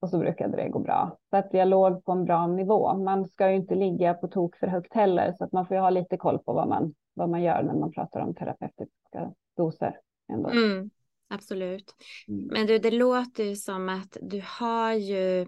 Och 0.00 0.10
så 0.10 0.18
brukade 0.18 0.56
det 0.56 0.68
gå 0.68 0.78
bra. 0.78 1.18
Så 1.30 1.36
att 1.36 1.48
jag 1.54 1.68
låg 1.68 2.04
på 2.04 2.12
en 2.12 2.24
bra 2.24 2.46
nivå. 2.46 2.94
Man 2.94 3.28
ska 3.28 3.50
ju 3.50 3.56
inte 3.56 3.74
ligga 3.74 4.14
på 4.14 4.28
tok 4.28 4.56
för 4.56 4.66
högt 4.66 4.94
heller, 4.94 5.32
så 5.32 5.44
att 5.44 5.52
man 5.52 5.66
får 5.66 5.76
ju 5.76 5.80
ha 5.80 5.90
lite 5.90 6.16
koll 6.16 6.38
på 6.38 6.52
vad 6.52 6.68
man, 6.68 6.94
vad 7.14 7.28
man 7.28 7.42
gör 7.42 7.62
när 7.62 7.74
man 7.74 7.92
pratar 7.92 8.20
om 8.20 8.34
terapeutiska 8.34 9.32
doser. 9.56 9.98
Ändå. 10.32 10.48
Mm, 10.48 10.90
absolut. 11.28 11.94
Mm. 12.28 12.46
Men 12.52 12.66
du, 12.66 12.78
det 12.78 12.90
låter 12.90 13.44
ju 13.44 13.56
som 13.56 13.88
att 13.88 14.16
du 14.20 14.42
har 14.60 14.92
ju 14.92 15.46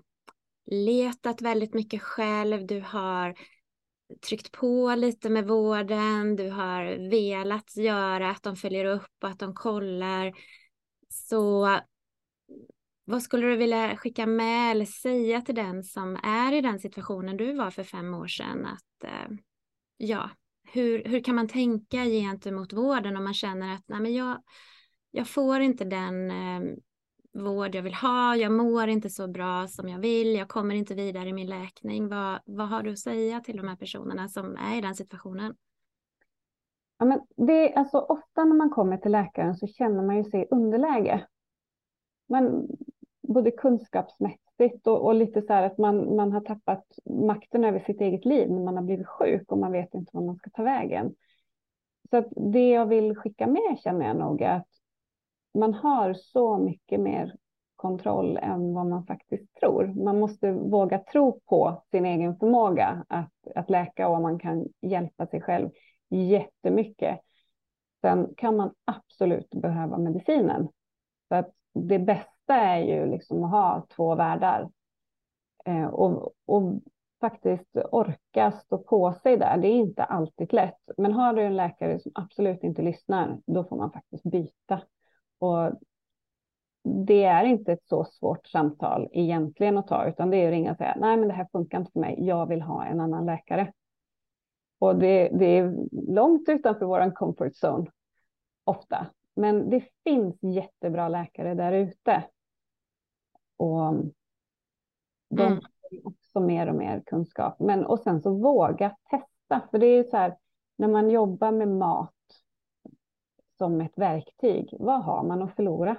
letat 0.71 1.43
väldigt 1.43 1.75
mycket 1.75 2.03
själv, 2.03 2.66
du 2.66 2.81
har 2.81 3.35
tryckt 4.29 4.53
på 4.53 4.95
lite 4.95 5.31
med 5.31 5.47
vården, 5.47 6.37
du 6.37 6.51
har 6.51 7.11
velat 7.11 7.77
göra 7.77 8.31
att 8.31 8.43
de 8.43 8.57
följer 8.57 8.85
upp 8.85 9.23
och 9.23 9.29
att 9.29 9.39
de 9.39 9.55
kollar. 9.55 10.33
Så 11.09 11.69
vad 13.05 13.23
skulle 13.23 13.47
du 13.47 13.57
vilja 13.57 13.97
skicka 13.97 14.27
med 14.27 14.71
eller 14.71 14.85
säga 14.85 15.41
till 15.41 15.55
den 15.55 15.85
som 15.85 16.16
är 16.23 16.53
i 16.53 16.61
den 16.61 16.79
situationen 16.79 17.37
du 17.37 17.53
var 17.53 17.71
för 17.71 17.85
fem 17.85 18.14
år 18.14 18.27
sedan? 18.27 18.66
Att, 18.66 19.05
eh, 19.05 19.37
ja, 19.97 20.31
hur, 20.73 21.05
hur 21.05 21.25
kan 21.25 21.35
man 21.35 21.49
tänka 21.49 22.05
gentemot 22.05 22.73
vården 22.73 23.16
om 23.16 23.25
man 23.25 23.35
känner 23.35 23.75
att 23.75 23.85
nej, 23.87 24.01
men 24.01 24.14
jag, 24.14 24.43
jag 25.11 25.29
får 25.29 25.61
inte 25.61 25.85
den 25.85 26.31
eh, 26.31 26.77
vård 27.45 27.74
jag 27.74 27.82
vill 27.82 27.95
ha, 27.95 28.36
jag 28.36 28.53
mår 28.53 28.89
inte 28.89 29.11
så 29.11 29.28
bra 29.28 29.66
som 29.68 29.89
jag 29.89 29.99
vill, 29.99 30.34
jag 30.34 30.49
kommer 30.49 30.74
inte 30.74 30.95
vidare 30.95 31.28
i 31.28 31.32
min 31.32 31.47
läkning. 31.47 32.09
Vad, 32.09 32.39
vad 32.45 32.68
har 32.68 32.82
du 32.82 32.93
att 32.93 32.99
säga 32.99 33.41
till 33.41 33.57
de 33.57 33.68
här 33.68 33.76
personerna 33.76 34.28
som 34.28 34.57
är 34.57 34.78
i 34.78 34.80
den 34.80 34.95
situationen? 34.95 35.55
Ja, 36.99 37.05
men 37.05 37.20
det 37.36 37.72
är 37.72 37.78
alltså 37.78 37.99
ofta 37.99 38.45
när 38.45 38.57
man 38.57 38.70
kommer 38.70 38.97
till 38.97 39.12
läkaren 39.12 39.57
så 39.57 39.66
känner 39.66 40.03
man 40.03 40.16
ju 40.16 40.24
sig 40.24 40.43
i 40.43 40.47
underläge. 40.51 41.26
Man, 42.28 42.68
både 43.28 43.51
kunskapsmässigt 43.51 44.86
och, 44.86 45.05
och, 45.05 45.14
lite 45.14 45.43
så 45.43 45.53
här 45.53 45.62
att 45.62 45.78
man, 45.78 46.16
man 46.16 46.32
har 46.32 46.41
tappat 46.41 46.84
makten 47.05 47.64
över 47.64 47.80
sitt 47.80 48.01
eget 48.01 48.24
liv 48.24 48.51
när 48.51 48.64
man 48.64 48.76
har 48.76 48.82
blivit 48.82 49.09
sjuk 49.09 49.53
och 49.53 49.59
man 49.59 49.72
vet 49.72 49.95
inte 49.95 50.11
vad 50.12 50.24
man 50.24 50.36
ska 50.36 50.51
ta 50.51 50.62
vägen. 50.62 51.14
Så 52.11 52.16
att 52.16 52.28
det 52.53 52.68
jag 52.68 52.86
vill 52.86 53.16
skicka 53.16 53.47
med 53.47 53.78
känner 53.84 54.07
jag 54.07 54.16
nog 54.16 54.43
är 54.43 54.57
att 54.57 54.78
man 55.55 55.75
har 55.75 56.15
så 56.15 56.59
mycket 56.59 57.01
mer 57.01 57.37
kontroll 57.77 58.37
än 58.37 58.75
vad 58.75 58.87
man 58.87 59.07
faktiskt 59.07 59.55
tror. 59.55 59.87
Man 59.87 60.19
måste 60.19 60.53
våga 60.53 60.99
tro 60.99 61.41
på 61.41 61.83
sin 61.91 62.07
egen 62.07 62.37
förmåga 62.37 63.05
att, 63.09 63.33
att 63.55 63.71
läka 63.71 64.09
och 64.09 64.23
man 64.23 64.39
kan 64.39 64.67
hjälpa 64.81 65.27
sig 65.27 65.41
själv 65.41 65.71
jättemycket. 66.11 67.21
Sen 68.01 68.35
kan 68.37 68.57
man 68.57 68.75
absolut 68.85 69.51
behöva 69.51 69.99
medicinen. 69.99 70.69
För 71.29 71.37
att 71.37 71.51
det 71.75 71.99
bästa 71.99 72.55
är 72.55 72.79
ju 72.79 73.07
liksom 73.07 73.45
att 73.45 73.51
ha 73.51 73.87
två 73.97 74.15
världar. 74.15 74.71
Eh, 75.65 75.87
och, 75.87 76.33
och 76.47 76.81
faktiskt 77.21 77.77
orka 77.93 78.53
stå 78.53 78.79
på 78.79 79.15
sig 79.23 79.37
där. 79.37 79.57
Det 79.57 79.69
är 79.69 79.75
inte 79.75 80.05
alltid 80.05 80.53
lätt. 80.53 80.91
Men 80.97 81.13
har 81.13 81.33
du 81.33 81.43
en 81.43 81.57
läkare 81.57 82.01
som 82.01 82.13
absolut 82.15 82.65
inte 82.65 82.83
lyssnar, 82.83 83.39
då 83.47 83.65
får 83.65 83.77
man 83.77 83.93
faktiskt 83.93 84.25
byta. 84.25 84.81
Och 85.39 85.72
det 86.82 87.24
är 87.24 87.45
inte 87.45 87.72
ett 87.72 87.89
så 87.89 88.05
svårt 88.05 88.47
samtal 88.47 89.09
egentligen 89.12 89.78
att 89.78 89.86
ta, 89.86 90.07
utan 90.09 90.30
det 90.30 90.36
är 90.36 90.47
att 90.47 90.53
ringa 90.53 90.70
och 90.70 90.76
säga 90.76 90.97
nej, 91.01 91.16
men 91.16 91.28
det 91.28 91.34
här 91.34 91.49
funkar 91.53 91.78
inte 91.78 91.93
för 91.93 92.01
mig. 92.01 92.26
Jag 92.26 92.47
vill 92.47 92.62
ha 92.62 92.84
en 92.84 93.01
annan 93.01 93.26
läkare. 93.26 93.72
Och 94.78 94.97
det, 94.97 95.28
det 95.28 95.47
är 95.47 95.74
långt 96.12 96.49
utanför 96.49 96.86
vår 96.86 97.14
comfort 97.14 97.53
zone 97.64 97.91
ofta. 98.64 99.07
Men 99.34 99.70
det 99.70 99.84
finns 100.05 100.43
jättebra 100.43 101.09
läkare 101.09 101.55
där 101.55 101.72
ute. 101.72 102.24
Och 103.57 103.95
de 105.30 105.47
mm. 105.47 105.53
har 105.53 106.07
också 106.07 106.41
mer 106.41 106.68
och 106.68 106.74
mer 106.74 107.03
kunskap. 107.07 107.61
Men 107.61 107.86
och 107.86 108.01
sen 108.01 108.22
så 108.22 108.34
våga 108.34 108.97
testa. 109.11 109.68
För 109.70 109.78
det 109.78 109.86
är 109.86 110.05
så 110.05 110.16
här, 110.16 110.36
när 110.76 110.89
man 110.89 111.11
jobbar 111.11 111.53
med 111.53 111.68
mat 111.68 112.14
som 113.59 113.81
ett 113.81 113.99
verktyg, 113.99 114.69
vad 114.79 115.05
har 115.05 115.25
man 115.25 115.43
att 115.43 115.57
förlora 115.57 115.97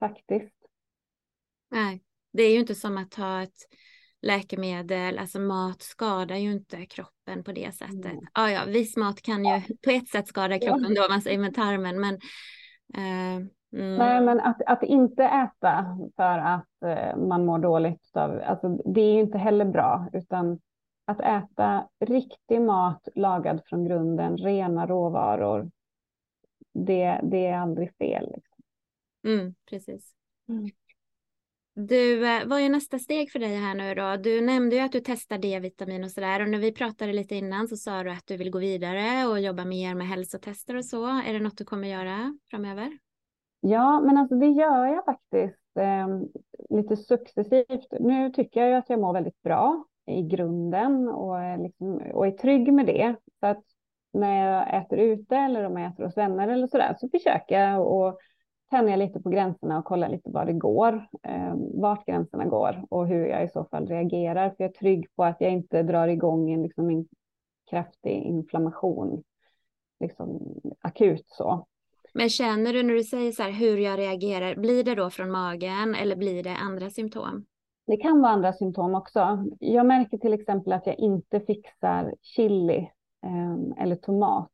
faktiskt? 0.00 0.54
Nej, 1.70 2.02
det 2.32 2.42
är 2.42 2.52
ju 2.52 2.60
inte 2.60 2.74
som 2.74 2.98
att 2.98 3.10
ta 3.10 3.42
ett 3.42 3.56
läkemedel, 4.22 5.18
alltså 5.18 5.40
mat 5.40 5.82
skadar 5.82 6.36
ju 6.36 6.52
inte 6.52 6.86
kroppen 6.86 7.44
på 7.44 7.52
det 7.52 7.74
sättet. 7.74 8.12
Mm. 8.12 8.26
Ja, 8.34 8.50
ja, 8.50 8.60
viss 8.66 8.96
mat 8.96 9.22
kan 9.22 9.44
ju 9.44 9.60
på 9.84 9.90
ett 9.90 10.08
sätt 10.08 10.28
skada 10.28 10.58
kroppen 10.58 10.94
då, 10.94 11.06
man 11.10 11.22
säger 11.22 11.38
med 11.38 11.54
tarmen, 11.54 12.00
men 12.00 12.14
eh, 12.94 13.46
mm. 13.80 13.96
Nej, 13.96 14.20
men 14.20 14.40
att, 14.40 14.62
att 14.66 14.82
inte 14.82 15.24
äta 15.24 15.98
för 16.16 16.38
att 16.38 16.82
eh, 16.84 17.16
man 17.16 17.44
mår 17.46 17.58
dåligt 17.58 18.16
av, 18.16 18.42
alltså 18.46 18.68
det 18.68 19.00
är 19.00 19.12
ju 19.14 19.20
inte 19.20 19.38
heller 19.38 19.64
bra, 19.64 20.08
utan 20.12 20.58
att 21.04 21.20
äta 21.20 21.88
riktig 22.00 22.60
mat 22.60 23.08
lagad 23.14 23.62
från 23.66 23.84
grunden, 23.84 24.36
rena 24.36 24.86
råvaror, 24.86 25.70
det, 26.86 27.20
det 27.22 27.46
är 27.46 27.58
aldrig 27.58 27.96
fel. 27.96 28.32
Liksom. 28.34 28.64
Mm, 29.24 29.54
precis. 29.70 30.14
Mm. 30.48 30.70
Du, 31.74 32.26
eh, 32.26 32.46
vad 32.46 32.60
är 32.60 32.68
nästa 32.68 32.98
steg 32.98 33.32
för 33.32 33.38
dig 33.38 33.56
här 33.56 33.74
nu 33.74 33.94
då? 33.94 34.16
Du 34.16 34.40
nämnde 34.40 34.76
ju 34.76 34.82
att 34.82 34.92
du 34.92 35.00
testar 35.00 35.38
D-vitamin 35.38 36.04
och 36.04 36.10
sådär 36.10 36.42
och 36.42 36.48
när 36.48 36.58
vi 36.58 36.72
pratade 36.72 37.12
lite 37.12 37.34
innan 37.34 37.68
så 37.68 37.76
sa 37.76 38.02
du 38.02 38.10
att 38.10 38.26
du 38.26 38.36
vill 38.36 38.50
gå 38.50 38.58
vidare 38.58 39.26
och 39.26 39.40
jobba 39.40 39.64
mer 39.64 39.94
med 39.94 40.08
hälsotester 40.08 40.76
och 40.76 40.84
så. 40.84 41.06
Är 41.06 41.32
det 41.32 41.40
något 41.40 41.58
du 41.58 41.64
kommer 41.64 41.88
göra 41.88 42.38
framöver? 42.50 42.98
Ja, 43.60 44.00
men 44.00 44.16
alltså 44.16 44.34
det 44.34 44.46
gör 44.46 44.86
jag 44.86 45.04
faktiskt 45.04 45.76
eh, 45.78 46.08
lite 46.76 46.96
successivt. 46.96 47.88
Nu 48.00 48.30
tycker 48.30 48.60
jag 48.60 48.68
ju 48.68 48.74
att 48.74 48.90
jag 48.90 49.00
mår 49.00 49.12
väldigt 49.12 49.42
bra 49.42 49.84
i 50.06 50.22
grunden 50.22 51.08
och 51.08 51.58
liksom, 51.62 51.96
och 51.96 52.26
är 52.26 52.30
trygg 52.30 52.72
med 52.72 52.86
det. 52.86 53.16
Så 53.40 53.46
att 53.46 53.64
när 54.12 54.46
jag 54.46 54.82
äter 54.82 54.98
ute 54.98 55.36
eller 55.36 55.64
om 55.64 55.76
jag 55.76 55.92
äter 55.92 56.04
hos 56.04 56.16
vänner 56.16 56.48
eller 56.48 56.66
sådär 56.66 56.96
så 56.98 57.08
försöker 57.08 57.60
jag 57.60 57.86
och 57.86 58.18
tänja 58.70 58.96
lite 58.96 59.20
på 59.20 59.28
gränserna 59.28 59.78
och 59.78 59.84
kolla 59.84 60.08
lite 60.08 60.30
var 60.30 60.44
det 60.44 60.52
går, 60.52 61.06
eh, 61.22 61.54
vart 61.74 62.06
gränserna 62.06 62.44
går 62.44 62.84
och 62.90 63.06
hur 63.06 63.26
jag 63.26 63.44
i 63.44 63.48
så 63.48 63.64
fall 63.64 63.86
reagerar. 63.86 64.50
För 64.50 64.56
jag 64.58 64.70
är 64.70 64.74
trygg 64.74 65.06
på 65.16 65.24
att 65.24 65.40
jag 65.40 65.50
inte 65.50 65.82
drar 65.82 66.08
igång 66.08 66.50
en, 66.50 66.62
liksom, 66.62 66.90
en 66.90 67.06
kraftig 67.70 68.22
inflammation, 68.22 69.22
liksom 70.00 70.40
akut 70.80 71.24
så. 71.26 71.66
Men 72.14 72.28
känner 72.28 72.72
du 72.72 72.82
när 72.82 72.94
du 72.94 73.04
säger 73.04 73.32
så 73.32 73.42
här 73.42 73.50
hur 73.50 73.76
jag 73.76 73.98
reagerar, 73.98 74.54
blir 74.54 74.84
det 74.84 74.94
då 74.94 75.10
från 75.10 75.30
magen 75.30 75.94
eller 75.94 76.16
blir 76.16 76.42
det 76.42 76.56
andra 76.56 76.90
symptom? 76.90 77.44
Det 77.86 77.96
kan 77.96 78.20
vara 78.20 78.32
andra 78.32 78.52
symptom 78.52 78.94
också. 78.94 79.44
Jag 79.58 79.86
märker 79.86 80.18
till 80.18 80.32
exempel 80.32 80.72
att 80.72 80.86
jag 80.86 80.98
inte 80.98 81.40
fixar 81.40 82.14
chili 82.22 82.90
Ehm, 83.22 83.72
eller 83.72 83.96
tomat. 83.96 84.50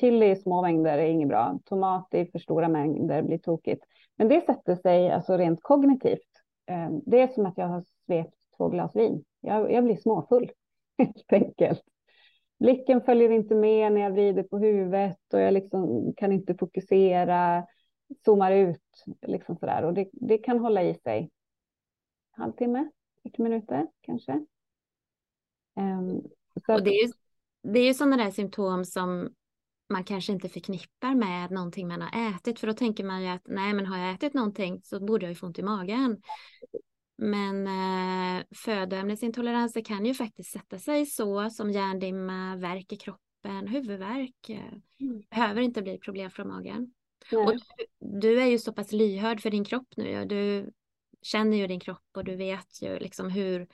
Chili 0.00 0.30
i 0.30 0.36
små 0.36 0.62
mängder 0.62 0.98
är 0.98 1.06
inget 1.06 1.28
bra. 1.28 1.58
Tomat 1.64 2.14
i 2.14 2.26
för 2.26 2.38
stora 2.38 2.68
mängder 2.68 3.22
blir 3.22 3.38
tokigt. 3.38 3.84
Men 4.16 4.28
det 4.28 4.40
sätter 4.46 4.76
sig 4.76 5.10
alltså 5.10 5.36
rent 5.36 5.62
kognitivt. 5.62 6.28
Ehm, 6.66 7.00
det 7.06 7.20
är 7.20 7.28
som 7.28 7.46
att 7.46 7.58
jag 7.58 7.66
har 7.66 7.84
svept 8.06 8.34
två 8.56 8.68
glas 8.68 8.96
vin. 8.96 9.24
Jag, 9.40 9.72
jag 9.72 9.84
blir 9.84 9.96
småfull 9.96 10.50
helt 10.98 11.32
enkelt. 11.32 11.82
Blicken 12.58 13.00
följer 13.00 13.30
inte 13.30 13.54
med 13.54 13.92
när 13.92 14.00
jag 14.00 14.10
vrider 14.10 14.42
på 14.42 14.58
huvudet 14.58 15.18
och 15.32 15.40
jag 15.40 15.54
liksom 15.54 16.12
kan 16.16 16.32
inte 16.32 16.54
fokusera, 16.54 17.66
zoomar 18.24 18.52
ut 18.52 19.04
liksom 19.26 19.56
sådär. 19.56 19.84
Och 19.84 19.94
det, 19.94 20.08
det 20.12 20.38
kan 20.38 20.58
hålla 20.58 20.82
i 20.82 20.94
sig 20.94 21.30
halvtimme, 22.30 22.90
40 23.22 23.42
minuter 23.42 23.86
kanske. 24.00 24.32
Um, 25.76 26.22
så 26.66 26.74
och 26.74 26.82
det 26.82 26.90
är 26.90 27.08
det 27.62 27.78
är 27.78 27.84
ju 27.84 27.94
sådana 27.94 28.16
där 28.16 28.30
symptom 28.30 28.84
som 28.84 29.28
man 29.90 30.04
kanske 30.04 30.32
inte 30.32 30.48
förknippar 30.48 31.14
med 31.14 31.50
någonting 31.50 31.88
man 31.88 32.02
har 32.02 32.30
ätit, 32.30 32.60
för 32.60 32.66
då 32.66 32.72
tänker 32.72 33.04
man 33.04 33.22
ju 33.22 33.28
att 33.28 33.42
nej, 33.44 33.74
men 33.74 33.86
har 33.86 33.98
jag 33.98 34.14
ätit 34.14 34.34
någonting 34.34 34.80
så 34.84 35.00
borde 35.00 35.26
jag 35.26 35.30
ju 35.30 35.36
få 35.36 35.46
ont 35.46 35.58
i 35.58 35.62
magen. 35.62 36.22
Men 37.18 37.66
eh, 37.66 38.44
födoämnesintoleranser 38.54 39.84
kan 39.84 40.06
ju 40.06 40.14
faktiskt 40.14 40.50
sätta 40.52 40.78
sig 40.78 41.06
så 41.06 41.50
som 41.50 41.70
hjärndimma, 41.70 42.56
värk 42.56 42.92
i 42.92 42.96
kroppen, 42.96 43.66
huvudvärk. 43.68 44.48
Eh, 44.48 44.58
mm. 45.00 45.22
Behöver 45.30 45.60
inte 45.60 45.82
bli 45.82 45.98
problem 45.98 46.30
från 46.30 46.48
magen. 46.48 46.92
Och 47.32 47.52
du, 47.52 47.58
du, 48.20 48.40
är 48.40 48.46
ju 48.46 48.58
så 48.58 48.72
pass 48.72 48.92
lyhörd 48.92 49.40
för 49.40 49.50
din 49.50 49.64
kropp 49.64 49.88
nu. 49.96 50.24
Du 50.24 50.70
känner 51.22 51.56
ju 51.56 51.66
din 51.66 51.80
kropp 51.80 52.06
och 52.16 52.24
du 52.24 52.36
vet 52.36 52.82
ju 52.82 52.98
liksom 52.98 53.30
hur 53.30 53.66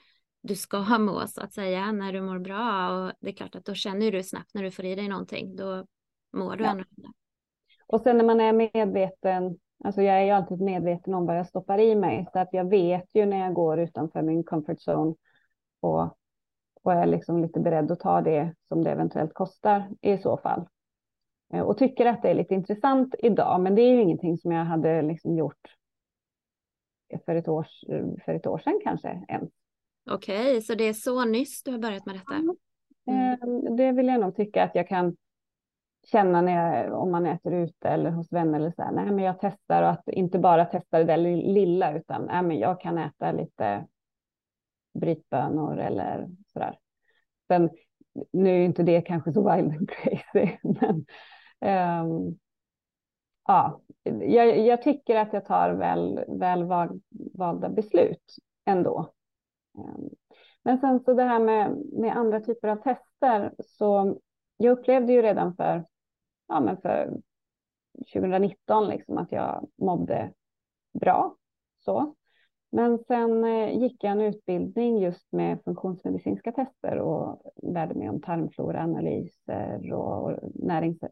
du 0.47 0.55
ska 0.55 0.97
må 0.99 1.27
så 1.27 1.41
att 1.41 1.53
säga 1.53 1.91
när 1.91 2.13
du 2.13 2.21
mår 2.21 2.39
bra 2.39 2.89
och 2.89 3.11
det 3.19 3.29
är 3.29 3.33
klart 3.33 3.55
att 3.55 3.65
då 3.65 3.73
känner 3.73 4.11
du 4.11 4.23
snabbt 4.23 4.53
när 4.53 4.63
du 4.63 4.71
får 4.71 4.85
i 4.85 4.95
dig 4.95 5.07
någonting 5.07 5.55
då 5.55 5.85
mår 6.33 6.55
du 6.55 6.63
ja. 6.63 6.69
annorlunda. 6.69 7.09
Och 7.87 8.01
sen 8.01 8.17
när 8.17 8.25
man 8.25 8.41
är 8.41 8.53
medveten, 8.53 9.57
alltså 9.83 10.01
jag 10.01 10.15
är 10.15 10.23
ju 10.23 10.31
alltid 10.31 10.61
medveten 10.61 11.13
om 11.13 11.25
vad 11.25 11.37
jag 11.37 11.47
stoppar 11.47 11.79
i 11.79 11.95
mig 11.95 12.27
så 12.33 12.39
att 12.39 12.49
jag 12.51 12.69
vet 12.69 13.15
ju 13.15 13.25
när 13.25 13.39
jag 13.39 13.53
går 13.53 13.79
utanför 13.79 14.21
min 14.21 14.43
comfort 14.43 14.77
zone 14.87 15.15
och, 15.79 16.17
och 16.83 16.93
är 16.93 17.05
liksom 17.05 17.41
lite 17.41 17.59
beredd 17.59 17.91
att 17.91 17.99
ta 17.99 18.21
det 18.21 18.55
som 18.67 18.83
det 18.83 18.91
eventuellt 18.91 19.33
kostar 19.33 19.89
i 20.01 20.17
så 20.17 20.37
fall. 20.37 20.67
Eh, 21.53 21.61
och 21.61 21.77
tycker 21.77 22.05
att 22.05 22.21
det 22.21 22.29
är 22.29 22.35
lite 22.35 22.53
intressant 22.53 23.15
idag, 23.19 23.61
men 23.61 23.75
det 23.75 23.81
är 23.81 23.91
ju 23.91 24.01
ingenting 24.01 24.37
som 24.37 24.51
jag 24.51 24.65
hade 24.65 25.01
liksom 25.01 25.37
gjort 25.37 25.75
för 27.25 27.35
ett, 27.35 27.47
år, 27.47 27.67
för 28.25 28.33
ett 28.33 28.47
år 28.47 28.57
sedan 28.57 28.79
kanske 28.83 29.25
ens. 29.27 29.64
Okej, 30.11 30.49
okay, 30.49 30.61
så 30.61 30.75
det 30.75 30.83
är 30.83 30.93
så 30.93 31.25
nyss 31.25 31.63
du 31.63 31.71
har 31.71 31.79
börjat 31.79 32.05
med 32.05 32.15
detta? 32.15 32.35
Mm. 32.35 33.31
Eh, 33.31 33.75
det 33.75 33.91
vill 33.91 34.07
jag 34.07 34.21
nog 34.21 34.35
tycka 34.35 34.63
att 34.63 34.75
jag 34.75 34.87
kan 34.87 35.15
känna 36.11 36.41
när 36.41 36.83
jag, 36.83 37.01
om 37.01 37.11
man 37.11 37.25
äter 37.25 37.53
ute 37.53 37.89
eller 37.89 38.11
hos 38.11 38.31
vänner 38.31 38.59
eller 38.59 38.71
så 38.71 38.81
här, 38.81 38.91
nej 38.91 39.05
men 39.05 39.23
jag 39.23 39.39
testar 39.41 39.83
och 39.83 39.89
att 39.89 40.07
inte 40.07 40.39
bara 40.39 40.65
testa 40.65 40.97
det 40.97 41.03
där 41.03 41.17
lilla 41.53 41.97
utan 41.97 42.25
nej 42.25 42.43
men 42.43 42.59
jag 42.59 42.81
kan 42.81 42.97
äta 42.97 43.31
lite 43.31 43.87
brytbönor 44.99 45.77
eller 45.77 46.29
sådär. 46.53 46.79
Sen 47.47 47.69
nu 48.31 48.61
är 48.61 48.65
inte 48.65 48.83
det 48.83 49.01
kanske 49.01 49.33
så 49.33 49.55
wild 49.55 49.71
and 49.71 49.89
crazy, 49.91 50.57
men 50.61 51.05
um, 52.01 52.39
ja, 53.47 53.81
jag, 54.03 54.59
jag, 54.59 54.81
tycker 54.81 55.15
att 55.15 55.33
jag 55.33 55.45
tar 55.45 55.73
väl, 55.73 56.23
väl 56.27 56.63
valda 57.33 57.69
beslut 57.69 58.35
ändå. 58.65 59.14
Ehm, 59.77 60.09
men 60.63 60.79
sen 60.79 60.99
så 60.99 61.13
det 61.13 61.23
här 61.23 61.39
med, 61.39 61.77
med 61.93 62.17
andra 62.17 62.39
typer 62.39 62.67
av 62.67 62.75
tester, 62.75 63.53
så 63.65 64.17
jag 64.57 64.79
upplevde 64.79 65.13
ju 65.13 65.21
redan 65.21 65.55
för, 65.55 65.85
ja, 66.47 66.59
men 66.59 66.77
för 66.77 67.17
2019 68.13 68.87
liksom 68.87 69.17
att 69.17 69.31
jag 69.31 69.69
mådde 69.75 70.33
bra. 70.99 71.35
Så. 71.77 72.15
Men 72.71 72.99
sen 73.07 73.43
eh, 73.43 73.77
gick 73.79 74.03
jag 74.03 74.11
en 74.11 74.21
utbildning 74.21 74.97
just 74.99 75.31
med 75.31 75.63
funktionsmedicinska 75.63 76.51
tester 76.51 76.97
och 76.99 77.41
lärde 77.63 77.95
mig 77.95 78.09
om 78.09 78.21
tarmfloraanalyser 78.21 79.93
och 79.93 80.39
närings, 80.55 81.03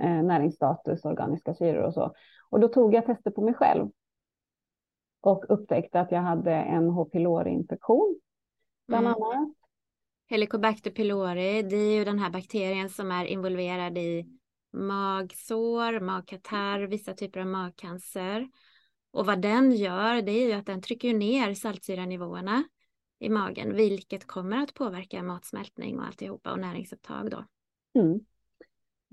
eh, 0.00 0.22
näringsstatus, 0.22 1.04
organiska 1.04 1.54
syror 1.54 1.82
och 1.82 1.94
så. 1.94 2.14
Och 2.50 2.60
då 2.60 2.68
tog 2.68 2.94
jag 2.94 3.06
tester 3.06 3.30
på 3.30 3.40
mig 3.40 3.54
själv 3.54 3.88
och 5.22 5.44
upptäckte 5.48 6.00
att 6.00 6.12
jag 6.12 6.20
hade 6.20 6.52
en 6.52 6.88
H. 6.88 7.04
pylori-infektion 7.04 8.20
bland 8.88 9.06
mm. 9.06 9.22
annat. 9.22 9.48
Helicobacter 10.26 10.90
pylori, 10.90 11.62
det 11.62 11.76
är 11.76 11.94
ju 11.94 12.04
den 12.04 12.18
här 12.18 12.30
bakterien 12.30 12.88
som 12.88 13.10
är 13.10 13.24
involverad 13.24 13.98
i 13.98 14.26
magsår, 14.72 16.00
magkatarr, 16.00 16.80
vissa 16.80 17.14
typer 17.14 17.40
av 17.40 17.46
magcancer. 17.46 18.48
Och 19.10 19.26
vad 19.26 19.42
den 19.42 19.72
gör, 19.72 20.22
det 20.22 20.32
är 20.32 20.46
ju 20.46 20.52
att 20.52 20.66
den 20.66 20.82
trycker 20.82 21.14
ner 21.14 21.54
saltsyranivåerna 21.54 22.64
i 23.18 23.28
magen, 23.28 23.76
vilket 23.76 24.26
kommer 24.26 24.62
att 24.62 24.74
påverka 24.74 25.22
matsmältning 25.22 25.98
och 25.98 26.06
alltihopa 26.06 26.52
och 26.52 26.58
näringsupptag 26.58 27.30
då. 27.30 27.44
Mm. 28.00 28.08
mm. 28.08 28.20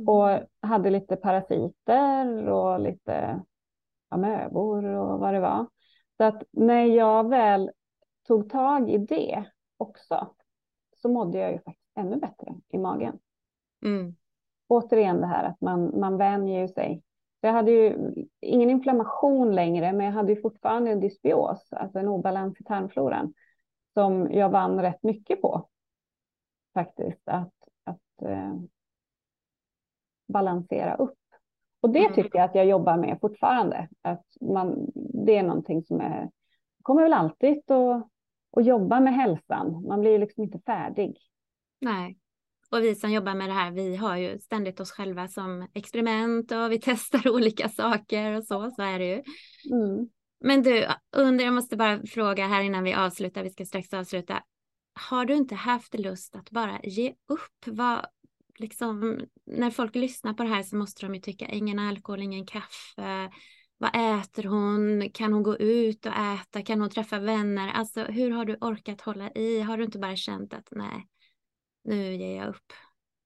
Och 0.08 0.40
hade 0.62 0.90
lite 0.90 1.16
parasiter 1.16 2.48
och 2.48 2.80
lite 2.80 3.42
amöbor 4.10 4.86
och 4.86 5.20
vad 5.20 5.34
det 5.34 5.40
var. 5.40 5.68
Så 6.20 6.24
att 6.24 6.44
när 6.52 6.86
jag 6.86 7.30
väl 7.30 7.72
tog 8.28 8.50
tag 8.50 8.90
i 8.90 8.98
det 8.98 9.44
också 9.78 10.36
så 10.96 11.10
mådde 11.10 11.38
jag 11.38 11.52
ju 11.52 11.58
faktiskt 11.58 11.98
ännu 11.98 12.16
bättre 12.16 12.56
i 12.70 12.78
magen. 12.78 13.20
Mm. 13.86 14.16
Återigen 14.68 15.22
det 15.22 15.28
här 15.28 15.44
att 15.44 15.62
man, 15.62 16.00
man 16.00 16.18
vänjer 16.18 16.68
sig 16.68 17.04
jag 17.42 17.54
hade 17.54 17.72
ju 17.72 17.98
ingen 18.40 18.70
inflammation 18.70 19.56
längre, 19.56 19.94
men 19.94 20.06
jag 20.06 20.14
hade 20.14 20.34
ju 20.34 20.42
fortfarande 20.42 20.92
en 20.92 21.00
dysbios, 21.00 21.74
alltså 21.74 22.00
en 22.00 22.08
obalans 22.08 22.62
i 22.62 22.64
tarmfloran, 22.64 23.34
som 23.94 24.32
jag 24.32 24.50
vann 24.50 24.82
rätt 24.82 25.04
mycket 25.04 25.42
på. 25.42 25.70
Faktiskt, 26.74 27.22
att, 27.26 27.54
att 27.84 28.22
eh, 28.22 28.56
balansera 30.28 30.96
upp. 30.96 31.19
Och 31.82 31.90
det 31.90 32.00
mm. 32.00 32.14
tycker 32.14 32.40
jag 32.40 32.46
att 32.46 32.56
jag 32.56 32.66
jobbar 32.66 32.98
med 32.98 33.18
fortfarande. 33.22 33.90
Att 34.02 34.26
man, 34.42 34.92
det 35.26 35.36
är 35.36 35.44
någonting 35.44 35.84
som 35.84 36.02
är, 36.02 36.30
kommer 36.84 37.04
väl 37.04 37.14
alltid 37.14 37.72
att, 37.72 38.08
att 38.58 38.66
jobba 38.66 39.00
med 39.00 39.14
hälsan. 39.14 39.86
Man 39.88 40.02
blir 40.02 40.20
liksom 40.20 40.44
inte 40.44 40.60
färdig. 40.66 41.18
Nej, 41.82 42.18
och 42.72 42.84
vi 42.84 42.96
som 42.96 43.12
jobbar 43.12 43.34
med 43.34 43.50
det 43.50 43.54
här, 43.54 43.72
vi 43.72 43.96
har 43.96 44.18
ju 44.18 44.40
ständigt 44.40 44.80
oss 44.80 44.92
själva 44.92 45.28
som 45.28 45.68
experiment 45.74 46.52
och 46.52 46.72
vi 46.72 46.80
testar 46.84 47.30
olika 47.30 47.70
saker 47.70 48.38
och 48.38 48.44
så, 48.44 48.72
så 48.72 48.82
är 48.82 49.00
det 49.00 49.06
ju. 49.06 49.24
Mm. 49.72 50.10
Men 50.40 50.64
du, 50.64 50.88
under, 51.18 51.46
jag 51.46 51.54
måste 51.54 51.78
bara 51.78 52.06
fråga 52.06 52.48
här 52.48 52.62
innan 52.62 52.84
vi 52.84 52.94
avslutar, 52.94 53.44
vi 53.44 53.50
ska 53.50 53.66
strax 53.66 53.94
avsluta. 53.94 54.44
Har 55.10 55.26
du 55.26 55.36
inte 55.36 55.56
haft 55.56 56.00
lust 56.00 56.36
att 56.36 56.52
bara 56.52 56.80
ge 56.84 57.10
upp? 57.10 57.66
Vad, 57.66 58.06
liksom, 58.60 59.20
när 59.46 59.70
folk 59.70 59.96
lyssnar 59.96 60.34
på 60.34 60.44
det 60.44 60.50
här 60.50 60.64
så 60.64 60.76
måste 60.76 61.06
de 61.06 61.16
ju 61.16 61.22
tycka 61.22 61.46
ingen 61.46 61.80
alkohol, 61.80 62.22
ingen 62.22 62.46
kaffe. 62.46 63.30
Vad 63.78 64.20
äter 64.20 64.44
hon? 64.44 65.10
Kan 65.14 65.34
hon 65.34 65.44
gå 65.44 65.58
ut 65.58 66.06
och 66.06 66.14
äta? 66.14 66.62
Kan 66.62 66.82
hon 66.82 66.90
träffa 66.90 67.20
vänner? 67.20 67.72
Alltså 67.74 68.04
hur 68.04 68.32
har 68.32 68.46
du 68.46 68.58
orkat 68.62 69.02
hålla 69.02 69.32
i? 69.32 69.62
Har 69.62 69.78
du 69.78 69.84
inte 69.84 70.00
bara 70.00 70.16
känt 70.16 70.54
att 70.54 70.68
nej, 70.72 71.08
nu 71.84 72.14
ger 72.14 72.38
jag 72.38 72.48
upp. 72.48 72.74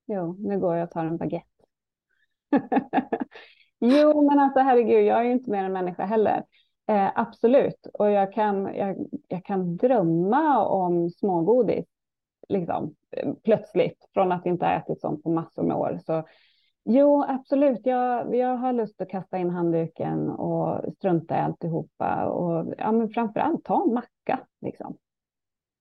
Jo, 0.06 0.36
nu 0.40 0.60
går 0.60 0.76
jag 0.76 0.84
och 0.84 0.92
tar 0.92 1.06
en 1.06 1.18
baguette. 1.18 1.48
jo, 3.80 4.30
men 4.30 4.40
alltså 4.40 4.60
herregud, 4.60 5.06
jag 5.06 5.20
är 5.20 5.24
ju 5.24 5.32
inte 5.32 5.52
mer 5.52 5.64
än 5.64 5.74
människa 5.74 6.06
heller. 6.06 6.44
Eh, 6.88 7.12
absolut, 7.16 7.88
och 7.94 8.12
jag 8.12 8.34
kan, 8.34 8.76
jag, 8.76 9.08
jag 9.28 9.46
kan 9.46 9.78
drömma 9.78 10.66
om 10.66 11.10
smågodis 11.10 11.86
liksom, 12.50 12.96
plötsligt 13.43 14.09
från 14.14 14.32
att 14.32 14.45
inte 14.45 14.66
ha 14.66 14.74
ätit 14.74 15.01
sånt 15.01 15.24
på 15.24 15.30
massor 15.30 15.64
med 15.64 15.78
år. 15.78 15.99
Så 16.05 16.28
jo, 16.86 17.24
absolut, 17.28 17.86
jag, 17.86 18.36
jag 18.36 18.57
har 18.57 18.74
lust 18.74 19.01
att 19.01 19.09
kasta 19.09 19.38
in 19.38 19.49
handduken 19.49 20.30
och 20.30 20.93
strunta 20.93 21.36
i 21.36 21.39
alltihopa 21.39 22.26
och 22.26 22.74
ja, 22.78 22.91
men 22.91 23.09
framför 23.09 23.39
allt 23.39 23.64
ta 23.64 23.84
en 23.84 23.93
macka. 23.93 24.47
Liksom. 24.61 24.97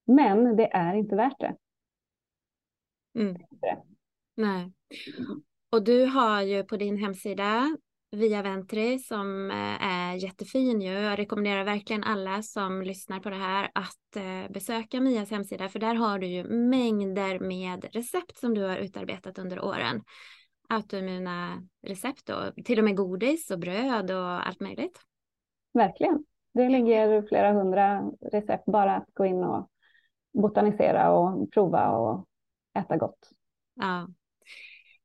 Men 0.05 0.57
det 0.57 0.72
är 0.72 0.95
inte 0.95 1.16
värt 1.16 1.41
det. 1.41 1.57
Mm. 3.18 3.37
Nej. 4.35 4.72
Och 5.70 5.85
du 5.85 6.07
har 6.07 6.43
ju 6.43 6.64
på 6.64 6.76
din 6.76 6.97
hemsida 6.97 7.76
Via 8.17 8.43
Ventri 8.43 8.99
som 8.99 9.51
eh, 9.51 9.87
är 9.87 10.15
jättefin 10.15 10.81
ju. 10.81 10.91
Jag 10.91 11.19
rekommenderar 11.19 11.65
verkligen 11.65 12.05
alla 12.05 12.43
som 12.43 12.83
lyssnar 12.83 13.21
på 13.21 13.31
det 13.31 13.37
här 13.37 13.71
att 13.75 14.17
eh, 14.17 14.53
besöka 14.53 15.01
Mias 15.01 15.31
hemsida 15.31 15.69
för 15.69 15.79
där 15.79 15.95
har 15.95 16.19
du 16.19 16.27
ju 16.27 16.45
mängder 16.45 17.39
med 17.39 17.85
recept 17.93 18.39
som 18.39 18.55
du 18.55 18.63
har 18.63 18.77
utarbetat 18.77 19.39
under 19.39 19.65
åren. 19.65 20.03
Autoimmuna 20.69 21.63
recept 21.87 22.29
och 22.29 22.65
till 22.65 22.79
och 22.79 22.85
med 22.85 22.97
godis 22.97 23.51
och 23.51 23.59
bröd 23.59 24.11
och 24.11 24.47
allt 24.47 24.61
möjligt. 24.61 25.01
Verkligen. 25.75 26.25
Det 26.55 26.69
ligger 26.69 27.23
flera 27.29 27.53
hundra 27.53 28.11
recept 28.33 28.65
bara 28.65 28.97
att 28.97 29.09
gå 29.15 29.27
in 29.27 29.45
och 29.45 29.71
botanisera 30.33 31.13
och 31.13 31.53
prova 31.53 31.89
och 31.91 32.27
äta 32.79 32.97
gott. 32.97 33.31
Ja. 33.75 34.09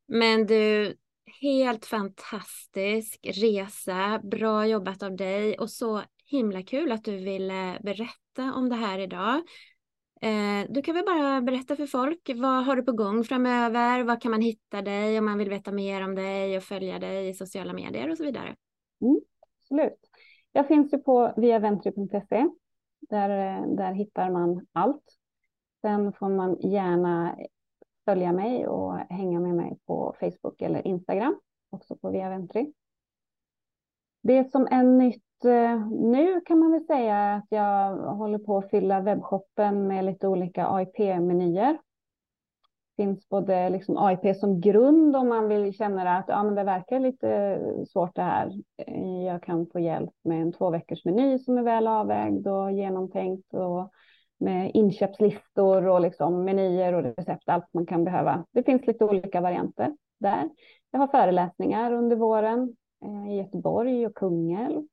Men 0.07 0.45
du, 0.45 0.95
helt 1.41 1.85
fantastisk 1.85 3.19
resa. 3.23 4.19
Bra 4.23 4.67
jobbat 4.67 5.03
av 5.03 5.15
dig 5.15 5.57
och 5.57 5.69
så 5.69 6.01
himla 6.25 6.63
kul 6.63 6.91
att 6.91 7.03
du 7.03 7.17
ville 7.17 7.79
berätta 7.83 8.53
om 8.55 8.69
det 8.69 8.75
här 8.75 8.99
idag. 8.99 9.35
Eh, 10.21 10.65
du 10.69 10.81
kan 10.81 10.95
väl 10.95 11.05
bara 11.05 11.41
berätta 11.41 11.75
för 11.75 11.87
folk, 11.87 12.29
vad 12.35 12.65
har 12.65 12.75
du 12.75 12.83
på 12.83 12.91
gång 12.91 13.23
framöver? 13.23 14.03
Var 14.03 14.21
kan 14.21 14.31
man 14.31 14.41
hitta 14.41 14.81
dig 14.81 15.19
om 15.19 15.25
man 15.25 15.37
vill 15.37 15.49
veta 15.49 15.71
mer 15.71 16.03
om 16.03 16.15
dig 16.15 16.57
och 16.57 16.63
följa 16.63 16.99
dig 16.99 17.29
i 17.29 17.33
sociala 17.33 17.73
medier 17.73 18.09
och 18.09 18.17
så 18.17 18.23
vidare? 18.23 18.55
Mm, 19.01 19.21
absolut. 19.59 19.99
Jag 20.51 20.67
finns 20.67 20.93
ju 20.93 20.97
på 20.97 21.33
viaventry.se. 21.37 22.47
Där, 23.09 23.29
eh, 23.29 23.75
där 23.75 23.93
hittar 23.93 24.29
man 24.31 24.67
allt. 24.71 25.03
Sen 25.81 26.13
får 26.13 26.29
man 26.29 26.59
gärna 26.59 27.37
följa 28.07 28.31
mig 28.31 28.67
och 28.67 28.97
hänga 28.97 29.39
med 29.39 29.55
mig 29.55 29.79
på 29.85 30.15
Facebook 30.19 30.61
eller 30.61 30.87
Instagram, 30.87 31.39
också 31.69 31.95
på 31.95 32.09
Via 32.09 32.29
Ventry. 32.29 32.73
Det 34.23 34.51
som 34.51 34.67
är 34.71 34.83
nytt 34.83 35.45
eh, 35.45 35.87
nu 35.89 36.41
kan 36.41 36.59
man 36.59 36.71
väl 36.71 36.85
säga 36.85 37.15
är 37.15 37.37
att 37.37 37.47
jag 37.49 37.95
håller 37.97 38.39
på 38.39 38.57
att 38.57 38.69
fylla 38.69 39.01
webbshoppen 39.01 39.87
med 39.87 40.05
lite 40.05 40.27
olika 40.27 40.67
AIP-menyer. 40.67 41.77
Det 42.95 43.03
finns 43.03 43.29
både 43.29 43.69
liksom 43.69 43.97
AIP 43.97 44.37
som 44.37 44.61
grund 44.61 45.15
om 45.15 45.29
man 45.29 45.47
vill 45.47 45.73
känna 45.73 46.17
att 46.17 46.25
ja, 46.27 46.43
men 46.43 46.55
det 46.55 46.63
verkar 46.63 46.99
lite 46.99 47.59
svårt 47.87 48.15
det 48.15 48.21
här. 48.21 48.51
Jag 49.25 49.43
kan 49.43 49.67
få 49.67 49.79
hjälp 49.79 50.13
med 50.23 50.41
en 50.41 50.53
två 50.53 50.69
veckors 50.69 51.05
meny 51.05 51.39
som 51.39 51.57
är 51.57 51.63
väl 51.63 51.87
avvägd 51.87 52.47
och 52.47 52.71
genomtänkt 52.71 53.53
och 53.53 53.91
med 54.37 54.71
inköpslistor 54.73 55.87
och 55.87 56.01
liksom 56.01 56.43
menyer 56.43 56.93
och 56.93 57.03
recept, 57.03 57.49
allt 57.49 57.73
man 57.73 57.85
kan 57.85 58.03
behöva. 58.03 58.45
Det 58.51 58.63
finns 58.63 58.87
lite 58.87 59.05
olika 59.05 59.41
varianter 59.41 59.97
där. 60.19 60.49
Jag 60.91 60.99
har 60.99 61.07
föreläsningar 61.07 61.93
under 61.93 62.15
våren 62.15 62.75
eh, 63.05 63.31
i 63.31 63.37
Göteborg 63.37 64.07
och 64.07 64.15
Kungälv. 64.15 64.87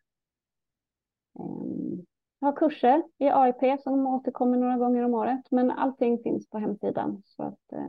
Ehm, 1.38 2.07
jag 2.38 2.49
har 2.49 2.57
kurser 2.57 3.03
i 3.18 3.28
AIP 3.28 3.80
som 3.80 4.07
återkommer 4.07 4.59
några 4.59 4.76
gånger 4.76 5.03
om 5.03 5.14
året, 5.14 5.51
men 5.51 5.70
allting 5.70 6.18
finns 6.18 6.51
på 6.51 6.59
hemsidan. 6.59 7.22
Så 7.24 7.42
att, 7.42 7.72
eh, 7.72 7.88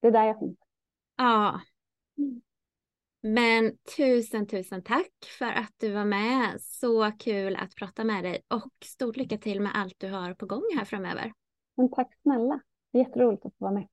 det 0.00 0.08
är 0.08 0.12
där 0.12 0.24
jag 0.24 0.38
finns. 0.38 0.58
Ja. 1.16 1.60
Men 3.24 3.76
tusen, 3.96 4.46
tusen 4.46 4.82
tack 4.82 5.12
för 5.38 5.52
att 5.52 5.72
du 5.76 5.92
var 5.92 6.04
med. 6.04 6.60
Så 6.60 7.12
kul 7.18 7.56
att 7.56 7.74
prata 7.74 8.04
med 8.04 8.24
dig 8.24 8.42
och 8.48 8.72
stort 8.84 9.16
lycka 9.16 9.38
till 9.38 9.60
med 9.60 9.72
allt 9.74 9.94
du 9.98 10.10
har 10.10 10.34
på 10.34 10.46
gång 10.46 10.62
här 10.76 10.84
framöver. 10.84 11.32
Men 11.76 11.90
tack 11.90 12.14
snälla. 12.22 12.60
Det 12.92 12.98
är 12.98 13.04
jätteroligt 13.04 13.46
att 13.46 13.52
få 13.58 13.64
vara 13.64 13.72
med. 13.72 13.88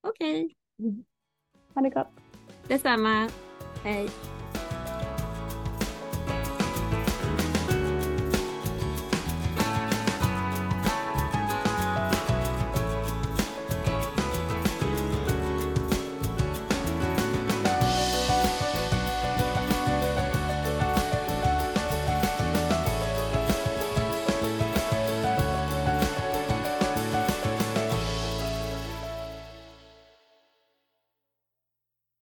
Okej. 0.00 0.44
Okay. 0.44 0.54
Mm. 0.88 1.04
Ha 1.74 1.82
det 1.82 1.90
gott. 1.90 2.08
Detsamma. 2.68 3.30
Hej. 3.84 4.08